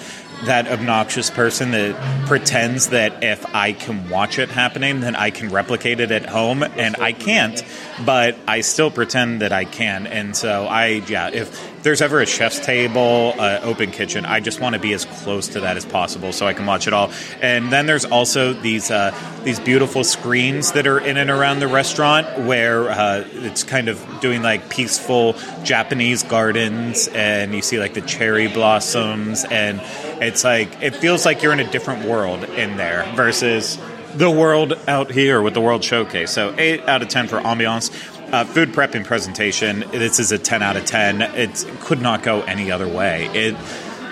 that 0.45 0.69
obnoxious 0.69 1.31
person 1.31 1.71
that 1.71 2.27
pretends 2.27 2.89
that 2.89 3.25
if 3.25 3.55
I 3.55 3.73
can 3.73 4.09
watch 4.11 4.39
it 4.39 4.51
happening, 4.51 5.01
then 5.01 5.17
I 5.17 5.31
can 5.31 5.49
replicate 5.49 6.01
it 6.01 6.11
at 6.11 6.27
home, 6.27 6.63
and 6.63 6.97
I 6.97 7.13
can't. 7.13 7.63
But 8.05 8.37
I 8.47 8.61
still 8.61 8.91
pretend 8.91 9.41
that 9.41 9.53
I 9.53 9.65
can, 9.65 10.07
and 10.07 10.37
so 10.37 10.67
I, 10.67 11.03
yeah. 11.09 11.31
If 11.33 11.76
there's 11.83 12.03
ever 12.03 12.21
a 12.21 12.27
chef's 12.27 12.61
table, 12.61 13.35
uh, 13.39 13.61
open 13.63 13.91
kitchen, 13.91 14.27
I 14.27 14.41
just 14.41 14.61
want 14.61 14.75
to 14.75 14.81
be 14.81 14.93
as 14.93 15.05
close 15.05 15.49
to 15.49 15.61
that 15.61 15.77
as 15.77 15.85
possible 15.85 16.33
so 16.33 16.47
I 16.47 16.53
can 16.53 16.67
watch 16.67 16.87
it 16.87 16.93
all. 16.93 17.11
And 17.41 17.73
then 17.73 17.87
there's 17.87 18.05
also 18.05 18.53
these 18.53 18.91
uh, 18.91 19.15
these 19.45 19.61
beautiful 19.61 20.05
screens 20.05 20.73
that 20.73 20.87
are 20.87 20.99
in 20.99 21.17
and 21.17 21.31
around 21.31 21.61
the 21.61 21.69
restaurant 21.69 22.27
where 22.47 22.91
uh, 22.91 23.25
it's 23.33 23.63
kind 23.63 23.89
of 23.89 24.05
doing 24.21 24.43
like 24.43 24.69
peaceful 24.69 25.35
Japanese 25.63 26.23
gardens, 26.23 27.09
and 27.09 27.55
you 27.55 27.63
see 27.63 27.79
like 27.79 27.95
the 27.95 28.01
cherry 28.03 28.49
blossoms 28.49 29.45
and 29.45 29.81
it's 30.21 30.45
like 30.45 30.83
it 30.83 30.97
feels 30.97 31.27
like 31.27 31.43
you're 31.43 31.53
in 31.53 31.61
a 31.61 31.71
different 31.71 32.07
world 32.07 32.45
in 32.45 32.77
there 32.77 33.11
versus 33.15 33.79
the 34.15 34.31
world 34.31 34.73
out 34.89 35.11
here 35.11 35.43
with 35.43 35.53
the 35.53 35.61
World 35.61 35.85
Showcase. 35.85 36.31
So 36.31 36.55
eight 36.57 36.89
out 36.89 37.03
of 37.03 37.09
ten 37.09 37.29
for 37.29 37.39
ambiance. 37.39 37.91
Uh, 38.33 38.45
food 38.45 38.75
prep 38.75 38.95
and 38.95 39.05
presentation. 39.05 39.81
This 39.93 40.19
is 40.19 40.33
a 40.33 40.39
ten 40.39 40.63
out 40.63 40.77
of 40.77 40.85
ten. 40.85 41.23
It 41.23 41.65
could 41.81 42.03
not 42.03 42.25
go 42.25 42.43
any 42.43 42.73
other 42.73 42.89
way. 42.89 43.27
It 43.27 43.57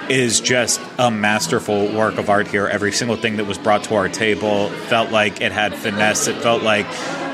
is 0.09 0.41
just 0.41 0.81
a 0.99 1.11
masterful 1.11 1.93
work 1.93 2.17
of 2.19 2.31
art 2.31 2.47
here. 2.47 2.69
Every 2.69 2.93
single 2.93 3.17
thing 3.17 3.39
that 3.39 3.47
was 3.47 3.59
brought 3.59 3.85
to 3.85 3.97
our 3.97 4.09
table 4.09 4.69
felt 4.89 5.11
like 5.11 5.41
it 5.41 5.51
had 5.51 5.75
finesse. 5.75 6.29
It 6.29 6.37
felt 6.37 6.63
like 6.63 6.87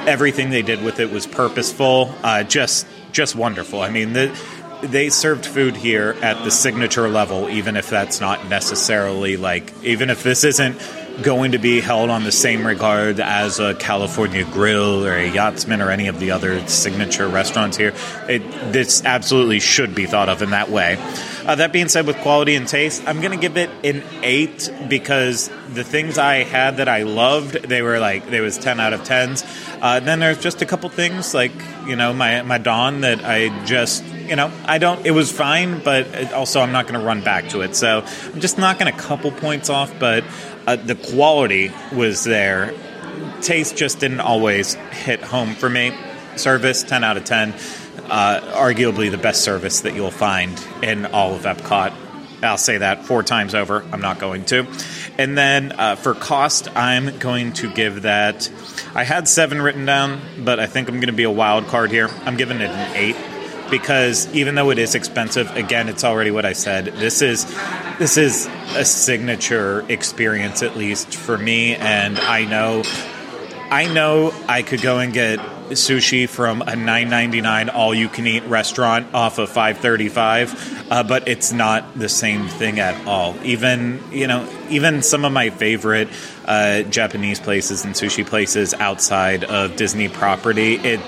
everything 0.07 0.49
they 0.49 0.63
did 0.63 0.83
with 0.83 1.01
it 1.01 1.11
was 1.11 1.27
purposeful. 1.27 2.15
Uh, 2.23 2.45
just 2.45 2.87
just 3.13 3.37
wonderful. 3.37 3.83
I 3.83 3.91
mean 3.91 4.15
the 4.15 4.35
they 4.83 5.11
served 5.11 5.45
food 5.45 5.77
here 5.77 6.17
at 6.23 6.43
the 6.45 6.51
signature 6.51 7.09
level, 7.09 7.51
even 7.51 7.77
if 7.77 7.91
that's 7.91 8.21
not 8.21 8.49
necessarily 8.49 9.37
like, 9.37 9.73
even 9.83 10.09
if 10.11 10.23
this 10.23 10.45
isn't 10.45 10.81
going 11.23 11.53
to 11.53 11.59
be 11.59 11.81
held 11.81 12.11
on 12.11 12.25
the 12.25 12.33
same 12.33 12.67
regard 12.67 13.21
as 13.21 13.59
a 13.61 13.75
California 13.75 14.45
Grill 14.45 15.07
or 15.07 15.17
a 15.17 15.29
Yachtsman 15.31 15.81
or 15.81 15.91
any 15.91 16.09
of 16.09 16.19
the 16.19 16.31
other 16.31 16.67
signature 16.67 17.29
restaurants 17.29 17.77
here. 17.77 17.95
It, 18.29 18.41
this 18.73 19.05
absolutely 19.05 19.61
should 19.61 19.95
be 19.95 20.07
thought 20.07 20.29
of 20.29 20.43
in 20.43 20.51
that 20.51 20.71
way. 20.71 20.97
Uh, 21.47 21.55
that 21.55 21.73
being 21.73 21.89
said, 21.89 22.07
with 22.07 22.17
quality 22.19 22.55
and 22.55 22.69
taste, 22.69 23.03
I'm 23.07 23.21
going 23.21 23.33
to 23.33 23.37
give 23.37 23.57
it 23.57 23.71
an 23.85 24.03
eight 24.23 24.71
because 24.89 25.51
the 25.73 25.85
things 25.85 26.19
I 26.19 26.45
had 26.45 26.77
that 26.77 26.89
I 26.89 27.05
loved, 27.05 27.55
they 27.63 27.83
were 27.83 27.99
like 27.99 28.29
they 28.29 28.41
was 28.41 28.59
ten 28.59 28.79
out 28.79 28.93
of 28.93 29.05
tens. 29.05 29.45
Uh, 29.81 30.01
then 30.01 30.21
there's 30.21 30.41
just 30.41 30.63
a 30.63 30.67
couple 30.67 30.89
things 30.91 31.35
like 31.35 31.53
you 31.87 31.97
know 31.97 32.13
my 32.13 32.43
my 32.43 32.59
Dawn 32.59 33.01
that 33.01 33.25
I 33.25 33.65
just 33.65 34.05
you 34.31 34.37
know 34.37 34.51
I 34.65 34.79
don't. 34.79 35.05
It 35.05 35.11
was 35.11 35.31
fine, 35.31 35.83
but 35.83 36.33
also 36.33 36.61
I'm 36.61 36.73
not 36.73 36.87
going 36.87 36.99
to 36.99 37.05
run 37.05 37.23
back 37.23 37.51
to 37.51 37.61
it. 37.61 37.77
So 37.77 38.05
I'm 38.33 38.41
just 38.41 38.57
knocking 38.57 38.87
a 38.87 38.93
couple 38.93 39.31
points 39.31 39.69
off, 39.69 39.93
but 39.99 40.25
uh, 40.67 40.77
the 40.77 40.95
quality 40.95 41.71
was 41.93 42.25
there. 42.25 42.73
Taste 43.43 43.77
just 43.77 44.01
didn't 44.01 44.21
always 44.21 44.75
hit 44.75 45.21
home 45.21 45.55
for 45.55 45.69
me. 45.69 45.93
Service, 46.37 46.83
10 46.85 47.05
out 47.05 47.17
of 47.17 47.25
10 47.25 47.53
uh, 48.11 48.41
arguably 48.55 49.11
the 49.11 49.19
best 49.19 49.43
service 49.43 49.81
that 49.81 49.95
you'll 49.95 50.11
find 50.11 50.63
in 50.83 51.07
all 51.07 51.35
of 51.35 51.43
Epcot. 51.43 51.95
I'll 52.43 52.59
say 52.59 52.79
that 52.79 53.05
four 53.05 53.23
times 53.23 53.55
over. 53.55 53.85
I'm 53.93 54.01
not 54.01 54.19
going 54.19 54.45
to. 54.47 54.67
And 55.19 55.37
then 55.37 55.73
uh, 55.73 55.97
for 55.97 56.15
cost, 56.15 56.75
I'm 56.75 57.19
going 57.19 57.53
to 57.55 57.73
give 57.73 58.03
that. 58.03 58.51
I 58.95 59.05
had 59.05 59.29
seven 59.29 59.61
written 59.61 59.85
down, 59.85 60.21
but 60.43 60.59
I 60.59 60.67
think 60.67 60.89
I'm 60.89 60.97
going 60.97 61.09
to 61.09 61.13
be 61.13 61.25
a 61.25 61.31
wild 61.31 61.67
card 61.67 61.91
here. 61.91 62.09
I'm 62.25 62.37
giving 62.37 62.61
it 62.61 62.71
an 62.71 62.97
eight 62.97 63.17
because 63.71 64.33
even 64.35 64.55
though 64.55 64.71
it 64.71 64.79
is 64.79 64.95
expensive, 64.95 65.55
again, 65.57 65.89
it's 65.89 66.05
already 66.05 66.31
what 66.31 66.45
I 66.45 66.53
said. 66.53 66.87
This 66.87 67.23
is 67.23 67.45
this 67.99 68.17
is 68.17 68.47
a 68.75 68.85
signature 68.85 69.85
experience, 69.89 70.63
at 70.63 70.77
least 70.77 71.15
for 71.15 71.37
me, 71.37 71.77
and 71.77 72.19
I 72.19 72.45
know 72.45 72.83
I 73.71 73.93
know 73.93 74.35
I 74.49 74.63
could 74.63 74.83
go 74.83 74.99
and 74.99 75.13
get 75.13 75.39
sushi 75.71 76.29
from 76.29 76.63
a 76.63 76.73
9.99 76.73 77.73
all-you-can-eat 77.73 78.43
restaurant 78.47 79.15
off 79.15 79.39
of 79.39 79.49
5.35, 79.51 80.91
uh, 80.91 81.03
but 81.05 81.29
it's 81.29 81.53
not 81.53 81.97
the 81.97 82.09
same 82.09 82.49
thing 82.49 82.81
at 82.81 83.07
all. 83.07 83.37
Even 83.45 84.03
you 84.11 84.27
know, 84.27 84.49
even 84.69 85.03
some 85.03 85.25
of 85.25 85.33
my 85.33 85.51
favorite 85.51 86.09
uh, 86.47 86.83
Japanese 86.83 87.39
places 87.39 87.85
and 87.85 87.95
sushi 87.95 88.27
places 88.27 88.75
outside 88.75 89.45
of 89.45 89.77
Disney 89.77 90.09
property, 90.09 90.75
it 90.75 91.01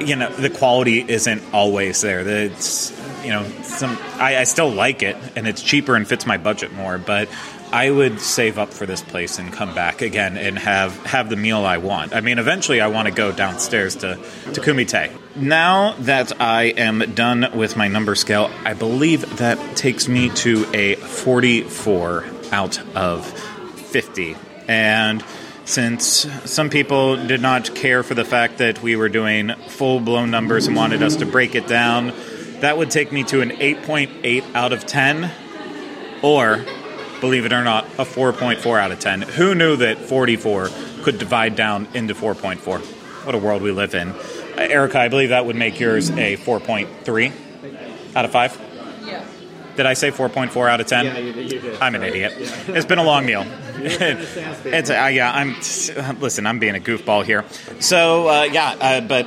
you 0.00 0.16
know 0.16 0.30
the 0.30 0.50
quality 0.50 1.04
isn't 1.06 1.42
always 1.52 2.00
there. 2.00 2.20
It's 2.20 2.90
you 3.24 3.30
know 3.30 3.44
some 3.62 3.98
I, 4.14 4.38
I 4.38 4.44
still 4.44 4.70
like 4.70 5.02
it 5.02 5.16
and 5.36 5.46
it's 5.46 5.62
cheaper 5.62 5.96
and 5.96 6.06
fits 6.06 6.26
my 6.26 6.36
budget 6.36 6.72
more, 6.72 6.98
but 6.98 7.28
I 7.72 7.90
would 7.90 8.20
save 8.20 8.56
up 8.56 8.72
for 8.72 8.86
this 8.86 9.02
place 9.02 9.40
and 9.40 9.52
come 9.52 9.74
back 9.74 10.00
again 10.00 10.36
and 10.36 10.56
have 10.58 10.96
have 11.06 11.28
the 11.28 11.36
meal 11.36 11.64
I 11.64 11.78
want. 11.78 12.14
I 12.14 12.20
mean, 12.20 12.38
eventually 12.38 12.80
I 12.80 12.86
want 12.86 13.08
to 13.08 13.14
go 13.14 13.32
downstairs 13.32 13.96
to 13.96 14.14
to 14.52 14.60
Kumite. 14.60 15.10
Now 15.34 15.94
that 16.00 16.40
I 16.40 16.64
am 16.64 17.00
done 17.14 17.50
with 17.54 17.76
my 17.76 17.88
number 17.88 18.14
scale, 18.14 18.50
I 18.64 18.74
believe 18.74 19.38
that 19.38 19.76
takes 19.76 20.06
me 20.06 20.30
to 20.30 20.66
a 20.72 20.94
44 20.94 22.24
out 22.52 22.78
of 22.94 23.26
50. 23.26 24.36
And 24.68 25.24
since 25.64 26.26
some 26.50 26.70
people 26.70 27.16
did 27.26 27.40
not 27.40 27.74
care 27.74 28.02
for 28.02 28.14
the 28.14 28.24
fact 28.24 28.58
that 28.58 28.82
we 28.82 28.96
were 28.96 29.08
doing 29.08 29.54
full 29.68 30.00
blown 30.00 30.30
numbers 30.30 30.66
and 30.66 30.76
wanted 30.76 31.02
us 31.02 31.16
to 31.16 31.26
break 31.26 31.54
it 31.54 31.66
down, 31.66 32.12
that 32.60 32.78
would 32.78 32.90
take 32.90 33.12
me 33.12 33.24
to 33.24 33.40
an 33.40 33.50
8.8 33.50 34.54
out 34.54 34.72
of 34.72 34.86
10 34.86 35.30
or 36.22 36.64
believe 37.20 37.46
it 37.46 37.52
or 37.52 37.64
not, 37.64 37.84
a 37.98 38.04
4.4 38.04 38.78
out 38.78 38.92
of 38.92 38.98
10. 38.98 39.22
Who 39.22 39.54
knew 39.54 39.76
that 39.76 39.98
44 39.98 40.68
could 41.02 41.18
divide 41.18 41.56
down 41.56 41.88
into 41.94 42.14
4.4? 42.14 42.80
What 43.24 43.34
a 43.34 43.38
world 43.38 43.62
we 43.62 43.70
live 43.70 43.94
in. 43.94 44.14
Erica, 44.56 45.00
I 45.00 45.08
believe 45.08 45.30
that 45.30 45.46
would 45.46 45.56
make 45.56 45.80
yours 45.80 46.10
a 46.10 46.36
4.3 46.36 47.32
out 48.14 48.24
of 48.24 48.30
5. 48.30 48.60
Yeah. 49.04 49.24
Did 49.76 49.86
I 49.86 49.94
say 49.94 50.10
4.4 50.10 50.70
out 50.70 50.80
of 50.80 50.86
10? 50.86 51.04
Yeah, 51.04 51.18
you, 51.18 51.32
you 51.42 51.60
did. 51.60 51.80
I'm 51.80 51.94
an 51.94 52.02
Sorry. 52.02 52.10
idiot. 52.10 52.32
Yeah. 52.38 52.54
It's 52.76 52.86
been 52.86 52.98
a 52.98 53.04
long 53.04 53.26
meal. 53.26 53.44
It's 53.76 54.36
it's 54.64 54.90
uh, 54.90 55.10
yeah. 55.12 55.30
I'm 55.30 55.56
listen. 56.20 56.46
I'm 56.46 56.58
being 56.58 56.74
a 56.74 56.80
goofball 56.80 57.22
here. 57.24 57.44
So 57.80 58.28
uh, 58.28 58.42
yeah, 58.44 58.76
uh, 58.80 59.00
but 59.02 59.26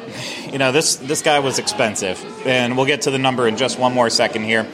you 0.52 0.58
know 0.58 0.72
this 0.72 0.96
this 0.96 1.22
guy 1.22 1.40
was 1.40 1.60
expensive, 1.60 2.18
and 2.48 2.76
we'll 2.76 2.88
get 2.88 3.02
to 3.04 3.12
the 3.12 3.20
number 3.20 3.48
in 3.48 3.58
just 3.58 3.78
one 3.78 3.94
more 3.94 4.10
second 4.10 4.46
here. 4.46 4.66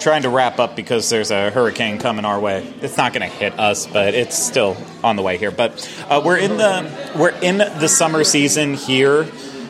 Trying 0.00 0.22
to 0.22 0.30
wrap 0.30 0.58
up 0.58 0.74
because 0.74 1.10
there's 1.10 1.30
a 1.30 1.50
hurricane 1.50 1.98
coming 1.98 2.24
our 2.24 2.40
way. 2.40 2.66
It's 2.80 2.96
not 2.96 3.12
going 3.12 3.28
to 3.28 3.36
hit 3.36 3.58
us, 3.58 3.86
but 3.86 4.14
it's 4.14 4.38
still 4.38 4.74
on 5.04 5.16
the 5.16 5.22
way 5.22 5.36
here. 5.36 5.50
But 5.50 5.86
uh, 6.08 6.22
we're 6.24 6.38
in 6.38 6.56
the 6.56 7.12
we're 7.18 7.38
in 7.42 7.58
the 7.58 7.88
summer 7.88 8.24
season 8.24 8.72
here 8.72 9.24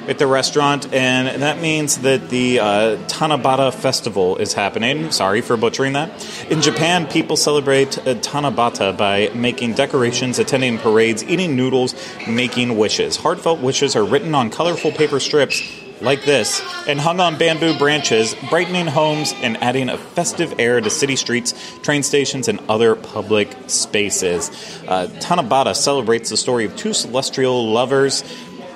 at 0.09 0.19
the 0.19 0.27
restaurant, 0.27 0.93
and 0.93 1.43
that 1.43 1.61
means 1.61 1.99
that 1.99 2.31
the 2.31 2.61
uh, 2.61 2.65
Tanabata 3.07 3.73
Festival 3.73 4.37
is 4.37 4.53
happening. 4.55 5.11
Sorry 5.11 5.41
for 5.41 5.57
butchering 5.57 5.93
that. 5.95 6.11
In 6.51 6.61
Japan, 6.61 7.07
people 7.07 7.37
celebrate 7.37 7.99
uh, 7.99 8.15
Tanabata 8.15 8.97
by 8.97 9.31
making 9.35 9.75
decorations, 9.75 10.39
attending 10.39 10.79
parades, 10.79 11.23
eating 11.25 11.57
noodles, 11.57 11.95
making 12.27 12.77
wishes. 12.77 13.17
Heartfelt 13.17 13.61
wishes 13.61 13.97
are 13.97 14.05
written 14.05 14.35
on 14.35 14.51
colorful 14.51 14.93
paper 14.93 15.21
strips 15.21 15.63
like 16.01 16.25
this 16.25 16.63
and 16.87 17.01
hung 17.01 17.21
on 17.21 17.37
bamboo 17.39 17.77
branches, 17.79 18.35
brightening 18.49 18.87
homes 18.87 19.35
and 19.43 19.57
adding 19.59 19.89
a 19.89 19.99
festive 19.99 20.55
air 20.59 20.81
to 20.81 20.91
city 20.91 21.17
streets, 21.17 21.55
train 21.81 22.03
stations, 22.03 22.49
and 22.49 22.61
other 22.69 22.97
public 22.97 23.55
spaces. 23.67 24.49
Uh, 24.87 25.07
Tanabata 25.21 25.75
celebrates 25.75 26.31
the 26.31 26.37
story 26.37 26.65
of 26.65 26.77
two 26.77 26.95
celestial 26.95 27.71
lovers 27.71 28.23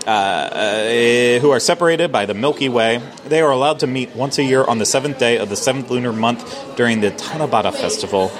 uh, 0.06 0.10
uh, 0.10 1.38
who 1.40 1.50
are 1.50 1.60
separated 1.60 2.12
by 2.12 2.26
the 2.26 2.34
Milky 2.34 2.68
Way. 2.68 3.00
They 3.26 3.40
are 3.40 3.50
allowed 3.50 3.80
to 3.80 3.86
meet 3.86 4.14
once 4.14 4.38
a 4.38 4.44
year 4.44 4.62
on 4.62 4.78
the 4.78 4.86
seventh 4.86 5.18
day 5.18 5.38
of 5.38 5.48
the 5.48 5.56
seventh 5.56 5.90
lunar 5.90 6.12
month 6.12 6.76
during 6.76 7.00
the 7.00 7.10
Tanabata 7.10 7.72
Festival. 7.72 8.30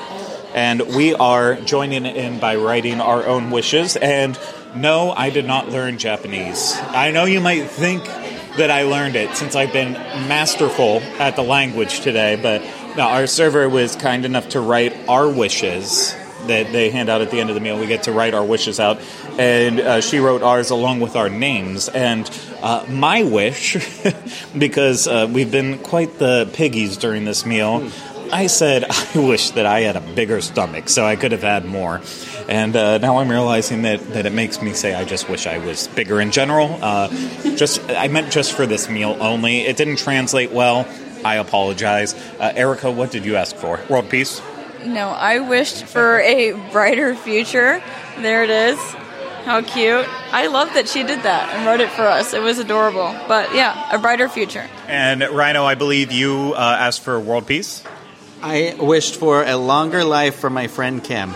And 0.55 0.83
we 0.95 1.15
are 1.15 1.57
joining 1.57 2.07
in 2.07 2.39
by 2.39 2.57
writing 2.57 3.01
our 3.01 3.27
own 3.27 3.51
wishes. 3.51 3.97
And 3.97 4.39
no, 4.77 5.11
I 5.11 5.31
did 5.31 5.47
not 5.47 5.71
learn 5.71 5.99
Japanese. 5.99 6.77
I 6.89 7.11
know 7.11 7.25
you 7.25 7.41
might 7.41 7.67
think 7.69 8.05
that 8.05 8.71
I 8.71 8.83
learned 8.83 9.17
it 9.17 9.35
since 9.35 9.57
I've 9.57 9.73
been 9.73 9.95
masterful 9.95 10.99
at 11.19 11.35
the 11.35 11.43
language 11.43 12.01
today, 12.01 12.37
but 12.41 12.63
no, 12.97 13.05
our 13.05 13.27
server 13.27 13.69
was 13.69 13.97
kind 13.97 14.25
enough 14.25 14.51
to 14.51 14.61
write 14.61 15.09
our 15.09 15.29
wishes 15.29 16.15
that 16.49 16.73
they 16.73 16.91
hand 16.91 17.09
out 17.09 17.21
at 17.21 17.31
the 17.31 17.41
end 17.41 17.51
of 17.51 17.55
the 17.55 17.61
meal. 17.61 17.79
We 17.79 17.87
get 17.87 18.05
to 18.05 18.13
write 18.13 18.35
our 18.35 18.45
wishes 18.45 18.81
out, 18.81 18.99
and 19.39 19.81
uh, 19.81 20.01
she 20.01 20.19
wrote 20.19 20.43
ours 20.43 20.71
along 20.71 21.01
with 21.01 21.17
our 21.17 21.29
names. 21.29 21.89
And 21.89 22.31
uh, 22.63 22.85
my 22.89 23.23
wish, 23.23 23.77
because 24.59 25.07
uh, 25.07 25.29
we've 25.31 25.51
been 25.51 25.79
quite 25.79 26.19
the 26.19 26.49
piggies 26.53 26.97
during 26.97 27.25
this 27.25 27.45
meal, 27.45 27.91
I 28.33 28.49
said 28.49 28.85
I 28.91 29.19
wish 29.19 29.51
that 29.51 29.67
I 29.67 29.81
had 29.81 29.97
a 29.97 30.01
bigger 30.01 30.41
stomach 30.41 30.89
so 30.89 31.05
I 31.05 31.17
could 31.17 31.33
have 31.33 31.43
had 31.43 31.65
more. 31.65 32.01
And 32.49 32.77
uh, 32.77 32.99
now 32.99 33.19
I'm 33.19 33.31
realizing 33.31 33.83
that, 33.83 34.01
that 34.13 34.27
it 34.27 34.33
makes 34.33 34.61
me 34.61 34.75
say 34.75 34.95
I 34.95 35.05
just 35.05 35.29
wish 35.29 35.47
I 35.47 35.59
was 35.59 35.89
bigger 35.89 36.21
in 36.21 36.31
general. 36.31 36.79
Uh, 36.83 37.09
just 37.57 37.81
I 37.91 38.09
meant 38.09 38.33
just 38.33 38.53
for 38.53 38.67
this 38.67 38.89
meal 38.89 39.17
only. 39.21 39.61
It 39.61 39.77
didn't 39.77 39.97
translate 39.97 40.53
well. 40.53 40.87
I 41.25 41.37
apologize. 41.37 42.15
Uh, 42.39 42.53
Erica, 42.55 42.91
what 42.91 43.11
did 43.11 43.25
you 43.25 43.37
ask 43.37 43.57
for? 43.57 43.81
World 43.89 44.11
peace. 44.11 44.43
No, 44.85 45.09
I 45.09 45.41
wished 45.41 45.85
for 45.87 46.21
a 46.21 46.53
brighter 46.71 47.15
future. 47.15 47.83
There 48.19 48.45
it 48.45 48.51
is. 48.51 48.79
How 49.45 49.61
cute. 49.61 50.07
I 50.33 50.47
love 50.47 50.73
that 50.75 50.89
she 50.89 51.03
did 51.03 51.23
that 51.23 51.55
and 51.55 51.67
wrote 51.67 51.81
it 51.81 51.91
for 51.91 52.03
us. 52.03 52.33
It 52.33 52.43
was 52.43 52.59
adorable. 52.59 53.15
But 53.29 53.55
yeah, 53.55 53.95
a 53.95 53.99
brighter 53.99 54.29
future. 54.29 54.69
And 54.89 55.23
Rhino, 55.23 55.65
I 55.65 55.75
believe 55.75 56.13
you 56.13 56.55
uh, 56.55 56.77
asked 56.81 57.03
for 57.03 57.19
world 57.21 57.47
peace. 57.47 57.83
I 58.43 58.75
wished 58.79 59.17
for 59.17 59.43
a 59.45 59.57
longer 59.57 60.05
life 60.05 60.37
for 60.37 60.51
my 60.51 60.67
friend 60.67 61.03
Kim. 61.03 61.31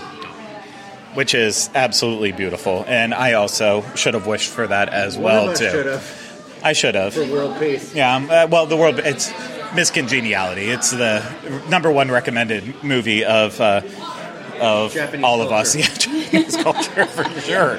Which 1.14 1.34
is 1.34 1.70
absolutely 1.74 2.32
beautiful. 2.32 2.84
And 2.86 3.12
I 3.12 3.32
also 3.32 3.82
should 3.94 4.14
have 4.14 4.26
wished 4.26 4.51
for 4.51 4.66
that 4.66 4.90
as 4.90 5.18
well, 5.18 5.55
too. 5.55 5.70
Should 5.70 5.86
have 5.86 6.28
I 6.62 6.72
should 6.72 6.94
have. 6.94 7.14
for 7.14 7.24
world 7.26 7.59
peace. 7.59 7.94
Yeah, 7.94 8.14
um, 8.16 8.30
uh, 8.30 8.46
well, 8.51 8.66
the 8.66 8.76
world, 8.76 8.99
it's 8.99 9.32
Miss 9.75 9.91
Congeniality. 9.91 10.71
It's 10.71 10.91
the 10.91 11.23
number 11.69 11.91
one 11.91 12.11
recommended 12.11 12.83
movie 12.83 13.25
of. 13.25 13.61
Uh, 13.61 13.83
of 14.61 14.93
Japanese 14.93 15.25
all 15.25 15.41
of 15.41 15.53
us, 15.53 15.77
yeah, 15.77 15.87
Japanese 15.99 16.57
culture 16.57 17.07
for 17.07 17.25
sure. 17.43 17.79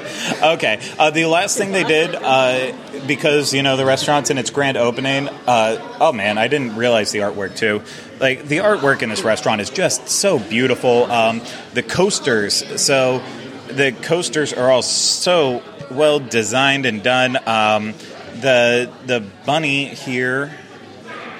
Okay, 0.54 0.80
uh, 0.98 1.10
the 1.10 1.26
last 1.26 1.58
thing 1.58 1.72
they 1.72 1.84
did, 1.84 2.14
uh, 2.14 2.72
because 3.06 3.52
you 3.52 3.62
know 3.62 3.76
the 3.76 3.84
restaurant's 3.84 4.30
in 4.30 4.38
its 4.38 4.48
grand 4.48 4.78
opening. 4.78 5.28
Uh, 5.28 5.96
oh 6.00 6.12
man, 6.12 6.38
I 6.38 6.48
didn't 6.48 6.76
realize 6.76 7.12
the 7.12 7.18
artwork 7.18 7.54
too. 7.54 7.82
Like 8.18 8.46
the 8.46 8.58
artwork 8.58 9.02
in 9.02 9.10
this 9.10 9.22
restaurant 9.22 9.60
is 9.60 9.68
just 9.68 10.08
so 10.08 10.38
beautiful. 10.38 11.04
Um, 11.10 11.42
the 11.74 11.82
coasters, 11.82 12.80
so 12.80 13.22
the 13.68 13.92
coasters 13.92 14.54
are 14.54 14.70
all 14.70 14.82
so 14.82 15.62
well 15.90 16.18
designed 16.18 16.86
and 16.86 17.02
done. 17.02 17.36
Um, 17.46 17.92
the 18.40 18.90
the 19.04 19.22
bunny 19.44 19.86
here 19.86 20.56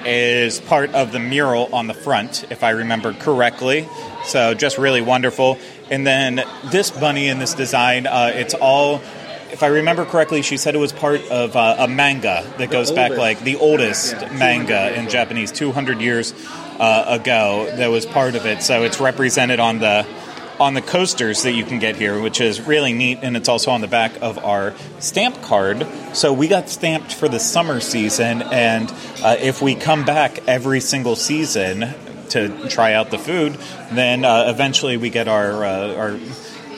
is 0.05 0.59
part 0.59 0.93
of 0.93 1.11
the 1.11 1.19
mural 1.19 1.73
on 1.73 1.87
the 1.87 1.93
front, 1.93 2.45
if 2.51 2.63
I 2.63 2.71
remember 2.71 3.13
correctly. 3.13 3.87
So 4.25 4.53
just 4.53 4.77
really 4.77 5.01
wonderful. 5.01 5.57
And 5.89 6.05
then 6.05 6.43
this 6.65 6.91
bunny 6.91 7.27
in 7.27 7.39
this 7.39 7.53
design, 7.53 8.07
uh, 8.07 8.31
it's 8.33 8.53
all. 8.53 9.01
If 9.51 9.63
I 9.63 9.67
remember 9.67 10.05
correctly, 10.05 10.43
she 10.43 10.55
said 10.55 10.75
it 10.75 10.77
was 10.77 10.93
part 10.93 11.21
of 11.29 11.57
uh, 11.57 11.75
a 11.79 11.87
manga 11.87 12.49
that 12.57 12.71
goes 12.71 12.89
back 12.89 13.11
like 13.11 13.41
the 13.41 13.57
oldest 13.57 14.13
Yeah, 14.13 14.31
manga 14.31 14.97
in. 14.97 15.09
Japanese, 15.09 15.51
200 15.51 15.99
years 15.99 16.33
uh, 16.79 17.19
ago. 17.19 17.69
That 17.75 17.87
was 17.87 18.05
part 18.05 18.35
of 18.35 18.45
it. 18.45 18.63
So 18.63 18.83
it's 18.83 19.01
represented 19.01 19.59
on 19.59 19.79
the 19.79 20.07
on 20.59 20.73
the 20.73 20.81
coasters 20.81 21.43
that 21.43 21.53
you 21.53 21.63
can 21.65 21.79
get 21.79 21.95
here, 21.95 22.21
which 22.21 22.41
is 22.41 22.61
really 22.61 22.93
neat, 22.93 23.19
and 23.21 23.35
it's 23.35 23.49
also 23.49 23.71
on 23.71 23.81
the 23.81 23.87
back 23.87 24.11
of 24.21 24.37
our 24.39 24.73
stamp 24.99 25.41
card. 25.41 25.87
So 26.13 26.33
we 26.33 26.47
got 26.47 26.69
stamped 26.69 27.13
for 27.13 27.27
the 27.27 27.39
summer 27.39 27.79
season, 27.79 28.41
and 28.41 28.91
uh, 29.23 29.37
if 29.39 29.61
we 29.61 29.75
come 29.75 30.05
back 30.05 30.47
every 30.47 30.79
single 30.79 31.15
season 31.15 31.93
to 32.29 32.69
try 32.69 32.93
out 32.93 33.11
the 33.11 33.17
food, 33.17 33.57
then 33.91 34.25
uh, 34.25 34.45
eventually 34.47 34.97
we 34.97 35.09
get 35.09 35.27
our 35.27 35.65
uh, 35.65 35.95
our 35.95 36.19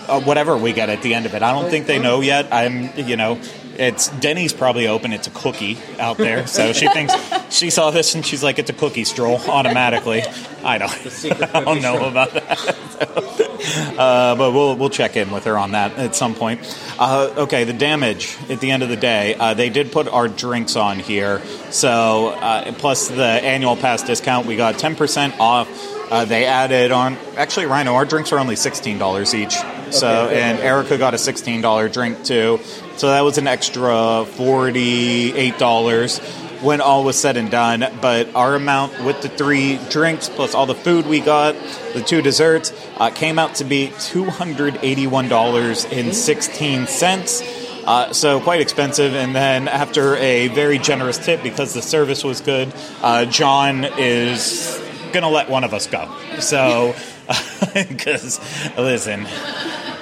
uh, 0.08 0.22
whatever 0.22 0.58
we 0.58 0.74
get 0.74 0.90
at 0.90 1.02
the 1.02 1.14
end 1.14 1.26
of 1.26 1.34
it. 1.34 1.42
I 1.42 1.52
don't 1.54 1.70
think 1.70 1.88
they 1.88 2.00
know 2.00 2.22
yet. 2.22 2.48
I'm, 2.52 2.90
you 2.98 3.16
know, 3.16 3.40
it's 3.78 4.10
Denny's 4.20 4.54
probably 4.54 4.88
open. 4.88 5.14
It's 5.14 5.28
a 5.28 5.32
cookie 5.32 5.78
out 6.00 6.18
there, 6.18 6.48
so 6.56 6.74
she 6.74 6.88
thinks 6.90 7.14
she 7.50 7.70
saw 7.70 7.92
this 7.92 8.16
and 8.16 8.26
she's 8.26 8.44
like, 8.44 8.60
it's 8.60 8.70
a 8.70 8.74
cookie 8.74 9.04
stroll 9.04 9.38
automatically. 9.50 10.24
I 10.64 10.78
don't, 10.78 10.92
I 11.56 11.64
don't 11.64 11.82
know 11.82 11.96
stroll. 11.96 12.10
about 12.10 12.32
that. 12.34 12.78
Uh, 13.98 14.36
but 14.36 14.52
we'll 14.52 14.76
we'll 14.76 14.89
check 14.89 15.16
in 15.16 15.32
with 15.32 15.46
her 15.46 15.58
on 15.58 15.72
that 15.72 15.94
at 15.98 16.16
some 16.16 16.36
point. 16.36 16.60
Uh, 17.00 17.34
okay, 17.38 17.64
the 17.64 17.72
damage 17.72 18.36
at 18.50 18.60
the 18.60 18.72
end 18.72 18.84
of 18.84 18.89
the 18.89 18.98
day, 18.98 19.36
uh, 19.36 19.54
they 19.54 19.70
did 19.70 19.89
put 19.91 20.08
our 20.10 20.28
drinks 20.28 20.76
on 20.76 21.00
here. 21.00 21.41
So 21.70 22.30
uh, 22.30 22.74
plus 22.74 23.08
the 23.08 23.24
annual 23.24 23.78
pass 23.78 24.04
discount, 24.04 24.48
we 24.48 24.58
got 24.58 24.80
ten 24.80 24.96
percent 24.98 25.39
off. 25.39 25.70
Uh, 26.12 26.26
they 26.26 26.46
added 26.46 26.91
on. 26.91 27.18
Actually, 27.38 27.68
Rhino, 27.68 27.94
our 27.94 28.04
drinks 28.06 28.34
are 28.34 28.39
only 28.39 28.58
sixteen 28.58 28.98
dollars 28.98 29.34
each. 29.34 29.56
So 29.91 30.26
Okay. 30.28 30.41
and 30.41 30.60
Erica 30.60 30.98
got 30.98 31.14
a 31.14 31.18
sixteen 31.18 31.62
dollar 31.62 31.88
drink 31.88 32.26
too. 32.26 32.60
So 32.98 33.08
that 33.08 33.22
was 33.22 33.38
an 33.38 33.48
extra 33.48 34.26
forty 34.26 35.34
eight 35.36 35.58
dollars 35.58 36.20
when 36.64 36.82
all 36.82 37.03
was 37.03 37.20
said 37.20 37.38
and 37.38 37.51
done. 37.51 37.86
But 38.01 38.34
our 38.36 38.55
amount 38.55 39.03
with 39.03 39.22
the 39.22 39.30
three 39.30 39.78
drinks 39.89 40.30
plus 40.30 40.55
all 40.55 40.66
the 40.66 40.76
food 40.76 41.05
we 41.05 41.20
got, 41.20 41.55
the 41.93 42.01
two 42.01 42.22
desserts, 42.22 42.74
uh, 42.97 43.09
came 43.09 43.38
out 43.38 43.55
to 43.55 43.64
be 43.64 43.91
two 43.99 44.26
hundred 44.26 44.80
eighty 44.82 45.07
one 45.07 45.28
dollars 45.30 45.86
and 45.86 46.16
sixteen 46.16 46.88
cents. 46.88 47.41
Uh, 47.86 48.14
so 48.14 48.39
quite 48.39 48.61
expensive, 48.61 49.14
and 49.14 49.36
then 49.36 49.68
after 49.68 50.16
a 50.16 50.47
very 50.49 50.78
generous 50.78 51.18
tip 51.18 51.43
because 51.43 51.74
the 51.74 51.82
service 51.82 52.24
was 52.24 52.39
good, 52.39 52.74
uh, 53.01 53.26
John 53.26 53.84
is 53.97 54.82
gonna 55.11 55.30
let 55.30 55.49
one 55.49 55.66
of 55.66 55.74
us 55.74 55.88
go. 55.88 56.09
So, 56.39 56.95
because 57.74 58.39
listen, 58.78 59.26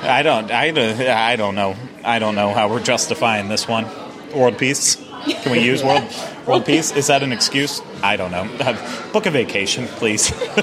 I 0.03 0.22
don't, 0.22 0.51
I 0.51 0.72
don't, 0.72 1.01
I 1.01 1.36
don't 1.36 1.55
know, 1.55 1.76
I 2.03 2.20
don't 2.20 2.36
know 2.36 2.53
how 2.53 2.70
we're 2.70 2.84
justifying 2.84 3.47
this 3.47 3.68
one. 3.68 3.88
World 4.36 4.59
peace? 4.59 4.97
Can 5.26 5.52
we 5.52 5.60
use 5.60 5.84
world 5.84 6.04
world 6.46 6.66
peace? 6.66 6.92
Is 6.92 7.08
that 7.08 7.24
an 7.24 7.32
excuse? 7.32 7.82
I 8.02 8.18
don't 8.18 8.32
know. 8.32 8.50
Uh, 8.60 9.12
book 9.12 9.26
a 9.26 9.32
vacation, 9.32 9.88
please, 9.88 10.32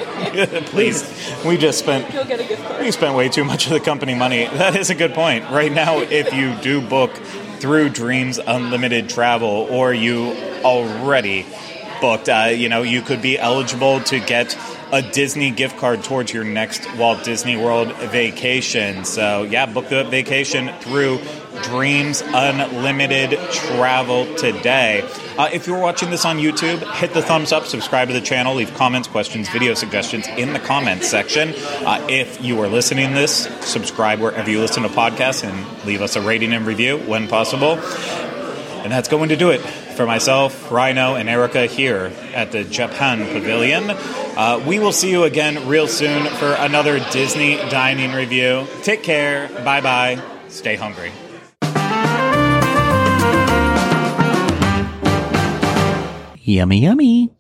please. 0.67 1.05
We 1.45 1.57
just 1.57 1.79
spent 1.79 2.13
You'll 2.13 2.25
get 2.25 2.41
a 2.41 2.45
gift 2.45 2.65
card. 2.67 2.81
we 2.83 2.91
spent 2.91 3.17
way 3.17 3.29
too 3.29 3.45
much 3.45 3.67
of 3.67 3.73
the 3.73 3.81
company 3.81 4.15
money. 4.15 4.47
That 4.47 4.77
is 4.77 4.91
a 4.91 4.95
good 4.95 5.15
point. 5.15 5.45
Right 5.51 5.73
now, 5.73 5.99
if 6.01 6.33
you 6.33 6.55
do 6.61 6.81
book 6.81 7.13
through 7.61 7.91
Dreams 7.91 8.39
Unlimited 8.39 9.09
Travel 9.09 9.49
or 9.71 9.93
you 9.93 10.33
already 10.65 11.47
booked, 12.01 12.29
uh, 12.29 12.51
you 12.53 12.69
know, 12.69 12.83
you 12.83 13.03
could 13.03 13.23
be 13.23 13.39
eligible 13.39 14.01
to 14.03 14.19
get 14.21 14.57
a 14.93 15.03
Disney 15.03 15.51
gift 15.51 15.79
card 15.79 16.03
towards 16.03 16.33
your 16.33 16.45
next 16.45 16.87
Walt 16.97 17.25
Disney 17.25 17.57
World 17.57 17.93
vacation. 18.11 19.05
So, 19.05 19.43
yeah, 19.43 19.67
book 19.67 19.89
the 19.89 20.05
vacation 20.05 20.71
through 20.81 21.21
Dreams 21.63 22.23
Unlimited 22.25 23.39
Travel 23.51 24.35
today. 24.37 25.09
Uh, 25.37 25.49
if 25.53 25.67
you're 25.67 25.81
watching 25.81 26.11
this 26.11 26.25
on 26.25 26.39
YouTube, 26.39 26.81
hit 26.95 27.13
the 27.13 27.23
thumbs 27.23 27.53
up, 27.53 27.67
subscribe 27.67 28.09
to 28.09 28.15
the 28.15 28.21
channel, 28.21 28.55
leave 28.55 28.73
comments, 28.75 29.09
questions, 29.09 29.49
video 29.49 29.75
suggestions 29.75 30.27
in 30.37 30.53
the 30.53 30.61
comments 30.61 31.09
section. 31.09 31.53
Uh, 31.87 32.05
if 32.09 32.43
you 32.43 32.61
are 32.61 32.69
listening 32.69 33.09
to 33.09 33.15
this, 33.15 33.47
subscribe 33.61 34.21
wherever 34.21 34.51
you 34.51 34.61
listen 34.61 34.83
to 34.83 34.89
podcasts 34.89 35.45
and 35.45 35.87
leave 35.87 36.03
us 36.03 36.17
a 36.17 36.21
rating 36.21 36.53
and 36.53 36.67
review 36.67 36.99
when 36.99 37.29
possible. 37.29 37.79
And 38.83 38.93
that's 38.93 39.09
going 39.09 39.31
to 39.31 39.37
do 39.37 39.51
it 39.51 39.59
for 39.61 40.07
myself, 40.07 40.71
Rhino, 40.71 41.15
and 41.15 41.29
Erica 41.29 41.67
here 41.67 42.13
at 42.35 42.53
the 42.53 42.65
Japan 42.65 43.19
Pavilion. 43.33 43.91
Uh, 43.91 44.63
we 44.67 44.79
will 44.79 44.93
see 44.93 45.11
you 45.11 45.25
again 45.25 45.69
real 45.69 45.89
soon 45.89 46.27
for 46.27 46.53
another 46.53 46.99
Disney 47.11 47.57
dining 47.57 48.13
review. 48.13 48.67
Take 48.83 49.03
care. 49.03 49.49
Bye 49.65 49.81
bye. 49.81 50.23
Stay 50.49 50.77
hungry. 50.77 51.13
Yummy, 56.45 56.81
yummy. 56.81 57.38